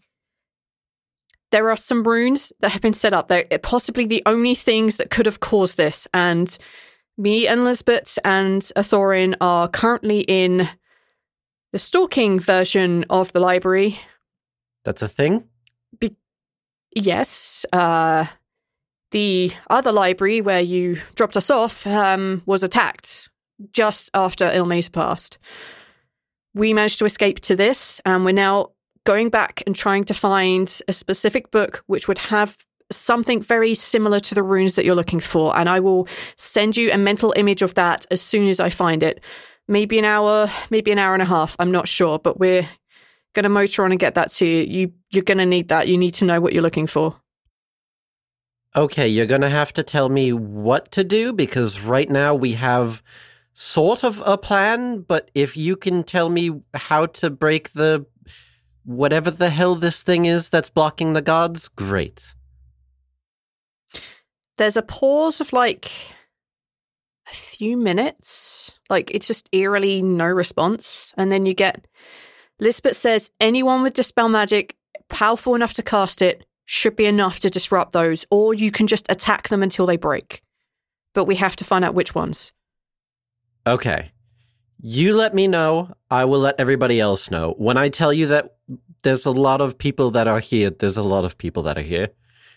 There 1.51 1.71
are 1.71 1.77
some 1.77 2.03
runes 2.03 2.53
that 2.61 2.73
have 2.73 2.83
been 2.83 2.93
set 2.93 3.15
up. 3.15 3.29
They're 3.29 3.47
possibly 3.63 4.05
the 4.07 4.23
only 4.27 4.55
things 4.55 4.99
that 4.99 5.09
could 5.09 5.25
have 5.25 5.41
caused 5.41 5.79
this. 5.79 6.07
And 6.13 6.57
me 7.17 7.47
and 7.47 7.65
Lisbeth 7.65 8.19
and 8.25 8.61
Athorin 8.77 9.35
are 9.41 9.69
currently 9.69 10.21
in 10.21 10.69
the 11.73 11.79
stalking 11.79 12.41
version 12.41 13.07
of 13.09 13.33
the 13.33 13.41
library. 13.41 13.99
that's 14.85 15.01
a 15.01 15.09
thing? 15.09 15.49
Yes. 16.95 17.65
Uh, 17.73 18.27
the 19.13 19.53
other 19.71 19.93
library 19.93 20.41
where 20.41 20.61
you 20.61 20.99
dropped 21.15 21.37
us 21.37 21.51
off 21.51 21.87
um, 21.87 22.43
was 22.45 22.63
attacked 22.63 23.31
just 23.71 24.11
after 24.15 24.47
Ilmesa 24.47 24.91
passed. 24.93 25.39
we 26.55 26.75
managed 26.75 26.99
to 26.99 27.05
escape 27.05 27.41
to 27.41 27.57
this, 27.57 28.01
and 28.05 28.25
we're 28.25 28.33
now 28.33 28.73
going 29.05 29.31
back 29.31 29.63
and 29.67 29.75
trying 29.75 30.05
to 30.05 30.15
find 30.15 30.81
a 30.89 30.93
specific 30.93 31.51
book 31.51 31.83
which 31.87 32.09
would 32.09 32.19
have 32.19 32.57
something 32.91 33.41
very 33.41 33.75
similar 33.75 34.21
to 34.21 34.35
the 34.35 34.43
runes 34.43 34.75
that 34.75 34.85
you're 34.85 34.95
looking 34.95 35.21
for. 35.21 35.57
And 35.57 35.69
I 35.69 35.81
will 35.81 36.07
send 36.37 36.77
you 36.77 36.91
a 36.93 36.99
mental 36.99 37.33
image 37.37 37.63
of 37.63 37.75
that 37.75 38.07
as 38.11 38.21
soon 38.21 38.49
as 38.49 38.61
I 38.61 38.69
find 38.69 39.03
it. 39.03 39.21
Maybe 39.67 39.99
an 39.99 40.05
hour, 40.05 40.51
maybe 40.71 40.93
an 40.93 40.99
hour 40.99 41.15
and 41.15 41.23
a 41.23 41.27
half. 41.27 41.57
I'm 41.59 41.71
not 41.71 41.89
sure, 41.89 42.19
but 42.19 42.39
we're 42.39 42.69
going 43.35 43.45
to 43.45 43.49
motor 43.49 43.85
on 43.85 43.93
and 43.93 44.01
get 44.01 44.15
that 44.15 44.31
to 44.33 44.47
you. 44.47 44.63
you 44.63 44.93
you're 45.11 45.23
going 45.23 45.39
to 45.39 45.47
need 45.47 45.69
that. 45.69 45.89
You 45.89 45.97
need 45.97 46.15
to 46.15 46.25
know 46.25 46.41
what 46.41 46.53
you're 46.53 46.63
looking 46.63 46.87
for. 46.87 47.17
Okay, 48.75 49.07
you're 49.07 49.27
going 49.27 49.43
to 49.43 49.51
have 49.51 49.73
to 49.75 49.83
tell 49.83 50.09
me 50.09 50.33
what 50.33 50.91
to 50.93 51.05
do 51.05 51.33
because 51.35 51.81
right 51.81 52.09
now 52.09 52.35
we 52.35 52.53
have 52.55 53.03
sort 53.53 54.03
of 54.03 54.23
a 54.25 54.39
plan, 54.39 55.01
but 55.01 55.31
if 55.35 55.59
you 55.59 55.77
can 55.77 56.03
tell 56.03 56.31
me 56.31 56.63
how 56.73 57.05
to 57.07 57.29
break 57.29 57.75
the 57.75 58.07
whatever 58.85 59.31
the 59.31 59.51
hell 59.51 59.75
this 59.75 60.03
thing 60.03 60.25
is 60.25 60.49
that's 60.49 60.71
blocking 60.71 61.13
the 61.13 61.21
gods, 61.21 61.69
great. 61.69 62.35
There's 64.57 64.77
a 64.77 64.83
pause 64.83 65.41
of 65.41 65.53
like 65.53 65.91
a 67.31 67.35
few 67.35 67.77
minutes. 67.77 68.79
Like 68.89 69.11
it's 69.11 69.27
just 69.27 69.51
eerily 69.53 70.01
no 70.01 70.27
response. 70.27 71.13
And 71.19 71.31
then 71.31 71.45
you 71.45 71.53
get 71.53 71.87
Lisbeth 72.59 72.97
says 72.97 73.31
anyone 73.39 73.83
with 73.83 73.95
dispel 73.95 74.29
magic 74.29 74.77
powerful 75.09 75.55
enough 75.55 75.75
to 75.75 75.83
cast 75.83 76.23
it 76.23 76.47
should 76.73 76.97
be 76.97 77.05
enough 77.05 77.39
to 77.39 77.51
disrupt 77.51 77.93
those, 77.93 78.25
or 78.31 78.55
you 78.55 78.71
can 78.71 78.87
just 78.87 79.05
attack 79.11 79.49
them 79.49 79.63
until 79.63 79.85
they 79.85 79.99
break. 79.99 80.41
But 81.13 81.27
we 81.27 81.37
have 81.37 81.55
to 81.57 81.65
find 81.65 81.85
out 81.85 81.95
which 81.95 82.15
ones. 82.15 82.55
Okay. 83.67 84.11
You 84.81 85.15
let 85.15 85.35
me 85.35 85.47
know. 85.49 85.93
I 86.11 86.25
will 86.25 86.41
let 86.41 86.55
everybody 86.59 86.99
else 86.99 87.31
know. 87.31 87.55
When 87.59 87.77
I 87.77 87.91
tell 87.91 88.11
you 88.11 88.27
that 88.29 88.57
there's 89.03 89.27
a 89.27 89.31
lot 89.31 89.61
of 89.61 89.77
people 89.77 90.11
that 90.13 90.27
are 90.27 90.41
here, 90.41 90.71
there's 90.71 90.97
a 90.97 91.03
lot 91.03 91.27
of 91.27 91.37
people 91.37 91.63
that 91.65 91.77
are 91.77 91.83
here. 91.83 92.09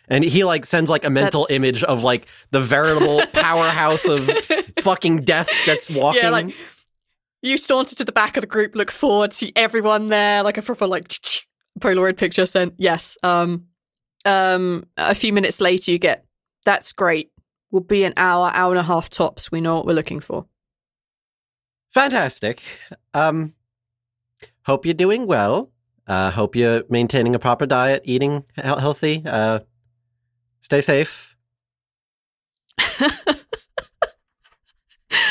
And 0.08 0.24
he 0.24 0.46
like 0.46 0.66
sends 0.66 0.90
like 0.90 1.04
a 1.04 1.10
mental 1.10 1.42
That's- 1.42 1.58
image 1.58 1.84
of 1.84 2.04
like 2.04 2.28
the 2.52 2.62
veritable 2.62 3.22
powerhouse 3.34 4.06
of 4.06 4.30
fucking 4.80 5.24
death 5.24 5.50
that's 5.66 5.90
walking. 5.90 6.22
Yeah, 6.22 6.30
like 6.30 6.56
you 7.42 7.58
saunter 7.58 7.96
to 7.96 8.06
the 8.06 8.14
back 8.14 8.38
of 8.38 8.42
the 8.42 8.48
group, 8.48 8.76
look 8.76 8.92
forward, 8.92 9.34
see 9.34 9.52
everyone 9.58 10.06
there, 10.06 10.42
like 10.42 10.58
a 10.58 10.62
proper 10.62 10.88
like 10.88 11.10
Polaroid 11.82 12.16
picture 12.16 12.46
sent. 12.46 12.76
Yes. 12.78 13.18
Um 13.22 13.66
um 14.26 14.86
a 14.98 15.16
few 15.16 15.32
minutes 15.32 15.62
later 15.62 15.92
you 15.92 16.00
get 16.00 16.26
that's 16.66 16.92
great. 16.94 17.32
We'll 17.72 17.84
be 17.84 18.04
an 18.04 18.14
hour, 18.18 18.52
hour 18.54 18.72
and 18.72 18.80
a 18.80 18.84
half 18.84 19.10
tops. 19.10 19.52
We 19.52 19.62
know 19.62 19.76
what 19.76 19.86
we're 19.86 19.94
looking 19.94 20.20
for. 20.20 20.46
Fantastic. 21.94 22.62
Um, 23.14 23.54
hope 24.66 24.86
you're 24.86 24.94
doing 24.94 25.28
well. 25.28 25.72
Uh, 26.08 26.30
hope 26.30 26.56
you're 26.56 26.84
maintaining 26.90 27.36
a 27.36 27.40
proper 27.40 27.66
diet, 27.66 28.02
eating 28.06 28.44
healthy. 28.56 29.24
Uh, 29.26 29.60
stay 30.62 30.82
safe. 30.82 31.36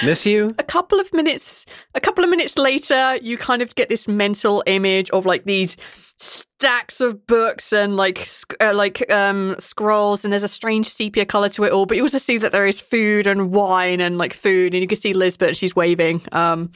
Miss 0.05 0.27
you. 0.27 0.51
a 0.59 0.63
couple 0.63 1.01
of 1.01 1.13
minutes 1.13 1.67
a 1.95 2.01
couple 2.01 2.25
of 2.25 2.31
minutes 2.31 2.59
later 2.59 3.17
you 3.17 3.39
kind 3.39 3.63
of 3.63 3.75
get 3.75 3.89
this 3.89 4.07
mental 4.07 4.63
image 4.67 5.11
of 5.11 5.27
like 5.27 5.45
these 5.45 5.77
stacks 6.17 7.01
of 7.01 7.27
books 7.27 7.73
and 7.73 7.97
like 7.97 8.27
uh, 8.61 8.73
like 8.73 9.11
um 9.11 9.57
scrolls 9.59 10.25
and 10.25 10.33
there's 10.33 10.43
a 10.43 10.49
strange 10.49 10.87
sepia 10.87 11.25
color 11.25 11.49
to 11.49 11.65
it 11.65 11.73
all 11.73 11.87
but 11.87 11.97
you 11.97 12.03
also 12.03 12.19
see 12.19 12.39
that 12.39 12.53
there 12.53 12.67
is 12.67 12.81
food 12.81 13.27
and 13.27 13.51
wine 13.53 14.01
and 14.01 14.17
like 14.19 14.33
food 14.33 14.75
and 14.75 14.81
you 14.81 14.87
can 14.87 14.97
see 14.97 15.13
Lisbeth 15.13 15.57
she's 15.57 15.75
waving 15.75 16.23
um 16.33 16.71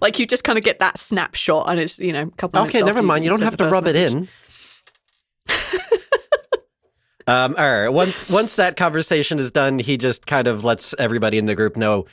like 0.00 0.18
you 0.18 0.26
just 0.26 0.44
kind 0.44 0.58
of 0.58 0.64
get 0.64 0.78
that 0.78 0.98
snapshot 0.98 1.68
and 1.68 1.80
it's 1.80 1.98
you 1.98 2.12
know 2.12 2.22
a 2.22 2.30
couple 2.32 2.60
of 2.60 2.68
Okay, 2.68 2.82
never 2.82 3.02
mind. 3.02 3.24
You 3.24 3.30
don't 3.30 3.42
have 3.42 3.56
to 3.58 3.68
rub 3.68 3.86
it 3.86 3.96
in. 3.96 4.28
um, 7.26 7.54
all 7.56 7.70
right. 7.70 7.88
Once 7.88 8.28
once 8.28 8.56
that 8.56 8.76
conversation 8.76 9.38
is 9.38 9.50
done, 9.50 9.78
he 9.78 9.96
just 9.96 10.26
kind 10.26 10.48
of 10.48 10.64
lets 10.64 10.94
everybody 10.98 11.38
in 11.38 11.46
the 11.46 11.54
group 11.54 11.76
know. 11.76 12.06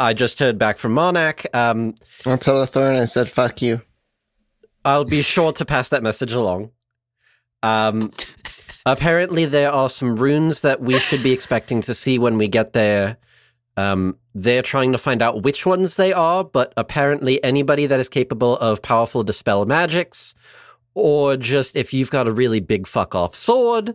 I 0.00 0.14
just 0.14 0.38
heard 0.38 0.56
back 0.56 0.78
from 0.78 0.94
Monarch. 0.94 1.46
Um, 1.54 1.94
I'll 2.24 2.38
tell 2.38 2.64
Thorn 2.64 2.96
I 2.96 3.04
said 3.04 3.28
fuck 3.28 3.60
you. 3.60 3.82
I'll 4.82 5.04
be 5.04 5.20
sure 5.20 5.52
to 5.52 5.64
pass 5.66 5.90
that 5.90 6.02
message 6.02 6.32
along. 6.32 6.70
Um, 7.62 8.10
apparently, 8.86 9.44
there 9.44 9.70
are 9.70 9.90
some 9.90 10.16
runes 10.16 10.62
that 10.62 10.80
we 10.80 10.98
should 10.98 11.22
be 11.22 11.32
expecting 11.32 11.82
to 11.82 11.92
see 11.92 12.18
when 12.18 12.38
we 12.38 12.48
get 12.48 12.72
there. 12.72 13.18
Um, 13.76 14.16
they're 14.34 14.62
trying 14.62 14.92
to 14.92 14.98
find 14.98 15.20
out 15.20 15.42
which 15.42 15.66
ones 15.66 15.96
they 15.96 16.14
are, 16.14 16.44
but 16.44 16.72
apparently, 16.78 17.44
anybody 17.44 17.84
that 17.84 18.00
is 18.00 18.08
capable 18.08 18.56
of 18.56 18.80
powerful 18.80 19.22
dispel 19.22 19.66
magics, 19.66 20.34
or 20.94 21.36
just 21.36 21.76
if 21.76 21.92
you've 21.92 22.10
got 22.10 22.26
a 22.26 22.32
really 22.32 22.60
big 22.60 22.86
fuck 22.86 23.14
off 23.14 23.34
sword, 23.34 23.94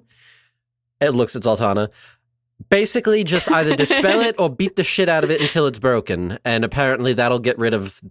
it 1.01 1.15
looks 1.15 1.35
at 1.35 1.41
Zaltanna. 1.41 1.89
Basically, 2.69 3.23
just 3.23 3.51
either 3.51 3.75
dispel 3.75 4.21
it 4.21 4.35
or 4.39 4.49
beat 4.49 4.75
the 4.75 4.83
shit 4.83 5.09
out 5.09 5.23
of 5.23 5.31
it 5.31 5.41
until 5.41 5.67
it's 5.67 5.79
broken, 5.79 6.39
and 6.45 6.63
apparently 6.63 7.13
that'll 7.13 7.39
get 7.39 7.57
rid 7.57 7.73
of 7.73 8.01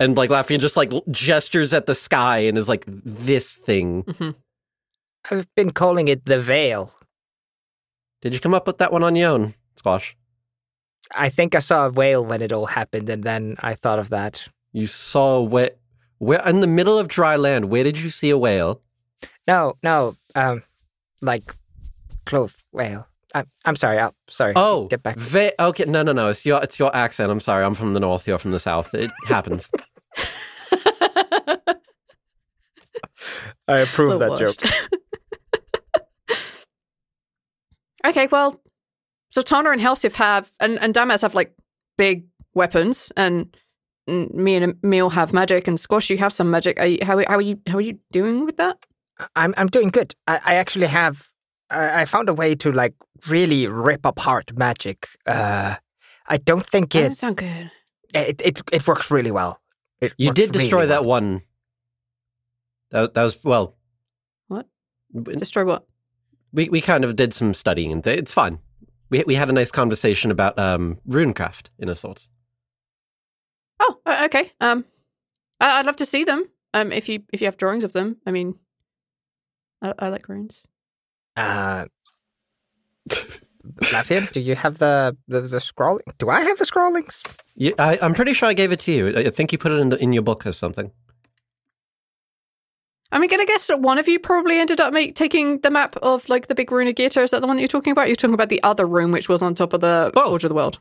and 0.00 0.16
like 0.16 0.30
Lafayette 0.30 0.60
just 0.60 0.76
like 0.76 0.92
gestures 1.10 1.72
at 1.74 1.86
the 1.86 1.94
sky 1.94 2.38
and 2.38 2.56
is 2.56 2.68
like 2.68 2.84
this 2.86 3.52
thing. 3.54 4.04
Mhm. 4.04 4.34
I've 5.30 5.52
been 5.54 5.70
calling 5.72 6.08
it 6.08 6.24
the 6.24 6.40
veil. 6.40 6.94
Did 8.22 8.34
you 8.34 8.40
come 8.40 8.54
up 8.54 8.66
with 8.66 8.78
that 8.78 8.92
one 8.92 9.02
on 9.02 9.16
your 9.16 9.30
own, 9.30 9.54
Squash? 9.76 10.16
I 11.14 11.28
think 11.28 11.54
I 11.54 11.60
saw 11.60 11.86
a 11.86 11.90
whale 11.90 12.24
when 12.24 12.42
it 12.42 12.52
all 12.52 12.66
happened, 12.66 13.08
and 13.08 13.24
then 13.24 13.56
I 13.60 13.74
thought 13.74 13.98
of 13.98 14.10
that. 14.10 14.46
You 14.72 14.86
saw 14.86 15.40
where 15.40 15.72
where 16.18 16.46
in 16.46 16.60
the 16.60 16.66
middle 16.66 16.98
of 16.98 17.08
dry 17.08 17.36
land. 17.36 17.66
Where 17.66 17.84
did 17.84 17.98
you 17.98 18.10
see 18.10 18.30
a 18.30 18.38
whale? 18.38 18.80
No, 19.46 19.76
no, 19.82 20.16
um, 20.34 20.62
like 21.22 21.54
cloth 22.26 22.62
whale. 22.72 23.08
I'm, 23.34 23.46
I'm 23.64 23.76
sorry. 23.76 23.98
I'll, 23.98 24.14
sorry. 24.28 24.54
Oh, 24.56 24.86
get 24.86 25.02
back. 25.02 25.16
Ve- 25.16 25.52
okay, 25.58 25.84
no, 25.84 26.02
no, 26.02 26.12
no. 26.12 26.28
It's 26.28 26.46
your 26.46 26.62
it's 26.62 26.78
your 26.78 26.94
accent. 26.94 27.30
I'm 27.30 27.40
sorry. 27.40 27.64
I'm 27.64 27.74
from 27.74 27.94
the 27.94 28.00
north. 28.00 28.26
You're 28.26 28.38
from 28.38 28.52
the 28.52 28.58
south. 28.60 28.94
It 28.94 29.10
happens. 29.26 29.70
I 33.68 33.80
approve 33.80 34.18
The 34.18 34.30
worst. 34.30 34.64
okay, 38.06 38.26
well, 38.28 38.60
so 39.28 39.42
Tana 39.42 39.70
and 39.70 39.80
Helsif 39.80 40.14
have, 40.16 40.50
and, 40.58 40.78
and 40.80 40.94
Damas 40.94 41.20
have 41.22 41.34
like 41.34 41.54
big 41.98 42.26
weapons, 42.54 43.12
and 43.16 43.54
me 44.06 44.56
and 44.56 44.74
Emmil 44.82 45.12
have 45.12 45.34
magic, 45.34 45.68
and 45.68 45.78
Squash, 45.78 46.08
you 46.08 46.16
have 46.18 46.32
some 46.32 46.50
magic. 46.50 46.80
Are 46.80 46.86
you, 46.86 46.98
how, 47.02 47.18
how 47.18 47.36
are 47.36 47.42
you? 47.42 47.60
How 47.66 47.76
are 47.76 47.82
you 47.82 47.98
doing 48.10 48.46
with 48.46 48.56
that? 48.56 48.78
I'm 49.36 49.52
I'm 49.56 49.66
doing 49.66 49.90
good. 49.90 50.14
I, 50.26 50.40
I 50.44 50.54
actually 50.54 50.86
have. 50.86 51.28
I, 51.70 52.02
I 52.02 52.04
found 52.04 52.28
a 52.28 52.34
way 52.34 52.54
to 52.56 52.72
like 52.72 52.94
really 53.28 53.66
rip 53.66 54.04
apart 54.04 54.56
magic. 54.56 55.08
Uh, 55.26 55.76
I 56.28 56.36
don't 56.36 56.64
think 56.64 56.94
it, 56.94 57.00
doesn't 57.00 57.14
sound 57.16 57.36
good. 57.36 57.70
it 58.14 58.40
it 58.44 58.62
it 58.72 58.86
works 58.86 59.10
really 59.10 59.30
well. 59.30 59.60
It 60.00 60.14
You 60.18 60.32
did 60.32 60.52
destroy 60.52 60.78
really 60.80 60.88
that 60.88 61.02
well. 61.02 61.08
one. 61.10 61.40
That, 62.90 63.14
that 63.14 63.22
was 63.22 63.42
well. 63.44 63.76
What? 64.48 64.66
Destroy 65.22 65.64
what? 65.64 65.86
We 66.52 66.68
we 66.68 66.80
kind 66.80 67.04
of 67.04 67.16
did 67.16 67.34
some 67.34 67.52
studying 67.54 67.92
and 67.92 68.02
th- 68.04 68.18
it's 68.18 68.32
fine. 68.32 68.58
We 69.10 69.24
we 69.26 69.34
had 69.34 69.48
a 69.48 69.52
nice 69.52 69.70
conversation 69.70 70.30
about 70.30 70.58
um 70.58 70.98
runecraft 71.08 71.70
in 71.78 71.88
a 71.88 71.94
sort. 71.94 72.28
Oh, 73.80 73.98
uh, 74.06 74.22
okay. 74.24 74.52
Um, 74.60 74.84
I, 75.60 75.78
I'd 75.78 75.86
love 75.86 75.96
to 75.96 76.06
see 76.06 76.24
them. 76.24 76.44
Um, 76.74 76.92
if 76.92 77.08
you 77.08 77.20
if 77.32 77.40
you 77.40 77.46
have 77.46 77.56
drawings 77.56 77.84
of 77.84 77.92
them, 77.92 78.16
I 78.26 78.30
mean, 78.30 78.54
I, 79.82 79.94
I 79.98 80.08
like 80.08 80.28
runes. 80.28 80.62
Uh, 81.38 81.86
Lafayette, 83.92 84.32
do 84.32 84.40
you 84.40 84.56
have 84.56 84.78
the, 84.78 85.16
the 85.28 85.42
the 85.42 85.58
scrolling? 85.58 86.00
Do 86.18 86.28
I 86.30 86.40
have 86.40 86.58
the 86.58 86.66
scrollings? 86.66 87.22
You, 87.54 87.74
I, 87.78 87.98
I'm 88.02 88.14
pretty 88.14 88.32
sure 88.32 88.48
I 88.48 88.54
gave 88.54 88.72
it 88.72 88.80
to 88.80 88.92
you. 88.92 89.08
I 89.16 89.20
I 89.20 89.30
think 89.30 89.52
you 89.52 89.58
put 89.58 89.70
it 89.72 89.78
in 89.78 89.90
the, 89.90 90.02
in 90.02 90.12
your 90.12 90.22
book 90.22 90.46
or 90.46 90.52
something. 90.52 90.90
I 93.12 93.18
mean, 93.18 93.30
gonna 93.30 93.46
guess 93.46 93.68
that 93.68 93.80
one 93.80 93.98
of 93.98 94.08
you 94.08 94.18
probably 94.18 94.58
ended 94.58 94.80
up 94.80 94.92
make, 94.92 95.14
taking 95.14 95.60
the 95.60 95.70
map 95.70 95.96
of 96.02 96.28
like 96.28 96.48
the 96.48 96.54
big 96.54 96.72
rune 96.72 96.88
of 96.88 96.94
Gator. 96.96 97.22
Is 97.22 97.30
that 97.30 97.40
the 97.40 97.46
one 97.46 97.56
that 97.56 97.62
you're 97.62 97.68
talking 97.68 97.92
about? 97.92 98.08
You're 98.08 98.16
talking 98.16 98.34
about 98.34 98.48
the 98.48 98.62
other 98.64 98.86
room, 98.86 99.12
which 99.12 99.28
was 99.28 99.42
on 99.42 99.54
top 99.54 99.72
of 99.72 99.80
the 99.80 100.10
Both. 100.14 100.26
Forge 100.28 100.44
of 100.44 100.48
the 100.50 100.54
World. 100.56 100.78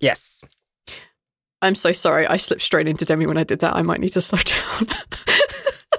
Yes. 0.00 0.40
I'm 1.60 1.74
so 1.74 1.92
sorry. 1.92 2.26
I 2.26 2.36
slipped 2.38 2.62
straight 2.62 2.86
into 2.88 3.04
Demi 3.04 3.26
when 3.26 3.36
I 3.36 3.44
did 3.44 3.58
that. 3.60 3.74
I 3.76 3.82
might 3.82 4.00
need 4.00 4.10
to 4.10 4.20
slow 4.20 4.38
down. 4.44 4.88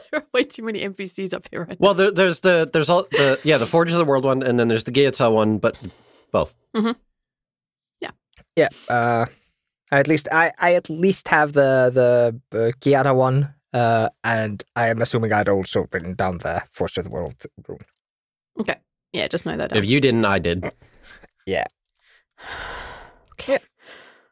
there 0.12 0.22
are 0.22 0.28
way 0.34 0.44
too 0.44 0.64
many 0.64 0.82
NPCs 0.82 1.34
up 1.34 1.48
here. 1.52 1.66
Right 1.66 1.80
Well, 1.80 1.94
there, 1.94 2.12
there's 2.12 2.42
the 2.42 2.70
there's 2.72 2.90
all 2.90 3.04
the 3.12 3.40
yeah 3.44 3.58
the 3.58 3.66
Forges 3.66 3.96
of 3.96 4.00
the 4.00 4.06
World 4.06 4.26
one, 4.26 4.44
and 4.44 4.60
then 4.60 4.68
there's 4.68 4.84
the 4.84 4.92
Gaeta 4.92 5.30
one, 5.30 5.58
but 5.58 5.78
both. 6.32 6.56
Mm-hmm. 6.76 6.92
Yeah. 8.02 8.12
Yeah. 8.56 8.70
Uh, 8.88 9.26
at 9.92 10.08
least 10.08 10.28
I 10.32 10.52
I 10.60 10.74
at 10.76 10.90
least 10.90 11.28
have 11.28 11.54
the 11.54 11.92
the 12.52 12.58
uh, 12.58 12.72
Kiata 12.80 13.16
one. 13.16 13.54
Uh, 13.72 14.10
and 14.24 14.64
I 14.76 14.88
am 14.88 15.00
assuming 15.00 15.32
I'd 15.32 15.48
also 15.48 15.86
written 15.92 16.16
down 16.16 16.40
the 16.40 16.64
Forge 16.72 16.98
of 16.98 17.04
the 17.04 17.12
World 17.12 17.36
rune. 17.68 17.78
now. 18.66 18.74
Yeah, 19.14 19.28
just 19.28 19.46
know 19.46 19.56
that. 19.58 19.70
Down. 19.70 19.78
If 19.78 19.86
you 19.86 20.02
didn't, 20.02 20.26
I 20.26 20.40
did. 20.40 20.66
Yeah. 21.46 21.66
okay. 23.34 23.60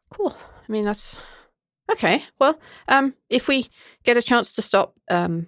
Cool. 0.09 0.35
I 0.67 0.71
mean, 0.71 0.85
that's 0.85 1.15
Okay. 1.91 2.23
Well, 2.39 2.59
um, 2.87 3.13
if 3.29 3.47
we 3.47 3.67
get 4.03 4.17
a 4.17 4.21
chance 4.21 4.53
to 4.53 4.61
stop, 4.61 4.93
um, 5.09 5.47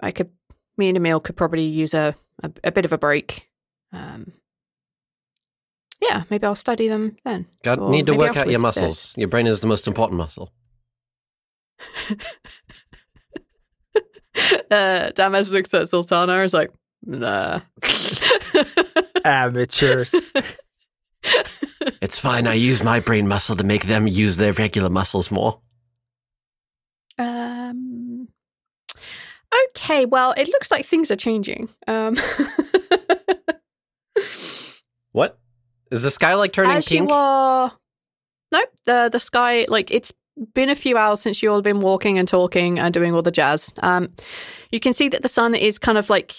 I 0.00 0.10
could, 0.10 0.30
me 0.76 0.88
and 0.88 0.98
Emmil 0.98 1.22
could 1.22 1.36
probably 1.36 1.64
use 1.64 1.94
a, 1.94 2.14
a, 2.42 2.50
a 2.64 2.72
bit 2.72 2.84
of 2.84 2.92
a 2.92 2.98
break. 2.98 3.48
Um, 3.92 4.32
yeah, 6.00 6.24
maybe 6.30 6.46
I'll 6.46 6.54
study 6.54 6.88
them 6.88 7.16
then. 7.24 7.46
Got 7.62 7.80
need 7.80 8.06
to 8.06 8.14
work 8.14 8.36
out 8.36 8.48
your 8.48 8.56
afterwards 8.56 8.76
if 8.76 8.82
muscles. 8.82 9.14
Your 9.16 9.28
brain 9.28 9.46
is 9.46 9.60
the 9.60 9.66
most 9.66 9.86
important 9.86 10.18
muscle. 10.18 10.52
uh, 14.70 15.10
Damas 15.10 15.50
looks 15.52 15.72
at 15.74 15.82
Zaltanna 15.82 16.34
and 16.34 16.44
is 16.44 16.54
like, 16.54 16.70
nah. 17.04 17.60
Amateurs. 19.24 20.32
It's 22.02 22.18
fine. 22.18 22.46
I 22.46 22.54
use 22.54 22.82
my 22.82 23.00
brain 23.00 23.26
muscle 23.28 23.56
to 23.56 23.64
make 23.64 23.86
them 23.86 24.06
use 24.06 24.36
their 24.36 24.52
regular 24.52 24.90
muscles 24.90 25.30
more. 25.30 25.60
um, 27.18 27.55
okay, 29.70 30.04
well, 30.04 30.34
it 30.36 30.48
looks 30.48 30.70
like 30.70 30.86
things 30.86 31.10
are 31.10 31.16
changing. 31.16 31.68
Um, 31.86 32.16
What? 35.12 35.38
Is 35.90 36.02
the 36.02 36.10
sky 36.10 36.34
like 36.34 36.52
turning 36.52 36.72
as 36.72 36.86
pink? 36.86 37.08
you 37.08 37.14
are, 37.14 37.72
nope. 38.52 38.68
The 38.84 39.08
the 39.10 39.18
sky, 39.18 39.64
like 39.68 39.90
it's 39.90 40.12
been 40.52 40.68
a 40.68 40.74
few 40.74 40.98
hours 40.98 41.22
since 41.22 41.42
you 41.42 41.50
all 41.50 41.62
been 41.62 41.80
walking 41.80 42.18
and 42.18 42.28
talking 42.28 42.78
and 42.78 42.92
doing 42.92 43.14
all 43.14 43.22
the 43.22 43.30
jazz. 43.30 43.72
Um, 43.78 44.10
you 44.70 44.78
can 44.78 44.92
see 44.92 45.08
that 45.08 45.22
the 45.22 45.28
sun 45.28 45.54
is 45.54 45.78
kind 45.78 45.96
of 45.96 46.10
like 46.10 46.34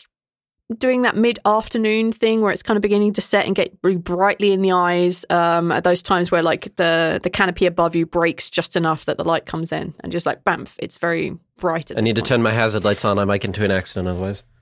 doing 0.75 1.03
that 1.03 1.15
mid 1.15 1.39
afternoon 1.45 2.11
thing 2.11 2.41
where 2.41 2.51
it's 2.51 2.63
kind 2.63 2.77
of 2.77 2.81
beginning 2.81 3.13
to 3.13 3.21
set 3.21 3.45
and 3.45 3.55
get 3.55 3.77
really 3.83 3.97
brightly 3.97 4.51
in 4.51 4.61
the 4.61 4.71
eyes. 4.71 5.25
Um, 5.29 5.71
at 5.71 5.83
those 5.83 6.01
times 6.01 6.29
where 6.31 6.43
like 6.43 6.75
the 6.75 7.19
the 7.23 7.29
canopy 7.29 7.65
above 7.65 7.95
you 7.95 8.05
breaks 8.05 8.49
just 8.49 8.75
enough 8.75 9.05
that 9.05 9.17
the 9.17 9.23
light 9.23 9.45
comes 9.45 9.71
in 9.71 9.93
and 10.01 10.11
just 10.11 10.25
like 10.25 10.43
bamf, 10.43 10.75
it's 10.79 10.97
very 10.97 11.37
bright. 11.57 11.91
At 11.91 11.97
I 11.97 12.01
need 12.01 12.15
to 12.17 12.21
turn 12.21 12.43
my 12.43 12.51
hazard 12.51 12.83
lights 12.83 13.05
on. 13.05 13.17
I 13.17 13.25
might 13.25 13.41
get 13.41 13.49
into 13.49 13.65
an 13.65 13.71
accident 13.71 14.07
otherwise. 14.07 14.43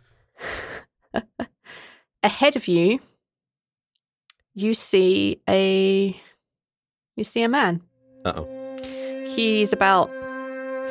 ahead 2.24 2.56
of 2.56 2.68
you. 2.68 2.99
You 4.53 4.74
see 4.74 5.41
a 5.49 6.20
you 7.16 7.24
see 7.24 7.41
a 7.41 7.49
man. 7.49 7.82
Uh 8.24 8.34
oh. 8.38 9.32
He's 9.36 9.74
about 9.74 10.10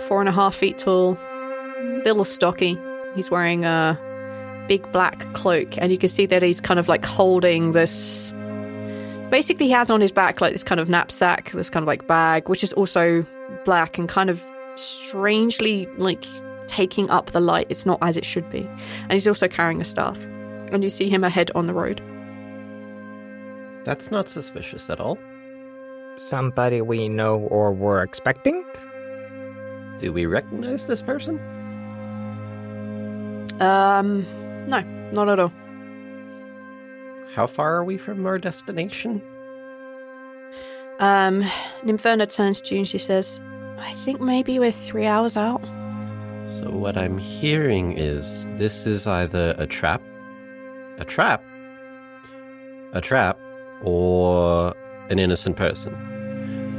four 0.09 0.21
and 0.21 0.29
a 0.29 0.33
half 0.33 0.55
feet 0.55 0.77
tall, 0.79 1.17
a 1.79 2.03
little 2.05 2.25
stocky. 2.25 2.77
He's 3.15 3.31
wearing 3.31 3.65
a 3.65 3.99
big 4.69 4.91
black 4.93 5.21
cloak, 5.35 5.79
and 5.79 5.93
you 5.93 5.99
can 5.99 6.09
see 6.09 6.27
that 6.27 6.43
he's 6.43 6.61
kind 6.61 6.81
of 6.81 6.89
like 6.89 7.05
holding 7.05 7.73
this. 7.73 8.33
Basically, 9.31 9.67
he 9.67 9.73
has 9.73 9.91
on 9.91 10.01
his 10.01 10.13
back 10.13 10.41
like 10.41 10.53
this 10.53 10.65
kind 10.65 10.81
of 10.81 10.89
knapsack, 10.89 11.51
this 11.53 11.71
kind 11.71 11.83
of 11.83 11.87
like 11.87 12.07
bag, 12.07 12.49
which 12.49 12.63
is 12.63 12.73
also 12.75 13.27
black 13.65 13.99
and 13.99 14.09
kind 14.09 14.31
of 14.31 14.43
strangely 14.77 15.87
like 15.97 16.25
taking 16.67 17.11
up 17.11 17.33
the 17.33 17.41
light. 17.41 17.67
It's 17.69 17.87
not 17.87 17.99
as 18.03 18.17
it 18.17 18.25
should 18.25 18.49
be. 18.51 18.69
And 19.03 19.13
he's 19.13 19.29
also 19.29 19.49
carrying 19.49 19.81
a 19.81 19.85
staff. 19.85 20.23
And 20.73 20.83
you 20.83 20.91
see 20.91 21.09
him 21.09 21.25
ahead 21.25 21.51
on 21.55 21.67
the 21.67 21.75
road. 21.75 22.01
That's 23.85 24.11
not 24.11 24.29
suspicious 24.29 24.89
at 24.89 24.99
all. 24.99 25.19
Somebody 26.17 26.81
we 26.81 27.09
know 27.09 27.41
or 27.41 27.73
were 27.73 28.03
expecting? 28.03 28.65
Do 29.99 30.13
we 30.13 30.27
recognize 30.27 30.87
this 30.87 31.03
person? 31.03 31.39
Um, 33.61 34.27
no, 34.69 34.81
not 35.13 35.29
at 35.29 35.39
all. 35.39 35.53
How 37.35 37.47
far 37.47 37.75
are 37.75 37.85
we 37.85 37.99
from 37.99 38.25
our 38.27 38.39
destination? 38.39 39.21
Um, 41.01 41.43
Nimverna 41.83 42.33
turns 42.33 42.61
to 42.63 42.75
you 42.75 42.81
and 42.81 42.89
she 42.89 42.99
says, 42.99 43.41
I 43.79 43.93
think 44.05 44.21
maybe 44.21 44.59
we're 44.59 44.71
three 44.71 45.07
hours 45.07 45.37
out. 45.37 45.61
So, 46.47 46.71
what 46.71 46.97
I'm 46.97 47.19
hearing 47.19 47.93
is 47.99 48.47
this 48.57 48.87
is 48.87 49.07
either 49.07 49.55
a 49.59 49.67
trap, 49.67 50.01
a 50.99 51.05
trap, 51.05 51.43
a 52.93 53.01
trap, 53.01 53.39
or 53.83 54.75
an 55.11 55.19
innocent 55.19 55.57
person. 55.57 55.93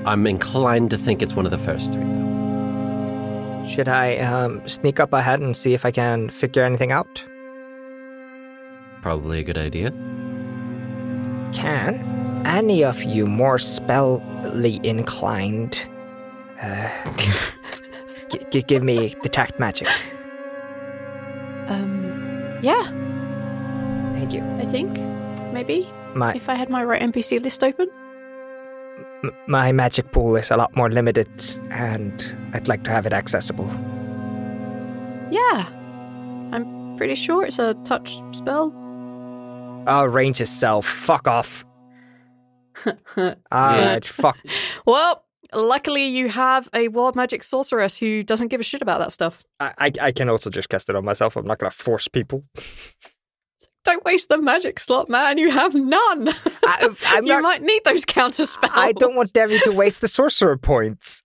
I'm 0.05 0.25
inclined 0.27 0.91
to 0.91 0.97
think 0.97 1.21
it's 1.21 1.35
one 1.35 1.45
of 1.45 1.51
the 1.51 1.57
first 1.57 1.91
three, 1.91 2.03
though. 2.03 3.67
Should 3.73 3.89
I 3.89 4.17
um, 4.17 4.65
sneak 4.69 4.99
up 4.99 5.11
ahead 5.11 5.41
and 5.41 5.57
see 5.57 5.73
if 5.73 5.83
I 5.83 5.91
can 5.91 6.29
figure 6.29 6.63
anything 6.63 6.91
out? 6.91 7.23
Probably 9.05 9.37
a 9.39 9.43
good 9.43 9.57
idea. 9.59 9.91
Can 11.53 12.01
any 12.43 12.83
of 12.83 13.03
you 13.03 13.27
more 13.27 13.59
spellly 13.59 14.79
inclined 14.83 15.77
uh, 16.59 16.89
g- 18.29 18.39
g- 18.49 18.61
give 18.63 18.81
me 18.81 19.13
detect 19.21 19.59
magic? 19.59 19.87
Um, 21.67 22.57
yeah, 22.63 22.81
Thank 24.13 24.33
you. 24.33 24.41
I 24.57 24.65
think 24.65 24.97
maybe 25.53 25.87
My 26.15 26.33
if 26.33 26.49
I 26.49 26.55
had 26.55 26.69
my 26.71 26.83
right 26.83 26.99
NPC 26.99 27.43
list 27.43 27.63
open. 27.63 27.87
m- 29.23 29.31
my 29.45 29.71
magic 29.71 30.11
pool 30.11 30.35
is 30.35 30.49
a 30.49 30.57
lot 30.57 30.75
more 30.75 30.89
limited, 30.89 31.29
and 31.69 32.25
I'd 32.55 32.67
like 32.67 32.83
to 32.85 32.89
have 32.91 33.05
it 33.05 33.13
accessible. 33.13 33.69
Yeah, 35.29 35.69
I'm 36.51 36.95
pretty 36.97 37.13
sure 37.13 37.45
it's 37.45 37.59
a 37.59 37.75
touch 37.85 38.17
spell. 38.31 38.73
Oh, 39.87 40.05
range 40.05 40.41
itself. 40.41 40.85
Fuck 40.85 41.27
off. 41.27 41.65
Alright, 43.17 44.05
fuck. 44.05 44.37
well, 44.85 45.25
luckily 45.53 46.05
you 46.07 46.29
have 46.29 46.69
a 46.73 46.87
wild 46.89 47.15
magic 47.15 47.43
sorceress 47.43 47.97
who 47.97 48.23
doesn't 48.23 48.49
give 48.49 48.59
a 48.59 48.63
shit 48.63 48.81
about 48.81 48.99
that 48.99 49.11
stuff. 49.11 49.43
I, 49.59 49.73
I, 49.77 49.91
I 50.01 50.11
can 50.11 50.29
also 50.29 50.49
just 50.49 50.69
cast 50.69 50.89
it 50.89 50.95
on 50.95 51.05
myself. 51.05 51.35
I'm 51.35 51.45
not 51.45 51.59
gonna 51.59 51.71
force 51.71 52.07
people. 52.07 52.43
Don't 53.83 54.03
waste 54.03 54.29
the 54.29 54.41
magic 54.41 54.79
slot, 54.79 55.09
man. 55.09 55.37
You 55.37 55.51
have 55.51 55.75
none. 55.75 56.29
I, 56.65 56.89
you 57.21 57.27
not. 57.27 57.43
might 57.43 57.61
need 57.61 57.83
those 57.85 58.03
counter 58.03 58.47
spells. 58.47 58.73
I 58.75 58.93
don't 58.93 59.15
want 59.15 59.31
Demi 59.31 59.59
to 59.59 59.71
waste 59.71 60.01
the 60.01 60.07
sorcerer 60.07 60.57
points. 60.57 61.21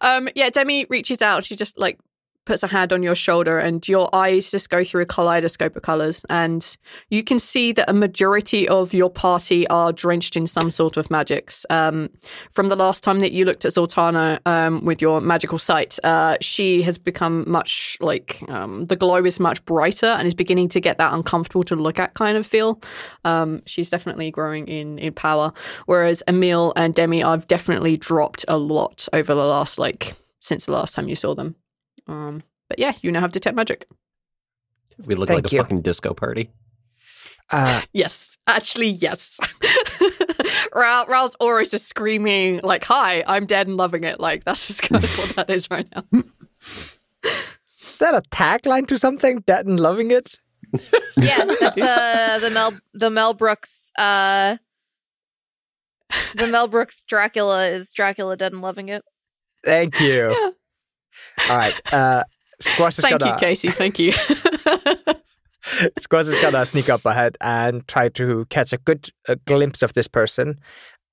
Um, 0.00 0.30
yeah, 0.34 0.48
Demi 0.48 0.86
reaches 0.88 1.20
out. 1.20 1.44
She 1.44 1.56
just 1.56 1.78
like 1.78 1.98
puts 2.44 2.62
a 2.62 2.66
hand 2.66 2.92
on 2.92 3.02
your 3.02 3.14
shoulder, 3.14 3.58
and 3.58 3.86
your 3.86 4.14
eyes 4.14 4.50
just 4.50 4.70
go 4.70 4.82
through 4.84 5.02
a 5.02 5.06
kaleidoscope 5.06 5.76
of 5.76 5.82
colors, 5.82 6.24
and 6.28 6.76
you 7.10 7.22
can 7.22 7.38
see 7.38 7.72
that 7.72 7.88
a 7.88 7.92
majority 7.92 8.68
of 8.68 8.92
your 8.92 9.10
party 9.10 9.66
are 9.68 9.92
drenched 9.92 10.36
in 10.36 10.46
some 10.46 10.70
sort 10.70 10.96
of 10.96 11.10
magics. 11.10 11.64
Um, 11.70 12.10
from 12.52 12.68
the 12.68 12.76
last 12.76 13.04
time 13.04 13.20
that 13.20 13.32
you 13.32 13.44
looked 13.44 13.64
at 13.64 13.72
Zaltanna 13.72 14.40
um, 14.46 14.84
with 14.84 15.00
your 15.00 15.20
magical 15.20 15.58
sight, 15.58 15.98
uh, 16.04 16.36
she 16.40 16.82
has 16.82 16.98
become 16.98 17.44
much 17.46 17.96
like 18.00 18.42
um, 18.48 18.84
the 18.86 18.96
glow 18.96 19.24
is 19.24 19.38
much 19.38 19.64
brighter 19.64 20.06
and 20.06 20.26
is 20.26 20.34
beginning 20.34 20.68
to 20.70 20.80
get 20.80 20.98
that 20.98 21.12
uncomfortable 21.12 21.62
to 21.64 21.76
look 21.76 21.98
at 21.98 22.14
kind 22.14 22.36
of 22.36 22.46
feel. 22.46 22.80
Um, 23.24 23.62
she's 23.66 23.90
definitely 23.90 24.30
growing 24.30 24.66
in 24.66 24.98
in 24.98 25.12
power, 25.12 25.52
whereas 25.86 26.22
Emmil 26.26 26.72
and 26.76 26.94
Demi 26.94 27.22
i've 27.22 27.46
definitely 27.48 27.96
dropped 27.96 28.44
a 28.48 28.56
lot 28.56 29.08
over 29.12 29.34
the 29.34 29.44
last 29.44 29.78
like 29.78 30.14
since 30.40 30.66
the 30.66 30.72
last 30.72 30.94
time 30.94 31.08
you 31.08 31.16
saw 31.16 31.34
them. 31.34 31.54
Um, 32.10 32.42
but 32.68 32.78
yeah, 32.78 32.92
you 33.02 33.12
now 33.12 33.20
have 33.20 33.32
detect 33.32 33.54
magic. 33.56 33.86
We 35.06 35.14
look 35.14 35.28
Thank 35.28 35.44
like 35.44 35.52
a 35.52 35.56
fucking 35.56 35.82
disco 35.82 36.12
party. 36.12 36.50
Uh, 37.50 37.80
Yes, 37.92 38.36
actually, 38.46 38.88
yes. 38.88 39.38
Ra- 40.74 41.04
Rhal's 41.08 41.36
aura 41.40 41.62
is 41.62 41.70
just 41.70 41.86
screaming 41.86 42.60
like, 42.62 42.84
"Hi, 42.84 43.24
I'm 43.26 43.46
dead 43.46 43.66
and 43.66 43.76
loving 43.76 44.04
it." 44.04 44.20
Like 44.20 44.44
that's 44.44 44.66
just 44.68 44.82
kind 44.82 45.02
of 45.02 45.18
what 45.18 45.28
that 45.36 45.50
is 45.50 45.70
right 45.70 45.86
now. 45.94 46.04
is 47.24 47.96
that 47.98 48.14
a 48.14 48.22
tagline 48.30 48.86
to 48.88 48.98
something? 48.98 49.40
Dead 49.40 49.66
and 49.66 49.80
loving 49.80 50.10
it? 50.10 50.36
Yeah, 51.16 51.44
that's 51.44 51.78
uh 51.80 52.38
the 52.40 52.50
Mel 52.50 52.72
the 52.92 53.10
Mel 53.10 53.34
Brooks 53.34 53.92
uh 53.98 54.56
the 56.36 56.46
Mel 56.46 56.68
Brooks 56.68 57.02
Dracula 57.04 57.66
is 57.68 57.92
Dracula 57.92 58.36
dead 58.36 58.52
and 58.52 58.62
loving 58.62 58.88
it. 58.88 59.02
Thank 59.64 60.00
you. 60.00 60.30
Yeah. 60.30 60.50
All 61.48 61.56
right. 61.56 61.92
Uh, 61.92 62.24
Squash 62.60 62.98
is 62.98 63.04
Thank 63.04 63.24
you, 63.24 63.34
Casey. 63.36 63.70
Thank 63.70 63.98
you. 63.98 64.12
Squash 65.98 66.26
is 66.26 66.40
gonna 66.40 66.64
sneak 66.66 66.88
up 66.88 67.04
ahead 67.04 67.36
and 67.40 67.86
try 67.88 68.08
to 68.10 68.46
catch 68.50 68.72
a 68.72 68.78
good 68.78 69.10
a 69.28 69.36
glimpse 69.36 69.82
of 69.82 69.92
this 69.94 70.08
person. 70.08 70.58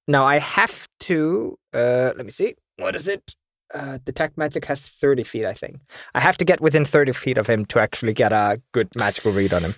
Now 0.08 0.26
I 0.26 0.39
have 0.39 0.88
to. 1.02 1.58
Uh, 1.74 2.14
let 2.16 2.26
me 2.26 2.32
see. 2.32 2.56
What 2.78 2.95
is 2.95 3.08
it? 3.08 3.36
Uh, 3.74 4.00
detect 4.06 4.38
magic 4.38 4.66
has 4.66 4.82
thirty 4.82 5.24
feet. 5.24 5.45
I 5.45 5.54
think 5.54 5.80
I 6.16 6.22
have 6.22 6.38
to 6.38 6.45
get 6.45 6.62
within 6.62 6.86
thirty 6.86 7.12
feet 7.12 7.38
of 7.38 7.48
him 7.48 7.66
to 7.66 7.80
actually 7.80 8.14
get 8.14 8.32
a 8.32 8.62
good 8.74 8.89
magical 8.95 9.32
read 9.32 9.54
on 9.54 9.64
him. 9.64 9.76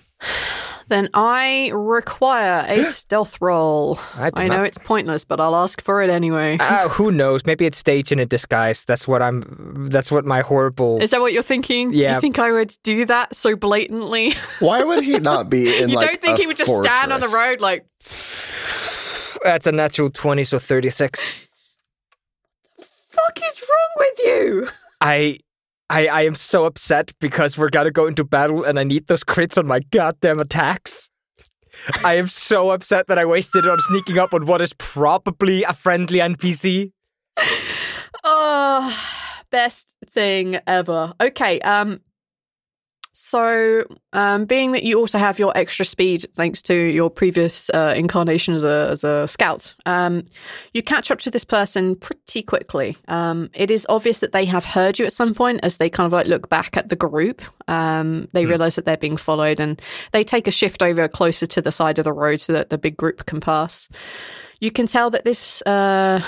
Then 0.90 1.10
I 1.14 1.72
require 1.74 2.66
a 2.68 2.84
stealth 2.86 3.38
roll. 3.40 4.00
I, 4.16 4.32
I 4.36 4.48
know 4.48 4.58
not- 4.58 4.66
it's 4.68 4.78
pointless, 4.78 5.24
but 5.24 5.40
I'll 5.40 5.56
ask 5.56 5.82
for 5.82 6.02
it 6.02 6.10
anyway. 6.10 6.58
Uh, 6.60 6.90
who 6.90 7.12
knows? 7.12 7.46
Maybe 7.46 7.66
it's 7.66 7.78
staged 7.78 8.12
in 8.12 8.20
a 8.20 8.26
disguise. 8.26 8.84
That's 8.86 9.08
what 9.08 9.22
I'm. 9.22 9.88
That's 9.90 10.12
what 10.12 10.26
my 10.26 10.42
horrible. 10.42 11.00
Is 11.02 11.12
that 11.12 11.22
what 11.22 11.32
you're 11.32 11.44
thinking? 11.44 11.94
Yeah. 11.94 12.16
You 12.16 12.22
think 12.22 12.40
I 12.40 12.52
would 12.52 12.76
do 12.84 13.06
that 13.06 13.36
so 13.36 13.56
blatantly? 13.56 14.34
Why 14.60 14.84
would 14.84 15.04
he 15.04 15.20
not 15.20 15.50
be 15.50 15.82
in 15.82 15.90
you 15.90 15.96
like 15.96 16.08
don't 16.08 16.22
think 16.22 16.38
a 16.40 16.42
he 16.42 16.48
would 16.48 16.58
just 16.58 16.76
stand 16.84 17.14
on 17.14 17.22
the 17.22 17.28
road 17.30 17.62
like, 17.62 17.86
That's 19.44 19.68
a 19.68 19.72
natural 19.72 20.10
twenty, 20.10 20.44
so 20.44 20.60
thirty-six. 20.60 21.46
The 22.78 22.86
fuck 22.86 23.40
is 23.46 23.62
wrong 23.62 23.96
with 23.98 24.20
you? 24.26 24.68
I, 25.02 25.40
I, 25.90 26.08
I 26.08 26.22
am 26.22 26.36
so 26.36 26.66
upset 26.66 27.12
because 27.20 27.58
we're 27.58 27.70
gonna 27.70 27.92
go 27.92 28.06
into 28.06 28.24
battle 28.24 28.64
and 28.64 28.80
I 28.80 28.84
need 28.84 29.08
those 29.08 29.24
crits 29.24 29.58
on 29.58 29.66
my 29.66 29.80
goddamn 29.92 30.40
attacks. 30.40 31.10
I 32.04 32.16
am 32.16 32.28
so 32.28 32.72
upset 32.72 33.08
that 33.08 33.18
I 33.18 33.26
wasted 33.26 33.66
it 33.66 33.70
on 33.70 33.80
sneaking 33.80 34.18
up 34.18 34.34
on 34.34 34.46
what 34.46 34.62
is 34.62 34.74
probably 34.74 35.64
a 35.64 35.74
friendly 35.74 36.20
NPC. 36.20 36.92
Oh, 38.24 38.98
best 39.50 39.96
thing 40.08 40.60
ever. 40.68 41.14
Okay, 41.22 41.60
um 41.62 42.02
so 43.12 43.84
um 44.14 44.46
being 44.46 44.72
that 44.72 44.84
you 44.84 44.98
also 45.00 45.18
have 45.18 45.40
your 45.40 45.52
extra 45.58 45.86
speed 45.86 46.26
thanks 46.36 46.62
to 46.62 46.74
your 46.74 47.10
previous 47.10 47.70
uh, 47.72 47.94
incarnation 47.96 48.54
as 48.54 48.64
a 48.64 48.88
as 48.92 49.04
a 49.04 49.28
scout, 49.28 49.74
um 49.86 50.24
you 50.74 50.82
catch 50.82 51.12
up 51.12 51.20
to 51.20 51.32
this 51.32 51.44
person 51.44 51.96
pretty 51.96 52.42
quickly. 52.42 52.96
Um 53.08 53.50
it 53.54 53.72
is 53.72 53.86
obvious 53.90 54.20
that 54.20 54.32
they 54.32 54.46
have 54.46 54.66
heard 54.66 55.00
you 55.00 55.06
at 55.06 55.14
some 55.14 55.34
point 55.34 55.60
as 55.64 55.78
they 55.78 55.90
kind 55.90 56.06
of 56.06 56.14
like 56.14 56.28
look 56.28 56.50
back 56.50 56.78
at 56.78 56.90
the 56.90 56.96
group. 56.96 57.42
Um 57.68 58.28
they 58.34 58.46
realize 58.46 58.76
that 58.76 58.86
they're 58.86 58.98
being 58.98 59.18
followed 59.18 59.60
and 59.60 59.82
they 60.12 60.24
take 60.24 60.48
a 60.48 60.52
shift 60.52 60.84
over 60.84 61.08
closer 61.08 61.46
to 61.48 61.62
the 61.62 61.72
side 61.72 62.00
of 62.00 62.06
the 62.06 62.14
road 62.14 62.42
so 62.42 62.54
that 62.54 62.70
the 62.70 62.78
big 62.78 62.96
group 62.98 63.26
can 63.26 63.40
pass. 63.40 63.90
You 64.60 64.72
can 64.72 64.86
tell 64.86 65.10
that 65.10 65.26
this 65.26 65.62
uh 65.64 66.22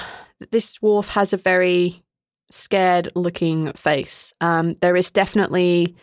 this 0.50 0.80
dwarf 0.80 1.10
has 1.10 1.34
a 1.34 1.38
very 1.38 2.04
scared 2.50 3.10
looking 3.16 3.72
face. 3.74 4.34
Um, 4.42 4.76
there 4.82 4.96
is 4.96 5.12
definitely, 5.12 5.96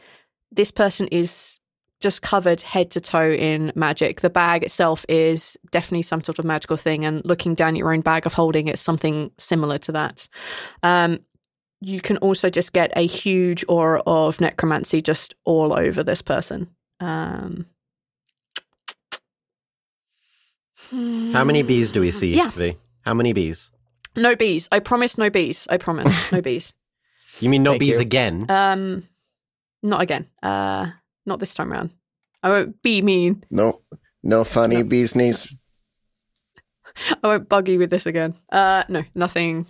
this 0.51 0.71
person 0.71 1.07
is 1.09 1.59
just 2.01 2.23
covered 2.23 2.61
head 2.61 2.91
to 2.93 3.01
toe 3.01 3.33
in 3.33 3.73
magic. 3.75 4.21
The 4.21 4.31
bag 4.31 4.63
itself 4.63 5.05
is 5.09 5.59
definitely 5.73 6.03
some 6.03 6.23
sort 6.23 6.39
of 6.39 6.45
magical 6.45 6.77
thing, 6.77 7.05
and 7.05 7.25
looking 7.25 7.55
down 7.55 7.75
your 7.77 7.93
own 7.93 8.01
bag 8.03 8.25
of 8.27 8.33
holding, 8.35 8.69
it's 8.69 8.81
something 8.81 9.31
similar 9.39 9.79
to 9.79 9.93
that. 9.93 10.29
Um, 10.83 11.19
you 11.81 12.01
can 12.01 12.17
also 12.19 12.51
just 12.51 12.73
get 12.73 12.93
a 12.97 13.07
huge 13.07 13.65
aura 13.69 14.03
of 14.07 14.41
necromancy 14.41 15.01
just 15.03 15.35
all 15.45 15.73
over 15.73 16.03
this 16.05 16.23
person. 16.23 16.69
Um, 17.01 17.67
How 20.91 21.45
many 21.45 21.63
bees 21.63 21.93
do 21.93 22.01
we 22.01 22.11
see, 22.11 22.35
Yeah. 22.35 22.51
V? 22.51 22.77
How 23.05 23.15
many 23.15 23.33
bees? 23.33 23.71
no 24.17 24.35
bees. 24.35 24.69
I 24.73 24.81
promise 24.81 25.17
no 25.19 25.31
bees. 25.31 25.67
I 25.71 25.77
promise 25.77 26.33
no 26.33 26.41
bees. 26.41 26.73
You 27.41 27.49
mean 27.51 27.63
no 27.63 27.73
Thank 27.73 27.81
bees 27.81 27.95
you. 27.97 28.01
again? 28.01 28.47
Um, 28.49 29.05
not 29.83 30.03
again. 30.03 30.27
Uh, 30.43 30.91
not 31.27 31.39
this 31.39 31.55
time 31.55 31.73
around. 31.73 31.93
I 32.43 32.49
won't 32.51 32.83
be 32.83 33.03
mean. 33.03 33.43
No, 33.51 33.81
no 34.23 34.45
funny 34.45 34.83
bees 34.83 35.15
knees. 35.15 35.55
I 37.23 37.27
won't 37.27 37.49
bug 37.49 37.69
you 37.69 37.79
with 37.79 37.91
this 37.91 38.07
again. 38.07 38.35
Uh, 38.51 38.85
no, 38.89 39.03
nothing. 39.15 39.67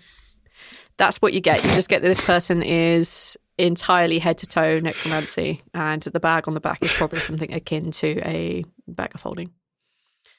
That's 0.96 1.22
what 1.22 1.32
you 1.32 1.40
get. 1.40 1.64
You 1.64 1.72
just 1.72 1.88
get 1.88 2.02
that 2.02 2.08
this 2.08 2.24
person 2.24 2.62
is 2.62 3.36
entirely 3.58 4.18
head 4.18 4.38
to 4.38 4.46
toe 4.46 4.80
necromancy, 4.80 5.62
and 5.74 6.02
the 6.02 6.20
bag 6.20 6.48
on 6.48 6.54
the 6.54 6.60
back 6.60 6.82
is 6.82 6.92
probably 6.92 7.18
something 7.20 7.52
akin 7.52 7.90
to 7.92 8.20
a 8.24 8.64
bag 8.86 9.14
of 9.14 9.22
holding. 9.22 9.50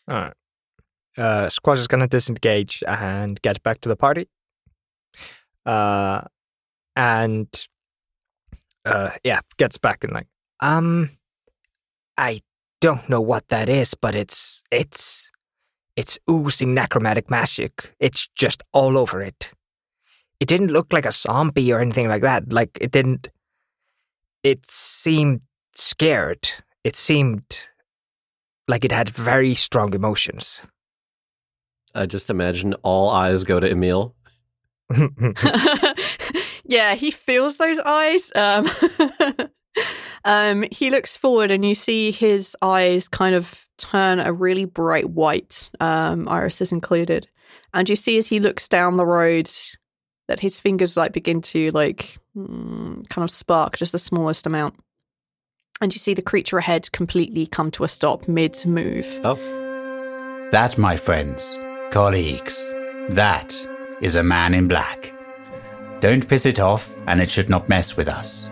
All 0.08 0.16
right. 0.16 0.34
Uh, 1.18 1.50
Squash 1.50 1.80
is 1.80 1.88
gonna 1.88 2.08
disengage 2.08 2.84
and 2.88 3.42
get 3.42 3.62
back 3.64 3.82
to 3.82 3.90
the 3.90 3.96
party. 3.96 4.28
Uh, 5.66 6.22
and 6.96 7.48
uh, 8.86 9.12
yeah, 9.24 9.42
gets 9.58 9.78
back 9.78 10.04
and 10.04 10.14
like, 10.14 10.28
um, 10.62 11.10
I 12.18 12.42
don't 12.82 13.08
know 13.10 13.22
what 13.22 13.48
that 13.50 13.70
is, 13.70 13.94
but 13.94 14.16
it's 14.16 14.64
it's 14.72 15.32
it's 15.96 16.20
oozing 16.30 16.74
necromantic 16.74 17.30
magic. 17.30 17.94
It's 18.00 18.28
just 18.36 18.64
all 18.74 18.98
over 18.98 19.22
it. 19.22 19.52
It 20.40 20.48
didn't 20.48 20.72
look 20.72 20.94
like 20.94 21.06
a 21.06 21.12
zombie 21.12 21.74
or 21.74 21.80
anything 21.80 22.08
like 22.08 22.22
that. 22.22 22.54
Like 22.54 22.78
it 22.80 22.92
didn't. 22.92 23.30
It 24.44 24.70
seemed 24.70 25.42
scared. 25.76 26.50
It 26.84 26.96
seemed 26.96 27.68
like 28.68 28.86
it 28.86 28.92
had 28.92 29.10
very 29.10 29.54
strong 29.54 29.94
emotions. 29.94 30.62
I 31.94 32.06
just 32.06 32.30
imagine 32.30 32.76
all 32.84 33.10
eyes 33.10 33.44
go 33.44 33.60
to 33.60 33.68
Emmil. 33.68 34.14
yeah, 36.70 36.94
he 36.94 37.10
feels 37.10 37.58
those 37.58 37.80
eyes. 37.80 38.32
Um, 38.36 38.68
um, 40.26 40.66
he 40.72 40.92
looks 40.92 41.18
forward, 41.18 41.50
and 41.52 41.66
you 41.66 41.74
see 41.74 42.12
his 42.12 42.56
eyes 42.62 43.08
kind 43.08 43.36
of 43.36 43.68
turn 43.78 44.20
a 44.20 44.32
really 44.32 44.66
bright 44.66 45.10
white, 45.10 45.72
um, 45.80 46.28
irises 46.30 46.72
included. 46.72 47.28
And 47.74 47.90
you 47.90 47.96
see 47.96 48.18
as 48.18 48.28
he 48.28 48.40
looks 48.40 48.70
down 48.70 48.98
the 48.98 49.06
road 49.06 49.50
that 50.28 50.40
his 50.40 50.60
fingers 50.60 50.96
like 50.96 51.12
begin 51.12 51.42
to 51.42 51.72
like 51.72 52.18
mm, 52.38 53.10
kind 53.10 53.24
of 53.24 53.32
spark 53.32 53.78
just 53.78 53.92
the 53.92 54.00
smallest 54.00 54.46
amount. 54.46 54.76
And 55.82 55.94
you 55.94 56.00
see 56.00 56.14
the 56.14 56.22
creature 56.22 56.60
ahead 56.60 56.92
completely 56.92 57.48
come 57.48 57.72
to 57.72 57.84
a 57.84 57.88
stop 57.88 58.28
mid 58.28 58.64
move. 58.66 59.08
Oh, 59.24 59.40
That, 60.52 60.78
my 60.78 60.98
friends, 60.98 61.58
colleagues, 61.90 62.64
that 63.10 63.56
is 64.02 64.16
a 64.16 64.24
man 64.24 64.54
in 64.54 64.68
black. 64.68 65.19
Don't 66.00 66.28
piss 66.28 66.46
it 66.46 66.60
off, 66.60 67.00
and 67.08 67.20
it 67.20 67.30
should 67.30 67.50
not 67.50 67.70
mess 67.70 67.98
with 67.98 68.08
us. 68.08 68.50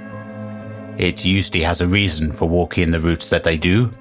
It 0.97 1.23
usually 1.23 1.61
has 1.61 1.81
a 1.81 1.87
reason 1.87 2.31
for 2.31 2.49
walking 2.49 2.91
the 2.91 2.99
routes 2.99 3.29
that 3.29 3.43
they 3.43 3.57
do. 3.57 3.93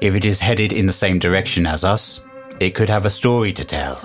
If 0.00 0.14
it 0.14 0.24
is 0.24 0.40
headed 0.40 0.72
in 0.72 0.86
the 0.86 0.92
same 0.92 1.18
direction 1.18 1.66
as 1.66 1.84
us, 1.84 2.22
it 2.60 2.74
could 2.74 2.88
have 2.88 3.06
a 3.06 3.10
story 3.10 3.52
to 3.52 3.64
tell. 3.64 3.96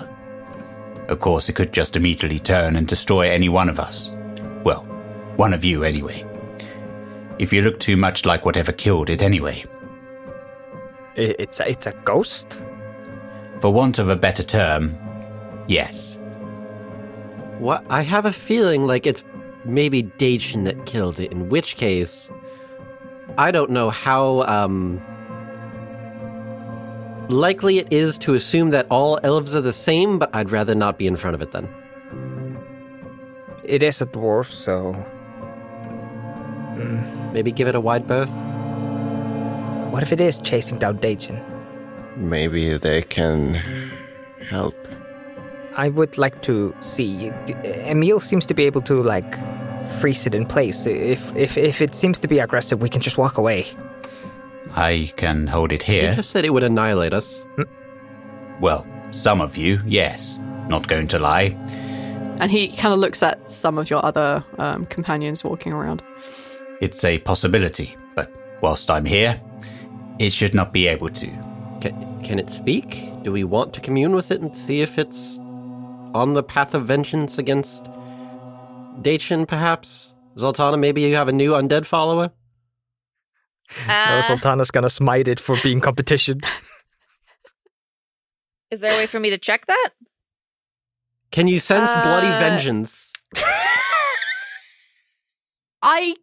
Of 1.07 1.19
course, 1.19 1.49
it 1.49 1.55
could 1.55 1.73
just 1.73 1.95
immediately 1.95 2.37
turn 2.37 2.75
and 2.75 2.87
destroy 2.87 3.31
any 3.31 3.49
one 3.49 3.69
of 3.69 3.79
us. 3.79 4.11
Well, 4.63 4.83
one 5.35 5.53
of 5.53 5.65
you 5.65 5.83
anyway. 5.83 6.23
If 7.39 7.51
you 7.51 7.63
look 7.63 7.79
too 7.79 7.97
much 7.97 8.23
like 8.23 8.45
whatever 8.45 8.71
killed 8.71 9.09
it 9.09 9.23
anyway. 9.23 9.65
It's 11.15 11.59
a, 11.59 11.69
it's 11.69 11.87
a 11.87 11.93
ghost. 12.05 12.61
For 13.59 13.73
want 13.73 13.97
of 13.97 14.09
a 14.09 14.15
better 14.15 14.43
term, 14.43 14.95
yes. 15.67 16.18
What? 17.59 17.85
I 17.89 18.01
have 18.01 18.25
a 18.25 18.33
feeling 18.33 18.87
like 18.87 19.05
it's 19.05 19.23
maybe 19.65 20.01
Dacian 20.03 20.63
that 20.63 20.85
killed 20.85 21.19
it. 21.19 21.31
In 21.31 21.49
which 21.49 21.75
case, 21.75 22.31
I 23.37 23.51
don't 23.51 23.71
know 23.71 23.89
how 23.89 24.41
um 24.43 24.99
likely 27.29 27.77
it 27.77 27.87
is 27.91 28.17
to 28.19 28.33
assume 28.33 28.71
that 28.71 28.87
all 28.89 29.19
elves 29.23 29.55
are 29.55 29.61
the 29.61 29.73
same, 29.73 30.17
but 30.19 30.29
I'd 30.33 30.51
rather 30.51 30.73
not 30.75 30.97
be 30.97 31.05
in 31.07 31.15
front 31.15 31.35
of 31.35 31.41
it 31.41 31.51
then. 31.51 31.67
It 33.63 33.83
is 33.83 34.01
a 34.01 34.05
dwarf, 34.05 34.45
so 34.45 34.95
Maybe 37.33 37.51
give 37.51 37.67
it 37.67 37.75
a 37.75 37.79
wide 37.79 38.07
berth. 38.07 38.31
what 39.91 40.01
if 40.01 40.11
it 40.11 40.21
is 40.21 40.39
chasing 40.39 40.79
down 40.79 40.97
Dajan? 40.99 41.43
Maybe 42.15 42.77
they 42.77 43.01
can 43.01 43.55
help. 44.49 44.75
I 45.79 45.87
would 45.87 46.17
like 46.17 46.41
to 46.41 46.75
see. 46.81 47.31
Emmil 47.87 48.21
seems 48.21 48.45
to 48.47 48.53
be 48.53 48.65
able 48.65 48.81
to 48.81 49.01
like 49.01 49.37
freeze 50.01 50.27
it 50.27 50.35
in 50.35 50.45
place. 50.45 50.85
If 50.85 51.33
if 51.37 51.57
if 51.57 51.81
it 51.81 51.95
seems 51.95 52.19
to 52.19 52.27
be 52.27 52.39
aggressive, 52.39 52.81
we 52.81 52.89
can 52.89 53.01
just 53.01 53.17
walk 53.17 53.37
away. 53.37 53.65
I 54.75 55.13
can 55.15 55.47
hold 55.47 55.71
it 55.71 55.83
here. 55.83 56.01
here. 56.01 56.15
just 56.15 56.31
said 56.31 56.43
it 56.43 56.53
would 56.53 56.63
annihilate 56.63 57.13
us. 57.13 57.45
Well, 58.59 58.85
some 59.11 59.39
of 59.39 59.55
you, 59.55 59.79
yes. 59.85 60.37
Not 60.67 60.89
going 60.89 61.07
to 61.07 61.19
lie. 61.19 61.55
And 62.41 62.51
he 62.51 62.67
kind 62.67 62.93
of 62.93 62.99
looks 62.99 63.23
at 63.23 63.49
some 63.49 63.77
of 63.77 63.89
your 63.89 64.05
other 64.05 64.43
um, 64.57 64.85
companions 64.87 65.45
walking 65.45 65.73
around. 65.73 66.03
It's 66.81 67.05
a 67.05 67.19
possibility, 67.19 67.95
but 68.15 68.29
whilst 68.61 68.91
I'm 68.91 69.05
here, 69.05 69.39
it 70.19 70.33
should 70.33 70.53
not 70.53 70.73
be 70.73 70.87
able 70.87 71.07
to. 71.07 71.27
Can, 71.79 72.21
can 72.21 72.37
it 72.37 72.49
speak? 72.49 73.23
Do 73.23 73.31
we 73.31 73.45
want 73.45 73.73
to 73.75 73.79
commune 73.79 74.13
with 74.13 74.29
it 74.29 74.41
and 74.41 74.57
see 74.57 74.81
if 74.81 74.99
it's 74.99 75.39
on 76.13 76.33
the 76.33 76.43
path 76.43 76.73
of 76.73 76.85
vengeance 76.85 77.37
against 77.37 77.85
Dacian, 79.01 79.47
perhaps? 79.47 80.13
Zaltanna, 80.35 80.79
maybe 80.79 81.01
you 81.01 81.15
have 81.15 81.27
a 81.27 81.31
new 81.33 81.51
undead 81.51 81.85
follower? 81.85 82.31
Now 83.87 84.19
Uh, 84.19 84.21
Zaltanna's 84.23 84.71
gonna 84.71 84.89
smite 84.89 85.27
it 85.27 85.39
for 85.39 85.55
being 85.61 85.79
competition. 85.79 86.39
is 88.71 88.81
there 88.81 88.93
a 88.93 88.97
way 88.97 89.07
for 89.07 89.19
me 89.19 89.29
to 89.29 89.37
check 89.37 89.65
that? 89.67 89.89
Can 91.31 91.47
you 91.47 91.59
sense 91.59 91.91
bloody 91.91 92.27
Uh, 92.27 92.39
vengeance? 92.39 93.13
I 95.81 96.15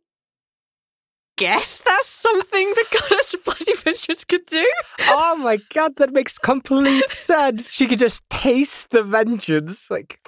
guess 1.37 1.78
that's 1.82 2.09
something 2.09 2.68
the 2.70 2.84
goddess 3.09 3.34
of 3.34 3.45
bloody 3.45 3.74
vengeance 3.74 4.24
could 4.24 4.47
do. 4.47 4.70
oh 5.03 5.37
my 5.37 5.59
god, 5.74 5.97
that 5.97 6.12
makes 6.12 6.39
complete 6.39 7.09
sense. 7.11 7.70
She 7.72 7.87
could 7.87 7.99
just 7.99 8.28
taste 8.30 8.91
the 8.91 9.03
vengeance. 9.03 9.91
Like 9.91 10.20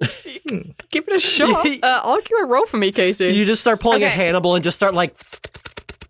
Give 0.00 1.06
it 1.08 1.12
a 1.12 1.20
shot. 1.20 1.66
Uh, 1.82 2.00
I'll 2.04 2.20
give 2.20 2.38
a 2.42 2.46
roll 2.46 2.66
for 2.66 2.78
me, 2.78 2.90
Casey. 2.92 3.28
You 3.28 3.44
just 3.44 3.60
start 3.60 3.80
pulling 3.80 4.02
a 4.02 4.08
Hannibal 4.08 4.54
and 4.54 4.64
just 4.64 4.76
start 4.76 4.94
like, 4.94 5.14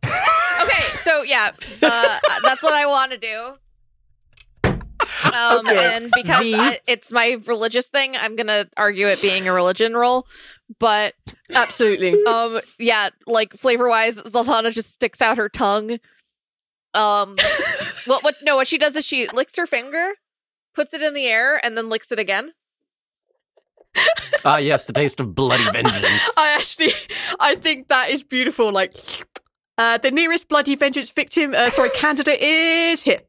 Okay, 0.05 0.82
so 0.95 1.22
yeah, 1.22 1.51
uh, 1.82 2.18
that's 2.43 2.62
what 2.62 2.74
I 2.74 2.86
want 2.86 3.12
to 3.12 3.18
do. 3.18 3.55
Um, 5.32 5.66
Okay. 5.66 5.96
And 5.96 6.11
because 6.14 6.42
Me? 6.42 6.54
I, 6.54 6.78
it's 6.86 7.12
my 7.12 7.38
religious 7.46 7.88
thing, 7.88 8.16
I'm 8.16 8.36
gonna 8.36 8.66
argue 8.76 9.06
it 9.06 9.20
being 9.22 9.48
a 9.48 9.52
religion 9.52 9.94
roll. 9.94 10.26
But 10.78 11.14
Absolutely. 11.52 12.22
um, 12.24 12.61
yeah, 12.78 13.08
like 13.26 13.52
flavor 13.54 13.88
wise, 13.88 14.22
Zaltanna 14.22 14.72
just 14.72 14.92
sticks 14.92 15.20
out 15.20 15.36
her 15.38 15.48
tongue. 15.48 15.98
Um, 16.94 17.36
what? 18.06 18.22
What? 18.24 18.36
No, 18.42 18.56
what 18.56 18.66
she 18.66 18.78
does 18.78 18.94
is 18.96 19.04
she 19.06 19.28
licks 19.28 19.56
her 19.56 19.66
finger, 19.66 20.11
puts 20.74 20.94
it 20.94 21.02
in 21.02 21.14
the 21.14 21.26
air, 21.26 21.61
and 21.64 21.76
then 21.76 21.88
licks 21.88 22.12
it 22.12 22.18
again. 22.18 22.52
Ah, 24.42 24.56
yes, 24.56 24.84
the 24.84 24.92
taste 24.94 25.20
of 25.20 25.34
bloody 25.34 25.64
vengeance. 25.64 26.06
I 26.38 26.54
actually, 26.56 26.92
I 27.38 27.56
think 27.56 27.88
that 27.88 28.08
is 28.08 28.22
beautiful. 28.24 28.72
Like, 28.72 28.94
uh, 29.76 29.98
the 29.98 30.11
nearest 30.11 30.48
bloody 30.48 30.76
vengeance 30.76 31.11
victim, 31.11 31.52
uh, 31.54 31.68
sorry, 31.68 31.90
candidate 31.90 32.40
is 32.40 33.02
here. 33.02 33.20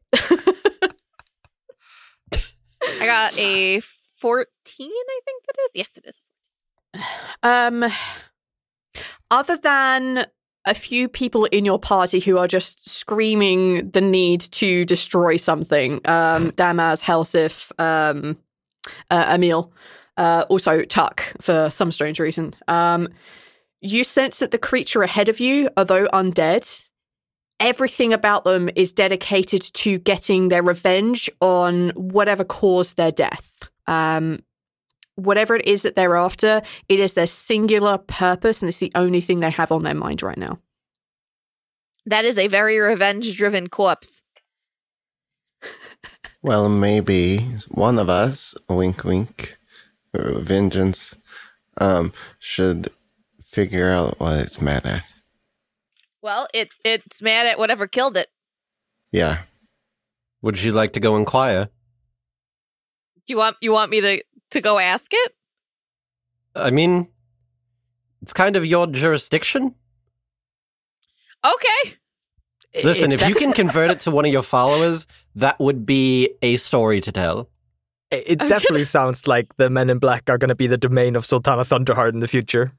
I 3.00 3.06
got 3.06 3.38
a 3.38 3.80
fourteen. 3.80 4.90
I 4.90 5.20
think 5.24 5.44
that 5.46 5.56
is. 5.64 5.70
Yes, 5.74 5.96
it 5.96 6.06
is. 6.06 6.20
Um, 7.44 7.84
other 9.32 9.56
than 9.56 10.26
a 10.64 10.74
few 10.74 11.08
people 11.08 11.46
in 11.46 11.64
your 11.64 11.78
party 11.78 12.20
who 12.20 12.38
are 12.38 12.46
just 12.46 12.88
screaming 12.88 13.90
the 13.90 14.00
need 14.00 14.42
to 14.42 14.84
destroy 14.84 15.36
something, 15.36 15.94
um, 16.04 16.52
Damaz, 16.56 17.02
Helsif, 17.02 17.72
um, 17.80 18.36
uh, 19.10 19.34
Emmil, 19.34 19.70
uh, 20.16 20.44
also 20.48 20.84
Tuck 20.84 21.22
for 21.40 21.68
some 21.70 21.90
strange 21.90 22.20
reason. 22.20 22.54
Um, 22.68 23.08
you 23.80 24.04
sense 24.04 24.38
that 24.38 24.52
the 24.52 24.58
creature 24.58 25.02
ahead 25.02 25.28
of 25.28 25.40
you, 25.40 25.68
although 25.76 26.06
undead, 26.12 26.84
everything 27.60 28.12
about 28.12 28.44
them 28.44 28.68
is 28.76 28.92
dedicated 28.92 29.62
to 29.62 29.98
getting 29.98 30.48
their 30.48 30.62
revenge 30.62 31.30
on 31.40 31.90
whatever 31.90 32.44
caused 32.44 32.96
their 32.96 33.12
death. 33.12 33.70
Um, 33.86 34.40
whatever 35.16 35.56
it 35.56 35.66
is 35.66 35.82
that 35.82 35.96
they're 35.96 36.16
after, 36.16 36.62
it 36.88 36.98
is 36.98 37.14
their 37.14 37.26
singular 37.26 37.98
purpose, 37.98 38.62
and 38.62 38.68
it's 38.68 38.78
the 38.78 38.92
only 38.94 39.20
thing 39.20 39.40
they 39.40 39.50
have 39.50 39.72
on 39.72 39.82
their 39.82 39.94
mind 39.94 40.22
right 40.22 40.38
now. 40.38 40.58
That 42.06 42.24
is 42.24 42.38
a 42.38 42.48
very 42.48 42.78
revenge-driven 42.78 43.68
corpse. 43.68 44.22
Well, 46.44 46.68
maybe 46.68 47.38
one 47.68 48.00
of 48.00 48.10
us, 48.10 48.56
wink, 48.68 49.04
wink, 49.04 49.56
vengeance, 50.12 51.16
um, 51.78 52.12
should 52.40 52.88
figure 53.40 53.90
out 53.90 54.18
what 54.18 54.40
it's 54.40 54.60
mad 54.60 54.84
at. 54.84 55.04
Well, 56.22 56.46
it 56.54 56.70
it's 56.84 57.20
mad 57.20 57.46
at 57.46 57.58
whatever 57.58 57.86
killed 57.86 58.16
it. 58.16 58.28
Yeah. 59.10 59.42
Would 60.40 60.62
you 60.62 60.72
like 60.72 60.92
to 60.94 61.00
go 61.00 61.16
inquire? 61.16 61.66
Do 63.26 63.32
you 63.32 63.36
want 63.36 63.56
you 63.60 63.72
want 63.72 63.90
me 63.90 64.00
to 64.00 64.22
to 64.52 64.60
go 64.60 64.78
ask 64.78 65.10
it? 65.12 65.34
I 66.54 66.70
mean, 66.70 67.08
it's 68.22 68.32
kind 68.32 68.56
of 68.56 68.64
your 68.64 68.86
jurisdiction. 68.86 69.74
Okay. 71.44 71.96
Listen, 72.84 73.10
if 73.12 73.26
you 73.28 73.34
can 73.34 73.52
convert 73.62 73.90
it 73.90 74.00
to 74.00 74.10
one 74.10 74.24
of 74.24 74.32
your 74.32 74.42
followers, 74.42 75.06
that 75.34 75.58
would 75.58 75.84
be 75.84 76.30
a 76.40 76.56
story 76.56 77.00
to 77.00 77.12
tell. 77.12 77.50
It, 78.10 78.24
it 78.32 78.38
definitely 78.38 78.84
sounds 78.96 79.26
like 79.26 79.56
the 79.56 79.68
Men 79.70 79.90
in 79.90 79.98
Black 79.98 80.30
are 80.30 80.38
going 80.38 80.50
to 80.50 80.54
be 80.54 80.68
the 80.68 80.78
domain 80.78 81.16
of 81.16 81.24
Zaltanna 81.24 81.66
Thunderheart 81.66 82.12
in 82.12 82.20
the 82.20 82.28
future. 82.28 82.72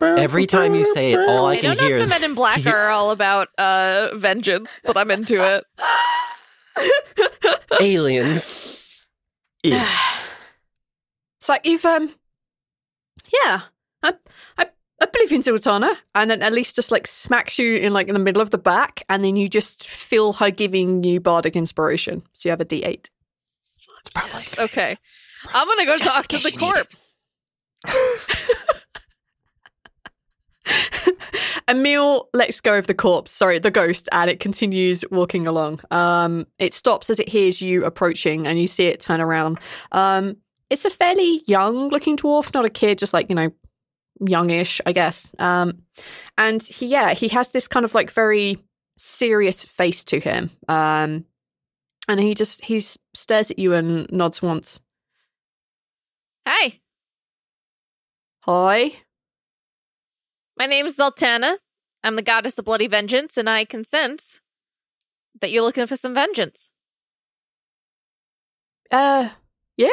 Every 0.00 0.46
time 0.46 0.74
you 0.74 0.84
say 0.94 1.12
it, 1.12 1.18
all 1.18 1.46
I 1.46 1.52
I 1.52 1.56
can 1.56 1.64
don't 1.64 1.76
know 1.80 1.86
hear 1.86 1.96
if 1.98 2.00
the 2.08 2.14
is 2.14 2.20
Men 2.20 2.30
in 2.30 2.34
Black 2.34 2.66
are 2.72 2.88
all 2.88 3.10
about 3.10 3.48
uh 3.58 4.10
vengeance, 4.14 4.80
but 4.84 4.96
I'm 4.96 5.10
into 5.10 5.36
it. 5.44 5.64
aliens. 7.80 9.04
Yeah. 9.62 9.88
It's 11.38 11.48
like 11.50 11.66
you've 11.66 11.84
um, 11.84 12.08
yeah, 13.44 13.60
I, 14.02 14.14
I, 14.56 14.66
I 15.02 15.06
believe 15.12 15.30
in 15.30 15.42
Zaltanna, 15.42 15.94
and 16.14 16.30
then 16.30 16.40
at 16.40 16.54
least 16.54 16.74
just 16.74 16.90
like 16.90 17.06
smacks 17.06 17.58
you 17.58 17.76
in 17.76 17.92
like 17.92 18.08
in 18.08 18.14
the 18.14 18.18
middle 18.18 18.40
of 18.40 18.50
the 18.50 18.56
back, 18.56 19.02
and 19.10 19.22
then 19.22 19.36
you 19.36 19.50
just 19.50 19.86
feel 19.86 20.32
her 20.32 20.50
giving 20.50 21.04
you 21.04 21.20
bardic 21.20 21.54
inspiration. 21.54 22.22
So 22.32 22.48
you 22.48 22.50
have 22.50 22.62
a 22.62 22.64
D 22.64 22.82
eight. 22.82 23.10
It's 24.00 24.08
probably 24.10 24.44
Okay. 24.58 24.96
I'm 25.52 25.68
gonna 25.68 25.84
go 25.84 25.98
Just 25.98 26.04
talk 26.14 26.28
to 26.28 26.36
the 26.38 26.42
case 26.50 26.54
you 26.54 26.58
need 26.58 26.66
it. 26.66 26.74
corpse. 26.74 27.14
Emmil 31.68 32.28
lets 32.34 32.60
go 32.60 32.76
of 32.76 32.86
the 32.86 32.94
corpse, 32.94 33.32
sorry, 33.32 33.58
the 33.58 33.70
ghost, 33.70 34.08
and 34.12 34.30
it 34.30 34.38
continues 34.38 35.04
walking 35.10 35.46
along. 35.46 35.80
Um, 35.90 36.46
it 36.58 36.74
stops 36.74 37.08
as 37.08 37.18
it 37.18 37.28
hears 37.28 37.62
you 37.62 37.84
approaching, 37.84 38.46
and 38.46 38.60
you 38.60 38.66
see 38.66 38.86
it 38.86 39.00
turn 39.00 39.20
around. 39.20 39.58
Um, 39.92 40.36
it's 40.68 40.84
a 40.84 40.90
fairly 40.90 41.42
young 41.46 41.88
looking 41.88 42.16
dwarf, 42.16 42.52
not 42.52 42.64
a 42.64 42.70
kid, 42.70 42.98
just 42.98 43.14
like, 43.14 43.28
you 43.28 43.34
know, 43.34 43.50
youngish, 44.20 44.80
I 44.84 44.92
guess. 44.92 45.30
Um, 45.38 45.82
and 46.36 46.62
he, 46.62 46.86
yeah, 46.86 47.14
he 47.14 47.28
has 47.28 47.50
this 47.50 47.68
kind 47.68 47.84
of 47.84 47.94
like 47.94 48.10
very 48.10 48.58
serious 48.96 49.64
face 49.64 50.04
to 50.04 50.20
him. 50.20 50.50
Um, 50.68 51.24
and 52.08 52.20
he 52.20 52.34
just, 52.34 52.64
he 52.64 52.80
stares 53.14 53.50
at 53.50 53.58
you 53.58 53.72
and 53.72 54.10
nods 54.12 54.42
once. 54.42 54.80
Hey. 56.44 56.80
Hi. 58.42 58.92
My 60.56 60.66
name's 60.66 60.96
Zaltanna. 60.96 61.56
I'm 62.02 62.16
the 62.16 62.22
goddess 62.22 62.58
of 62.58 62.64
bloody 62.64 62.86
vengeance, 62.86 63.36
and 63.36 63.48
I 63.48 63.64
consent 63.64 64.40
that 65.40 65.50
you're 65.50 65.62
looking 65.62 65.86
for 65.86 65.96
some 65.96 66.14
vengeance. 66.14 66.70
Uh, 68.90 69.30
yeah. 69.76 69.88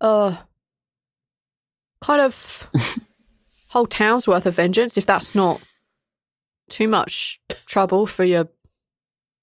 Uh, 0.00 0.36
kind 2.00 2.20
of 2.22 2.68
whole 3.68 3.86
town's 3.86 4.26
worth 4.26 4.46
of 4.46 4.54
vengeance, 4.54 4.96
if 4.96 5.04
that's 5.04 5.34
not 5.34 5.60
too 6.68 6.88
much 6.88 7.40
trouble 7.66 8.06
for 8.06 8.24
your 8.24 8.44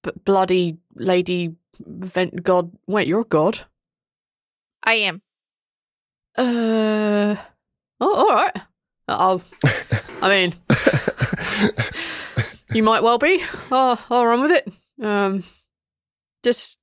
b- 0.02 0.10
bloody 0.24 0.78
lady 0.94 1.54
vent 1.78 2.42
god. 2.42 2.72
Wait, 2.86 3.06
you're 3.06 3.20
a 3.20 3.24
god? 3.24 3.60
I 4.82 4.94
am. 4.94 5.22
Uh, 6.36 7.36
oh, 8.00 8.14
all 8.14 8.34
right. 8.34 8.56
I'll. 9.08 9.42
I 10.20 10.28
mean, 10.28 10.54
you 12.72 12.82
might 12.82 13.02
well 13.02 13.18
be. 13.18 13.42
Oh, 13.70 14.04
I'll 14.10 14.26
run 14.26 14.42
with 14.42 14.50
it. 14.50 14.72
Um, 15.04 15.44
just 16.42 16.78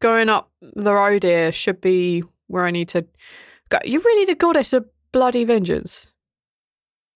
going 0.00 0.28
up 0.28 0.50
the 0.60 0.92
road 0.92 1.22
here 1.22 1.52
should 1.52 1.80
be 1.80 2.22
where 2.46 2.64
I 2.64 2.70
need 2.70 2.88
to 2.90 3.06
go. 3.68 3.78
You're 3.84 4.02
really 4.02 4.26
the 4.26 4.34
goddess 4.34 4.72
of 4.72 4.86
bloody 5.12 5.44
vengeance. 5.44 6.06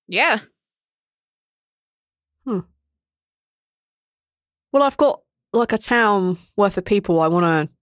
Yeah. 0.08 0.38
Hmm. 2.44 2.60
Well, 4.72 4.82
I've 4.82 4.96
got 4.96 5.22
like 5.52 5.72
a 5.72 5.78
town 5.78 6.38
worth 6.56 6.78
of 6.78 6.84
people 6.84 7.20
I 7.20 7.28
want 7.28 7.44
to 7.46 7.74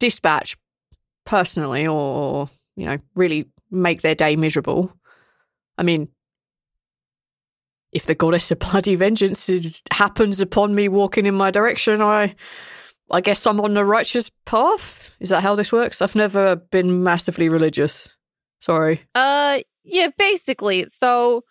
dispatch 0.00 0.56
personally, 1.24 1.86
or 1.86 2.48
you 2.76 2.86
know, 2.86 2.98
really 3.14 3.46
make 3.70 4.02
their 4.02 4.14
day 4.14 4.36
miserable. 4.36 4.92
I 5.78 5.82
mean, 5.82 6.08
if 7.92 8.06
the 8.06 8.14
goddess 8.14 8.50
of 8.50 8.58
bloody 8.58 8.94
vengeance 8.94 9.48
is, 9.48 9.82
happens 9.92 10.40
upon 10.40 10.74
me 10.74 10.88
walking 10.88 11.26
in 11.26 11.34
my 11.34 11.50
direction, 11.50 12.00
I, 12.00 12.34
I 13.10 13.20
guess 13.20 13.46
I'm 13.46 13.60
on 13.60 13.74
the 13.74 13.84
righteous 13.84 14.30
path. 14.46 15.14
Is 15.20 15.30
that 15.30 15.42
how 15.42 15.54
this 15.54 15.72
works? 15.72 16.00
I've 16.02 16.14
never 16.14 16.56
been 16.56 17.02
massively 17.02 17.48
religious. 17.48 18.08
Sorry. 18.60 19.02
Uh, 19.14 19.58
yeah, 19.84 20.08
basically. 20.16 20.86
So, 20.88 21.44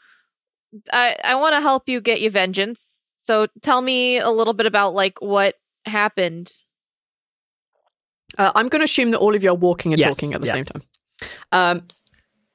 I 0.94 1.16
I 1.24 1.36
want 1.36 1.54
to 1.56 1.62
help 1.62 1.90
you 1.90 2.00
get 2.02 2.22
your 2.22 2.32
vengeance. 2.32 3.04
So, 3.16 3.48
tell 3.62 3.82
me 3.82 4.18
a 4.18 4.30
little 4.30 4.54
bit 4.54 4.66
about 4.66 4.94
like 4.94 5.20
what 5.22 5.56
happened. 5.86 6.52
Uh, 8.38 8.52
I'm 8.56 8.70
going 8.70 8.80
to 8.80 8.86
assume 8.86 9.12
that 9.12 9.20
all 9.20 9.36
of 9.36 9.44
you 9.44 9.50
are 9.50 9.56
walking 9.56 9.92
and 9.94 10.00
Yes, 10.00 10.16
talking 10.16 10.34
at 10.34 10.40
the 10.42 10.48
yes. 10.48 10.56
same 10.56 10.66
time. 10.66 10.84
Um, 11.52 11.88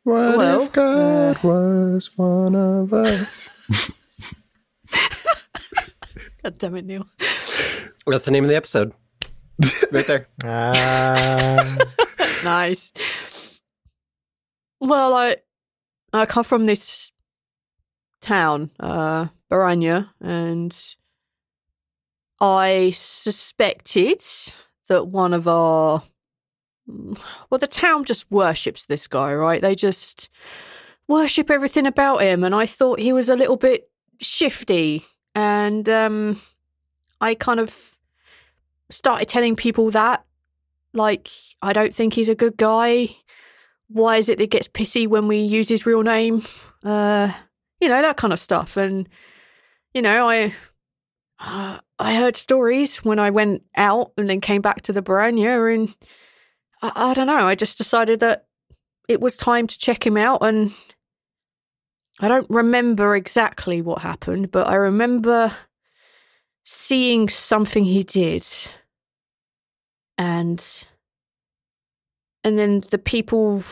What 0.07 0.39
Well, 0.39 0.63
if 0.63 0.73
God 0.73 1.43
was 1.43 2.17
one 2.17 2.55
of 2.55 2.93
us? 2.93 3.51
God 6.45 6.59
damn 6.59 6.77
it, 6.77 6.85
Neil. 6.85 7.09
That's 8.07 8.27
the 8.27 8.31
name 8.31 8.45
of 8.45 8.49
the 8.51 8.55
episode. 8.55 8.93
right 9.61 10.07
there. 10.07 10.29
Ah. 10.45 11.77
nice. 12.45 12.93
Well, 14.81 15.13
I 15.13 15.39
I 16.13 16.25
come 16.25 16.45
from 16.45 16.67
this 16.67 17.11
town, 18.21 18.71
uh, 18.79 19.27
Baranya, 19.51 20.11
and 20.21 20.73
I 22.41 22.93
suspected 22.95 24.23
that 24.89 25.09
one 25.09 25.35
of 25.35 25.49
our 25.49 26.05
well, 27.51 27.59
the 27.59 27.67
town 27.67 28.05
just 28.05 28.31
worships 28.31 28.87
this 28.87 29.07
guy, 29.07 29.33
right? 29.35 29.63
They 29.63 29.75
just 29.75 30.29
worship 31.09 31.51
everything 31.51 31.87
about 31.87 32.23
him, 32.23 32.45
and 32.45 32.55
I 32.55 32.67
thought 32.67 33.01
he 33.01 33.13
was 33.13 33.29
a 33.29 33.37
little 33.37 33.57
bit 33.57 33.91
shifty, 34.21 35.05
and 35.35 35.89
um, 35.89 36.41
I 37.21 37.35
kind 37.35 37.61
of 37.61 37.99
started 38.91 39.29
telling 39.29 39.57
people 39.57 39.91
that. 39.91 40.25
Like, 40.93 41.29
I 41.61 41.75
don't 41.75 41.93
think 41.93 42.15
he's 42.15 42.31
a 42.31 42.35
good 42.35 42.57
guy. 42.57 43.09
Why 43.89 44.17
is 44.17 44.31
it 44.31 44.39
that 44.39 44.51
gets 44.51 44.67
pissy 44.67 45.07
when 45.07 45.29
we 45.29 45.41
use 45.41 45.69
his 45.69 45.85
real 45.85 46.03
name? 46.03 46.43
Uh, 46.83 47.33
you 47.81 47.89
know, 47.89 48.01
that 48.01 48.17
kind 48.17 48.33
of 48.33 48.41
stuff. 48.41 48.79
And, 48.79 49.07
you 49.93 50.01
know, 50.01 50.29
I 50.29 50.55
uh, 51.39 51.79
I 51.99 52.15
heard 52.15 52.37
stories 52.37 52.99
when 52.99 53.19
I 53.19 53.31
went 53.31 53.63
out 53.77 54.13
and 54.17 54.29
then 54.29 54.41
came 54.41 54.63
back 54.63 54.83
to 54.83 54.93
the 54.93 55.03
Baranya 55.03 55.75
and 55.75 55.95
I, 56.95 57.11
I 57.11 57.15
don't 57.15 57.27
know, 57.27 57.47
I 57.47 57.55
just 57.55 57.79
decided 57.79 58.21
that 58.21 58.47
it 59.09 59.21
was 59.21 59.37
time 59.37 59.67
to 59.67 59.79
check 59.79 60.07
him 60.07 60.17
out 60.17 60.43
and 60.43 60.73
I 62.19 62.29
don't 62.29 62.49
remember 62.49 63.15
exactly 63.15 63.83
what 63.83 64.01
happened, 64.01 64.51
but 64.51 64.67
I 64.69 64.75
remember 64.77 65.55
seeing 66.65 67.29
something 67.29 67.85
he 67.85 68.03
did. 68.03 68.45
And 70.19 70.65
and 72.43 72.59
then 72.59 72.83
the 72.91 72.99
people 72.99 73.63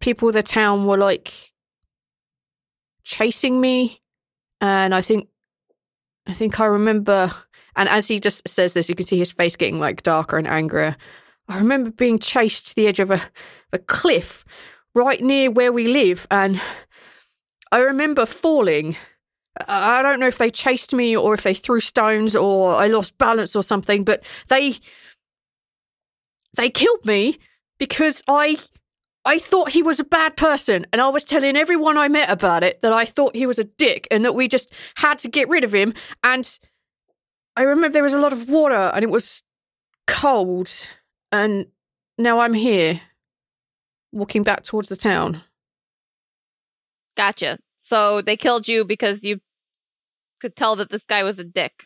people 0.00 0.28
of 0.28 0.34
the 0.34 0.42
town 0.42 0.86
were 0.86 0.98
like 0.98 1.52
chasing 3.04 3.60
me 3.60 4.00
and 4.60 4.94
I 4.94 5.00
think 5.00 5.28
I 6.26 6.32
think 6.32 6.58
I 6.58 6.64
remember 6.64 7.30
and 7.76 7.88
as 7.88 8.08
he 8.08 8.18
just 8.18 8.48
says 8.48 8.74
this 8.74 8.88
you 8.88 8.96
can 8.96 9.06
see 9.06 9.18
his 9.18 9.32
face 9.32 9.54
getting 9.54 9.78
like 9.78 10.02
darker 10.02 10.38
and 10.38 10.48
angrier. 10.48 10.96
I 11.48 11.58
remember 11.58 11.90
being 11.90 12.18
chased 12.18 12.68
to 12.68 12.74
the 12.76 12.86
edge 12.86 13.00
of 13.00 13.10
a, 13.10 13.22
a 13.72 13.78
cliff 13.78 14.44
right 14.94 15.20
near 15.22 15.50
where 15.50 15.72
we 15.72 15.88
live 15.88 16.26
and 16.30 16.60
I 17.72 17.80
remember 17.80 18.26
falling. 18.26 18.96
I 19.66 20.02
don't 20.02 20.20
know 20.20 20.28
if 20.28 20.38
they 20.38 20.50
chased 20.50 20.94
me 20.94 21.16
or 21.16 21.34
if 21.34 21.42
they 21.42 21.54
threw 21.54 21.80
stones 21.80 22.36
or 22.36 22.74
I 22.74 22.86
lost 22.86 23.18
balance 23.18 23.56
or 23.56 23.62
something, 23.62 24.04
but 24.04 24.22
they 24.48 24.76
they 26.56 26.70
killed 26.70 27.04
me 27.04 27.38
because 27.78 28.22
I 28.28 28.58
I 29.24 29.38
thought 29.38 29.70
he 29.70 29.82
was 29.82 30.00
a 30.00 30.04
bad 30.04 30.36
person 30.36 30.86
and 30.92 31.02
I 31.02 31.08
was 31.08 31.24
telling 31.24 31.56
everyone 31.56 31.98
I 31.98 32.08
met 32.08 32.30
about 32.30 32.62
it 32.62 32.80
that 32.80 32.92
I 32.92 33.04
thought 33.04 33.36
he 33.36 33.46
was 33.46 33.58
a 33.58 33.64
dick 33.64 34.06
and 34.10 34.24
that 34.24 34.34
we 34.34 34.48
just 34.48 34.72
had 34.96 35.18
to 35.20 35.28
get 35.28 35.48
rid 35.48 35.64
of 35.64 35.74
him 35.74 35.92
and 36.22 36.58
I 37.56 37.62
remember 37.62 37.92
there 37.92 38.02
was 38.02 38.14
a 38.14 38.20
lot 38.20 38.32
of 38.32 38.48
water 38.48 38.92
and 38.94 39.02
it 39.02 39.10
was 39.10 39.42
cold 40.06 40.70
and 41.32 41.66
now 42.16 42.40
I'm 42.40 42.54
here 42.54 43.00
walking 44.12 44.42
back 44.42 44.62
towards 44.62 44.88
the 44.88 44.96
town. 44.96 45.42
Gotcha. 47.16 47.58
So 47.82 48.22
they 48.22 48.36
killed 48.36 48.68
you 48.68 48.84
because 48.84 49.24
you 49.24 49.40
could 50.40 50.56
tell 50.56 50.76
that 50.76 50.90
this 50.90 51.04
guy 51.04 51.22
was 51.22 51.38
a 51.38 51.44
dick. 51.44 51.84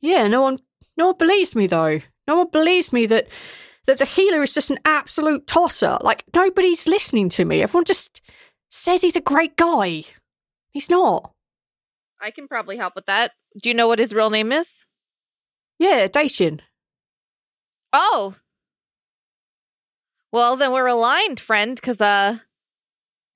Yeah, 0.00 0.26
no 0.28 0.42
one 0.42 0.58
no 0.96 1.06
one 1.08 1.18
believes 1.18 1.54
me 1.54 1.66
though. 1.66 2.00
No 2.26 2.36
one 2.36 2.50
believes 2.50 2.92
me 2.92 3.06
that 3.06 3.28
that 3.86 3.98
the 3.98 4.04
healer 4.04 4.42
is 4.42 4.54
just 4.54 4.70
an 4.70 4.78
absolute 4.84 5.46
tosser. 5.46 5.98
Like 6.00 6.24
nobody's 6.34 6.86
listening 6.86 7.28
to 7.30 7.44
me. 7.44 7.62
Everyone 7.62 7.84
just 7.84 8.20
says 8.70 9.02
he's 9.02 9.16
a 9.16 9.20
great 9.20 9.56
guy. 9.56 10.04
He's 10.72 10.90
not. 10.90 11.32
I 12.20 12.30
can 12.30 12.48
probably 12.48 12.76
help 12.76 12.94
with 12.94 13.06
that. 13.06 13.32
Do 13.62 13.68
you 13.68 13.74
know 13.74 13.86
what 13.86 13.98
his 13.98 14.14
real 14.14 14.30
name 14.30 14.52
is? 14.52 14.84
Yeah, 15.78 16.06
Dacian. 16.06 16.60
Oh. 17.94 18.34
Well, 20.32 20.56
then 20.56 20.72
we're 20.72 20.88
aligned, 20.88 21.38
friend, 21.38 21.76
because 21.76 22.00
uh 22.00 22.38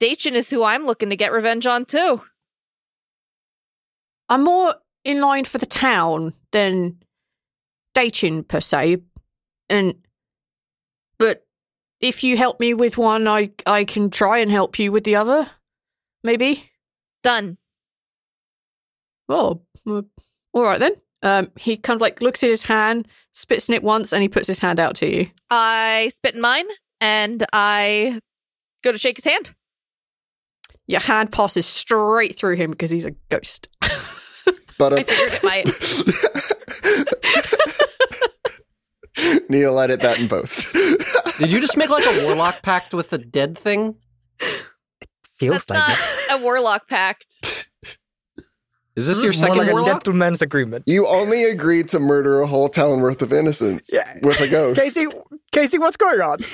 Dacian 0.01 0.35
is 0.35 0.51
who 0.51 0.65
I'm 0.65 0.85
looking 0.85 1.11
to 1.11 1.17
get 1.17 1.33
revenge 1.33 1.65
on 1.65 1.85
too. 1.85 2.23
I'm 4.29 4.43
more 4.45 4.75
in 5.05 5.21
line 5.21 5.45
for 5.45 5.59
the 5.59 5.67
town 5.67 6.35
than 6.51 6.99
Dacian 7.95 8.43
per 8.43 8.61
se. 8.61 8.99
And 9.69 9.95
but 11.19 11.47
if 12.01 12.25
you 12.25 12.37
help 12.37 12.59
me 12.59 12.75
with 12.75 12.99
one, 12.99 13.29
I 13.29 13.53
I 13.65 13.85
can 13.85 14.11
try 14.11 14.39
and 14.39 14.51
help 14.51 14.79
you 14.79 14.91
with 14.91 15.05
the 15.05 15.15
other. 15.15 15.49
Maybe. 16.25 16.71
Done. 17.23 17.59
Oh, 19.29 19.63
uh, 19.87 20.03
all 20.53 20.63
right 20.63 20.81
then. 20.81 20.93
Um, 21.23 21.51
he 21.57 21.77
kind 21.77 21.97
of 21.97 22.01
like 22.01 22.23
looks 22.23 22.43
at 22.43 22.51
his 22.51 22.63
hand, 22.63 23.07
spits 23.39 23.69
in 23.69 23.75
it 23.75 23.83
once, 23.83 24.13
and 24.13 24.21
he 24.23 24.29
puts 24.29 24.47
his 24.47 24.59
hand 24.59 24.81
out 24.81 24.97
to 24.97 25.07
you. 25.07 25.27
I 25.51 26.11
spit 26.13 26.35
in 26.35 26.41
mine 26.41 26.67
and 27.01 27.45
I 27.53 28.21
go 28.83 28.93
to 28.93 28.99
shake 28.99 29.17
his 29.17 29.25
hand. 29.25 29.55
Your 30.87 31.01
hand 31.01 31.31
passes 31.33 31.67
straight 31.67 32.37
through 32.37 32.57
him 32.57 32.71
because 32.71 32.91
he's 32.91 33.05
a 33.05 33.13
ghost. 33.31 33.69
But 34.79 34.93
I 34.93 35.03
figured 35.03 35.29
it 35.33 35.43
might. 35.43 35.69
Neil 39.51 39.79
edit 39.81 40.01
that 40.03 40.21
in 40.21 40.29
post. 40.29 40.73
Did 41.39 41.51
you 41.51 41.61
just 41.61 41.77
make 41.77 41.91
like 41.91 42.05
a 42.07 42.25
warlock 42.25 42.63
pact 42.63 42.95
with 42.95 43.11
the 43.11 43.19
dead 43.19 43.59
thing? 43.59 43.97
It 44.41 44.63
Feels 45.37 45.65
That's 45.65 45.71
like 45.71 45.79
not 45.79 45.99
it. 45.99 46.41
a 46.41 46.45
warlock 46.45 46.89
pact. 46.89 47.58
Is 48.99 49.07
this 49.07 49.23
your 49.23 49.33
second 49.33 49.57
like 49.59 49.69
a 49.69 49.73
warlock? 49.73 49.89
gentleman's 49.89 50.43
agreement. 50.43 50.85
you 50.87 51.07
only 51.07 51.45
agreed 51.45 51.89
to 51.91 52.01
murder 52.01 52.41
a 52.41 52.47
whole 52.47 52.69
town 52.69 53.01
worth 53.01 53.23
of 53.23 53.33
innocents 53.33 53.91
Yeah. 53.93 54.13
with 54.23 54.41
a 54.41 54.49
ghost. 54.51 54.79
Casey, 54.81 55.07
Casey, 55.53 55.79
what's 55.79 55.97
going 55.97 56.21
on? 56.21 56.39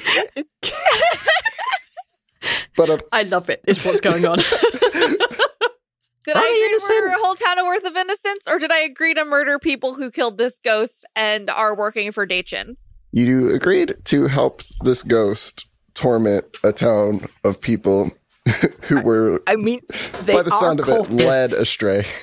But 2.77 2.91
uh, 2.91 2.99
I 3.13 3.23
love 3.23 3.49
it. 3.51 3.63
It's 3.67 3.85
what's 3.87 4.01
going 4.01 4.27
on. 4.27 4.37
Did 6.27 6.37
Are 6.37 6.39
I 6.39 6.43
they 6.43 6.65
agree 6.67 6.79
to 6.79 6.85
murder 6.89 7.07
a 7.09 7.25
whole 7.25 7.35
town 7.35 7.59
of 7.59 7.67
worth 7.67 7.85
of 7.85 7.97
innocents, 7.97 8.49
or 8.49 8.59
did 8.59 8.73
I 8.73 8.79
agree 8.81 9.15
to 9.15 9.25
murder 9.25 9.59
people 9.59 9.95
who 9.95 10.11
killed 10.11 10.39
this 10.39 10.59
ghost 10.59 11.07
and 11.15 11.49
are 11.51 11.77
working 11.77 12.11
for 12.13 12.27
Dacian? 12.27 12.77
you 13.13 13.55
agreed 13.55 13.95
to 14.07 14.27
help 14.27 14.63
this 14.83 15.03
ghost 15.05 15.67
torment 15.95 16.45
a 16.65 16.73
town 16.73 17.27
of 17.45 17.61
people 17.61 18.11
who 18.83 19.01
were, 19.03 19.41
I 19.47 19.57
mean, 19.57 19.81
they 20.23 20.35
by 20.35 20.43
the 20.43 20.53
are 20.53 20.61
sound 20.61 20.81
of 20.81 20.89
it, 20.89 21.11
led 21.11 21.53
astray. 21.53 22.05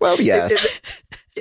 Well, 0.00 0.20
yes. 0.20 0.80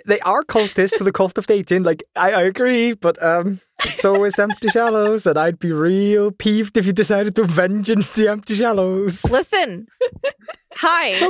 They 0.05 0.19
are 0.21 0.43
cultists 0.43 0.97
to 0.97 1.03
the 1.03 1.11
cult 1.11 1.37
of 1.37 1.45
Dayton. 1.45 1.83
Like, 1.83 2.03
I, 2.15 2.31
I 2.31 2.41
agree, 2.41 2.93
but 2.93 3.21
um, 3.23 3.61
so 3.81 4.23
is 4.25 4.39
Empty 4.39 4.69
Shallows, 4.69 5.25
and 5.27 5.37
I'd 5.37 5.59
be 5.59 5.71
real 5.71 6.31
peeved 6.31 6.77
if 6.77 6.85
you 6.85 6.93
decided 6.93 7.35
to 7.35 7.43
vengeance 7.43 8.11
the 8.11 8.27
Empty 8.27 8.55
Shallows. 8.55 9.29
Listen, 9.29 9.87
hi. 10.73 11.29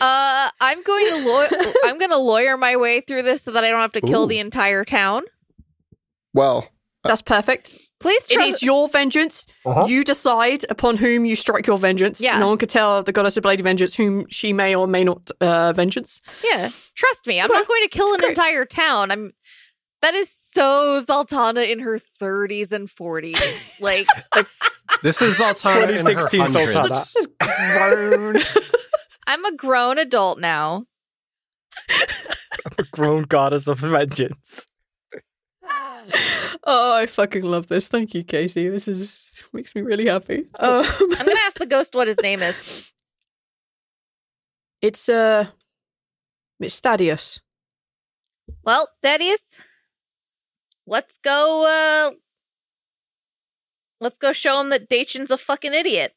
Uh, 0.00 0.50
I'm 0.60 0.82
going 0.82 1.06
to 1.06 1.28
law- 1.28 1.46
I'm 1.84 1.98
going 1.98 2.10
to 2.10 2.18
lawyer 2.18 2.56
my 2.56 2.76
way 2.76 3.00
through 3.00 3.22
this 3.22 3.42
so 3.42 3.52
that 3.52 3.64
I 3.64 3.70
don't 3.70 3.80
have 3.80 3.92
to 3.92 4.00
kill 4.00 4.24
Ooh. 4.24 4.28
the 4.28 4.38
entire 4.38 4.84
town. 4.84 5.22
Well, 6.32 6.68
That's 7.04 7.22
perfect. 7.22 7.76
Please 8.00 8.26
It 8.30 8.34
trust. 8.34 8.48
is 8.56 8.62
your 8.62 8.88
vengeance. 8.88 9.46
Uh-huh. 9.66 9.84
You 9.86 10.02
decide 10.04 10.64
upon 10.70 10.96
whom 10.96 11.26
you 11.26 11.36
strike 11.36 11.66
your 11.66 11.76
vengeance. 11.78 12.20
Yeah. 12.20 12.38
No 12.38 12.48
one 12.48 12.56
could 12.58 12.70
tell 12.70 13.02
the 13.02 13.12
goddess 13.12 13.36
of 13.36 13.44
Lady 13.44 13.62
Vengeance 13.62 13.94
whom 13.94 14.26
she 14.30 14.52
may 14.54 14.74
or 14.74 14.86
may 14.86 15.04
not 15.04 15.30
uh, 15.40 15.72
vengeance. 15.74 16.20
yeah, 16.42 16.70
trust 16.94 17.26
me. 17.26 17.40
I'm 17.40 17.48
not 17.52 17.68
going 17.68 17.82
to 17.82 17.88
kill 17.88 18.12
an 18.14 18.20
great. 18.20 18.30
entire 18.30 18.64
town. 18.64 19.10
I'm. 19.10 19.32
That 20.02 20.14
is 20.14 20.32
so 20.32 21.02
Zaltanna 21.06 21.70
in 21.70 21.80
her 21.80 21.98
30s 21.98 22.72
and 22.72 22.88
40s. 22.88 23.36
Like, 23.82 24.06
This 25.02 25.20
is 25.20 25.38
Altana 25.38 25.90
in 25.90 26.16
her 26.16 26.26
2016 26.30 26.40
hundreds. 26.40 27.10
Sultana. 27.10 28.08
Grown. 28.08 28.36
I'm 29.26 29.44
a 29.44 29.54
grown 29.56 29.98
adult 29.98 30.38
now. 30.38 30.86
I'm 31.90 32.72
a 32.78 32.82
grown 32.92 33.22
goddess 33.24 33.66
of 33.66 33.78
vengeance. 33.80 34.66
oh, 36.64 36.96
I 36.96 37.06
fucking 37.06 37.44
love 37.44 37.68
this. 37.68 37.88
Thank 37.88 38.14
you, 38.14 38.22
Casey. 38.24 38.68
This 38.68 38.88
is 38.88 39.30
makes 39.52 39.74
me 39.74 39.82
really 39.82 40.06
happy. 40.06 40.46
Um, 40.58 40.84
I'm 40.84 41.10
to 41.10 41.36
ask 41.46 41.58
the 41.58 41.66
ghost 41.66 41.94
what 41.94 42.08
his 42.08 42.20
name 42.20 42.40
is. 42.40 42.90
it's 44.82 45.08
uh, 45.08 45.46
it's 46.58 46.80
Thaddeus. 46.80 47.40
Well, 48.64 48.88
Thaddeus, 49.02 49.56
let's 50.86 51.18
go. 51.18 52.10
uh 52.12 52.14
Let's 54.00 54.16
go 54.16 54.32
show 54.32 54.60
him 54.60 54.70
that 54.70 54.88
Dacian's 54.88 55.30
a 55.30 55.36
fucking 55.36 55.74
idiot. 55.74 56.14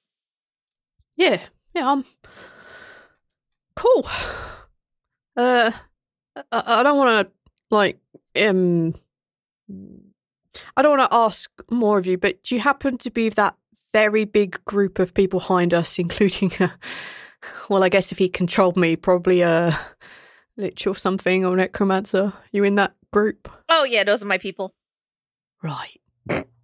Yeah, 1.18 1.42
yeah. 1.76 1.92
I'm 1.92 2.06
cool. 3.76 4.08
Uh, 5.36 5.72
I, 6.36 6.44
I 6.52 6.84
don't 6.84 6.96
want 6.96 7.28
to 7.28 7.34
like 7.72 7.98
um. 8.40 8.94
I 10.78 10.82
don't 10.82 10.98
want 10.98 11.12
to 11.12 11.18
ask 11.18 11.50
more 11.70 11.98
of 11.98 12.06
you, 12.06 12.18
but 12.18 12.44
do 12.44 12.56
you 12.56 12.62
happen 12.62 12.98
to 13.00 13.10
be 13.12 13.30
that 13.30 13.56
very 13.92 14.26
big 14.26 14.64
group 14.66 15.00
of 15.00 15.14
people 15.14 15.40
behind 15.40 15.74
us, 15.74 15.98
including 16.00 16.52
a, 16.60 16.74
well, 17.70 17.84
I 17.84 17.90
guess 17.90 18.12
if 18.12 18.18
he 18.18 18.30
controlled 18.30 18.78
me, 18.78 18.96
probably 18.96 19.42
a 19.42 19.78
lich 20.58 20.86
or 20.88 20.96
something 20.96 21.46
or 21.46 21.56
necromancer. 21.56 22.34
You 22.52 22.64
in 22.64 22.76
that 22.76 22.94
group? 23.12 23.50
Oh 23.70 23.84
yeah, 23.84 24.04
those 24.04 24.24
are 24.24 24.28
my 24.28 24.38
people. 24.38 24.74
Right. 25.62 26.00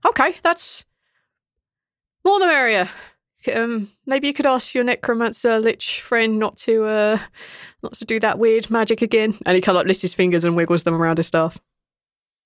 Okay, 0.06 0.38
that's 0.44 0.86
more 2.26 2.40
the 2.40 2.48
merrier. 2.48 2.90
um, 3.56 3.90
maybe 4.06 4.28
you 4.28 4.34
could 4.34 4.46
ask 4.46 4.74
your 4.74 4.84
necromancer 4.84 5.60
lich 5.60 6.02
friend 6.02 6.40
not 6.40 6.58
to 6.58 6.86
uh, 6.86 7.18
not 7.84 7.94
to 7.96 8.06
do 8.06 8.20
that 8.20 8.40
weird 8.40 8.70
magic 8.70 9.02
again. 9.02 9.36
And 9.46 9.56
he 9.56 9.62
kind 9.62 9.76
of 9.76 9.82
like 9.82 9.88
lifts 9.88 10.02
his 10.02 10.14
fingers 10.16 10.44
and 10.44 10.56
wiggles 10.56 10.84
them 10.84 10.96
around 10.96 11.18
his 11.18 11.28
staff. 11.28 11.58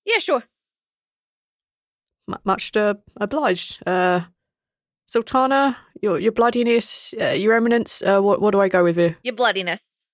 Yeah, 0.06 0.20
sure. 0.20 0.44
M- 2.30 2.40
much 2.44 2.76
uh, 2.78 2.96
obliged. 3.18 3.82
Uh, 3.88 4.22
Zaltanna, 5.10 5.76
your 6.02 6.20
your 6.20 6.32
bloodiness, 6.32 7.14
uh, 7.20 7.30
your 7.30 7.54
eminence. 7.54 8.02
Uh, 8.02 8.22
what 8.22 8.42
what 8.42 8.52
do 8.52 8.62
I 8.62 8.70
go 8.70 8.84
with 8.84 8.98
here? 8.98 9.18
Your 9.24 9.36
bloodiness. 9.36 10.06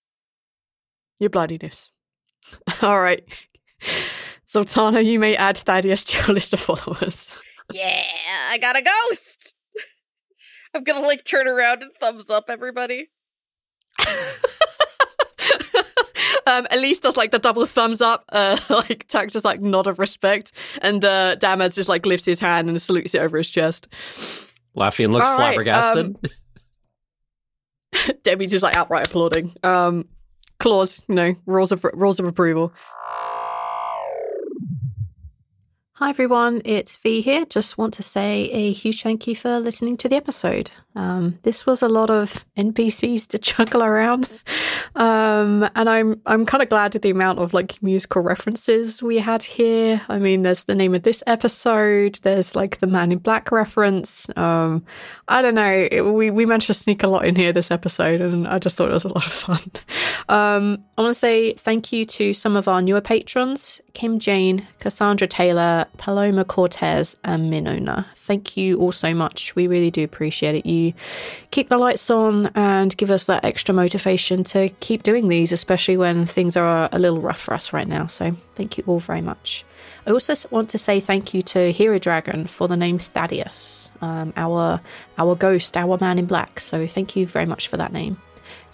Your 1.20 1.30
bloodiness. 1.30 1.92
All 2.82 3.00
right. 3.02 3.24
Zaltanna, 4.48 5.06
you 5.06 5.20
may 5.20 5.36
add 5.36 5.58
Thaddeus 5.58 6.04
to 6.06 6.18
your 6.18 6.28
list 6.36 6.54
of 6.54 6.60
followers. 6.60 7.30
Yeah, 7.72 8.04
I 8.50 8.58
got 8.58 8.76
a 8.76 8.82
ghost. 8.82 9.56
I'm 10.74 10.84
gonna 10.84 11.06
like 11.06 11.24
turn 11.24 11.48
around 11.48 11.84
and 11.84 11.92
thumbs 11.94 12.30
up 12.30 12.50
everybody. 12.50 13.10
Um, 16.50 16.68
Elise 16.72 17.00
does 17.00 17.16
like 17.16 17.32
the 17.32 17.40
double 17.40 17.66
thumbs 17.66 18.02
up, 18.02 18.26
uh, 18.30 18.58
like 18.70 19.08
Tak 19.08 19.32
just 19.32 19.46
like 19.46 19.62
nod 19.62 19.88
of 19.88 20.00
respect, 20.00 20.52
and 20.82 21.04
uh, 21.06 21.36
Damaz 21.38 21.76
just 21.76 21.90
like 21.90 22.06
lifts 22.06 22.26
his 22.26 22.40
hand 22.40 22.70
and 22.70 22.82
salutes 22.82 23.16
it 23.16 23.22
over 23.22 23.38
his 23.38 23.50
chest. 23.50 23.88
Laffian 24.76 25.10
looks 25.10 25.26
All 25.26 25.38
right, 25.38 25.56
flabbergasted. 25.56 26.16
um, 26.16 26.18
Debbie's 28.24 28.52
just 28.52 28.64
like 28.64 28.76
outright 28.76 29.08
applauding. 29.08 29.54
Um, 29.64 30.06
Claus, 30.60 31.06
you 31.08 31.16
know, 31.16 31.36
rules 31.46 31.72
of 31.72 31.84
rules 31.94 32.20
of 32.20 32.28
approval. 32.28 32.74
Hi 36.00 36.12
everyone, 36.12 36.62
it's 36.64 36.96
V 36.96 37.20
here. 37.20 37.44
Just 37.44 37.78
want 37.78 37.94
to 37.96 38.04
say 38.04 38.50
a 38.52 38.72
huge 38.72 39.04
thank 39.04 39.28
you 39.28 39.36
for 39.36 39.60
listening 39.60 39.98
to 39.98 40.08
the 40.08 40.16
episode. 40.16 40.72
Um, 40.96 41.40
this 41.42 41.66
was 41.66 41.82
a 41.82 41.90
lot 41.90 42.10
of 42.10 42.46
NPCs 42.58 43.28
to 43.28 43.38
chuckle 43.38 43.84
around, 43.84 44.30
um, 44.96 45.70
and 45.76 45.90
I'm 45.90 46.22
I'm 46.26 46.46
kind 46.46 46.64
of 46.64 46.70
glad 46.70 46.96
at 46.96 47.02
the 47.02 47.10
amount 47.10 47.40
of 47.40 47.54
like 47.54 47.84
musical 47.84 48.22
references 48.22 49.04
we 49.04 49.18
had 49.18 49.44
here. 49.44 50.02
I 50.08 50.20
mean, 50.20 50.44
there's 50.44 50.64
the 50.64 50.74
name 50.74 50.96
of 50.96 51.04
this 51.04 51.22
episode. 51.28 52.20
There's 52.24 52.56
like 52.56 52.80
the 52.80 52.88
Man 52.88 53.12
in 53.12 53.18
Black 53.18 53.52
reference. 53.52 54.30
Um, 54.38 54.86
I 55.28 55.42
don't 55.42 55.56
know. 55.56 55.88
It, 55.92 56.02
we 56.02 56.32
we 56.32 56.46
managed 56.46 56.68
to 56.68 56.74
sneak 56.74 57.04
a 57.04 57.08
lot 57.08 57.26
in 57.26 57.36
here 57.36 57.52
this 57.52 57.72
episode, 57.72 58.22
and 58.22 58.48
I 58.48 58.58
just 58.58 58.78
thought 58.78 58.88
it 58.88 58.94
was 58.94 59.04
a 59.04 59.10
lot 59.10 59.26
of 59.26 59.34
fun. 59.34 59.60
Um, 60.30 60.86
I 60.98 61.02
want 61.02 61.10
to 61.10 61.20
say 61.20 61.56
thank 61.56 61.92
you 61.92 62.06
to 62.06 62.32
some 62.34 62.56
of 62.56 62.70
our 62.70 62.82
newer 62.82 63.02
patrons: 63.02 63.82
Kim 63.94 64.18
Jane, 64.18 64.66
Cassandra 64.80 65.28
Taylor, 65.28 65.88
Paloma 65.98 66.46
Cortez, 66.46 67.16
and 67.24 67.52
Minona. 67.52 68.06
Thank 68.16 68.56
you 68.56 68.80
all 68.80 68.92
so 68.92 69.14
much. 69.14 69.56
We 69.56 69.68
really 69.68 69.92
do 69.92 70.04
appreciate 70.04 70.56
it. 70.56 70.66
You 70.66 70.94
keep 71.52 71.70
the 71.70 71.78
lights 71.78 72.10
on 72.10 72.48
and 72.56 72.96
give 72.98 73.12
us 73.12 73.26
that 73.26 73.44
extra 73.44 73.74
motivation 73.74 74.44
to 74.46 74.70
keep 74.80 75.04
doing 75.04 75.28
these, 75.28 75.52
especially 75.52 75.98
when 75.98 76.26
things 76.26 76.56
are 76.56 76.90
a 76.92 77.00
little 77.00 77.22
rough 77.22 77.40
for 77.40 77.54
us 77.54 77.74
right 77.74 77.88
now. 77.88 78.08
So 78.08 78.36
thank 78.56 78.78
you 78.78 78.84
all 78.88 79.00
very 79.00 79.22
much. 79.22 79.66
I 80.08 80.12
also 80.12 80.34
want 80.50 80.70
to 80.70 80.78
say 80.78 81.00
thank 81.00 81.34
you 81.34 81.42
to 81.44 81.72
Hero 81.72 82.00
Dragon 82.00 82.48
for 82.48 82.68
the 82.68 82.78
name 82.78 82.98
Thaddeus, 82.98 83.92
um, 84.02 84.34
our 84.36 84.82
our 85.18 85.36
ghost, 85.36 85.78
our 85.78 85.98
man 86.00 86.18
in 86.18 86.26
black. 86.26 86.60
So 86.60 86.88
thank 86.88 87.16
you 87.16 87.28
very 87.28 87.46
much 87.46 87.68
for 87.68 87.78
that 87.78 87.94
name. 87.94 88.20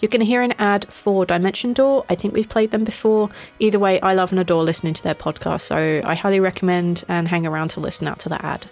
You're 0.00 0.10
going 0.10 0.20
to 0.20 0.26
hear 0.26 0.42
an 0.42 0.52
ad 0.58 0.92
for 0.92 1.24
Dimension 1.24 1.72
Door. 1.72 2.04
I 2.08 2.14
think 2.14 2.34
we've 2.34 2.48
played 2.48 2.70
them 2.70 2.84
before. 2.84 3.30
Either 3.58 3.78
way, 3.78 4.00
I 4.00 4.14
love 4.14 4.30
and 4.30 4.40
adore 4.40 4.62
listening 4.62 4.94
to 4.94 5.02
their 5.02 5.14
podcast, 5.14 5.62
so 5.62 6.02
I 6.04 6.14
highly 6.14 6.40
recommend 6.40 7.04
and 7.08 7.26
hang 7.28 7.46
around 7.46 7.68
to 7.70 7.80
listen 7.80 8.06
out 8.06 8.18
to 8.20 8.28
that 8.28 8.44
ad. 8.44 8.66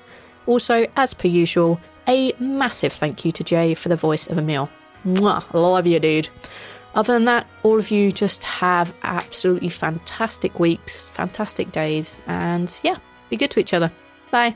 Also, 0.47 0.87
as 0.97 1.15
per 1.15 1.29
usual, 1.29 1.81
a 2.07 2.33
massive 2.39 2.93
thank 2.93 3.25
you 3.25 3.33
to 3.33 3.43
Jay 3.43 3.75
for 3.75 3.89
the 3.89 3.97
voice 3.97 4.27
of 4.27 4.37
Emmil. 4.37 4.69
Mwah, 5.07 5.45
love 5.55 5.87
you, 5.87 5.99
dude. 5.99 6.29
Other 6.95 7.15
than 7.15 7.25
that, 7.25 7.47
all 7.63 7.79
of 7.79 7.91
you 7.91 8.13
just 8.13 8.45
have 8.45 8.95
absolutely 9.03 9.69
fantastic 9.69 10.61
weeks, 10.61 11.09
fantastic 11.09 11.73
days, 11.73 12.19
and 12.27 12.79
yeah, 12.83 12.97
be 13.31 13.37
good 13.37 13.51
to 13.53 13.61
each 13.61 13.75
other. 13.75 13.91
Bye. 14.31 14.55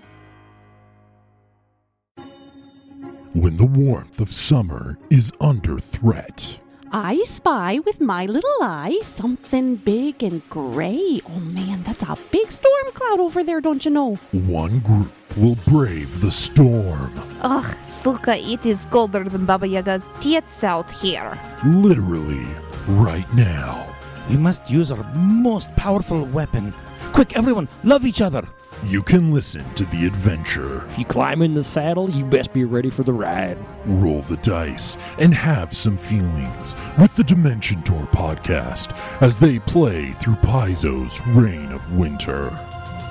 When 3.34 3.56
the 3.56 3.66
warmth 3.66 4.20
of 4.20 4.32
summer 4.32 4.98
is 5.10 5.32
under 5.40 5.78
threat. 5.78 6.58
I 6.90 7.22
spy 7.24 7.80
with 7.84 8.00
my 8.00 8.24
little 8.24 8.62
eye 8.62 8.98
something 9.02 9.76
big 9.76 10.22
and 10.22 10.40
gray. 10.48 11.20
Oh 11.28 11.40
man, 11.40 11.82
that's 11.82 12.02
a 12.02 12.16
big 12.30 12.50
storm 12.50 12.90
cloud 12.94 13.20
over 13.20 13.44
there, 13.44 13.60
don't 13.60 13.84
you 13.84 13.90
know? 13.90 14.14
One 14.32 14.78
group 14.80 15.12
will 15.36 15.56
brave 15.66 16.20
the 16.22 16.30
storm, 16.30 17.12
Ugh, 17.42 17.76
Suka, 17.84 18.36
it 18.38 18.64
is 18.64 18.86
colder 18.86 19.24
than 19.24 19.44
Baba 19.44 19.68
Yaga's 19.68 20.02
tits 20.20 20.64
out 20.64 20.90
here. 20.90 21.38
literally, 21.64 22.46
right 22.88 23.30
now. 23.34 23.86
We 24.30 24.36
must 24.36 24.70
use 24.70 24.90
our 24.90 25.04
most 25.14 25.70
powerful 25.76 26.24
weapon. 26.24 26.72
Quick, 27.12 27.36
everyone, 27.36 27.68
love 27.84 28.04
each 28.06 28.20
other. 28.22 28.48
You 28.84 29.02
can 29.02 29.32
listen 29.32 29.64
to 29.74 29.84
the 29.86 30.06
adventure, 30.06 30.86
If 30.86 30.98
you 30.98 31.04
climb 31.04 31.42
in 31.42 31.52
the 31.54 31.64
saddle, 31.64 32.08
you 32.08 32.24
best 32.24 32.52
be 32.52 32.64
ready 32.64 32.90
for 32.90 33.02
the 33.02 33.12
ride. 33.12 33.58
roll 33.84 34.22
the 34.22 34.36
dice, 34.38 34.96
and 35.18 35.34
have 35.34 35.76
some 35.76 35.96
feelings 35.96 36.74
with 36.98 37.14
the 37.16 37.24
Dimension 37.24 37.80
Door 37.82 38.08
podcast 38.12 38.92
as 39.20 39.38
they 39.38 39.58
play 39.58 40.12
through 40.12 40.36
Paizo's 40.36 41.20
Reign 41.28 41.72
of 41.72 41.92
Winter. 41.92 42.50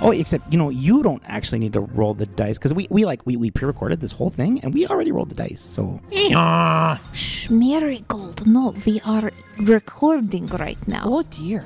Oh, 0.01 0.11
except 0.11 0.51
you 0.51 0.57
know 0.57 0.69
you 0.69 1.03
don't 1.03 1.23
actually 1.27 1.59
need 1.59 1.73
to 1.73 1.81
roll 1.81 2.13
the 2.13 2.27
dice 2.27 2.57
because 2.57 2.73
we, 2.73 2.87
we 2.89 3.03
like 3.03 3.25
we, 3.25 3.35
we 3.35 3.49
pre-recorded 3.51 3.99
this 3.99 4.11
whole 4.11 4.29
thing 4.29 4.59
and 4.61 4.73
we 4.73 4.87
already 4.87 5.11
rolled 5.11 5.29
the 5.29 5.35
dice. 5.35 5.59
So 5.61 5.99
Shh, 7.13 7.49
Marigold, 7.49 8.45
no, 8.47 8.73
we 8.85 9.01
are 9.01 9.31
recording 9.59 10.45
right 10.47 10.77
now. 10.87 11.01
Oh 11.05 11.23
dear. 11.23 11.63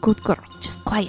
Good 0.00 0.22
girl, 0.22 0.38
just 0.60 0.84
quiet, 0.84 1.08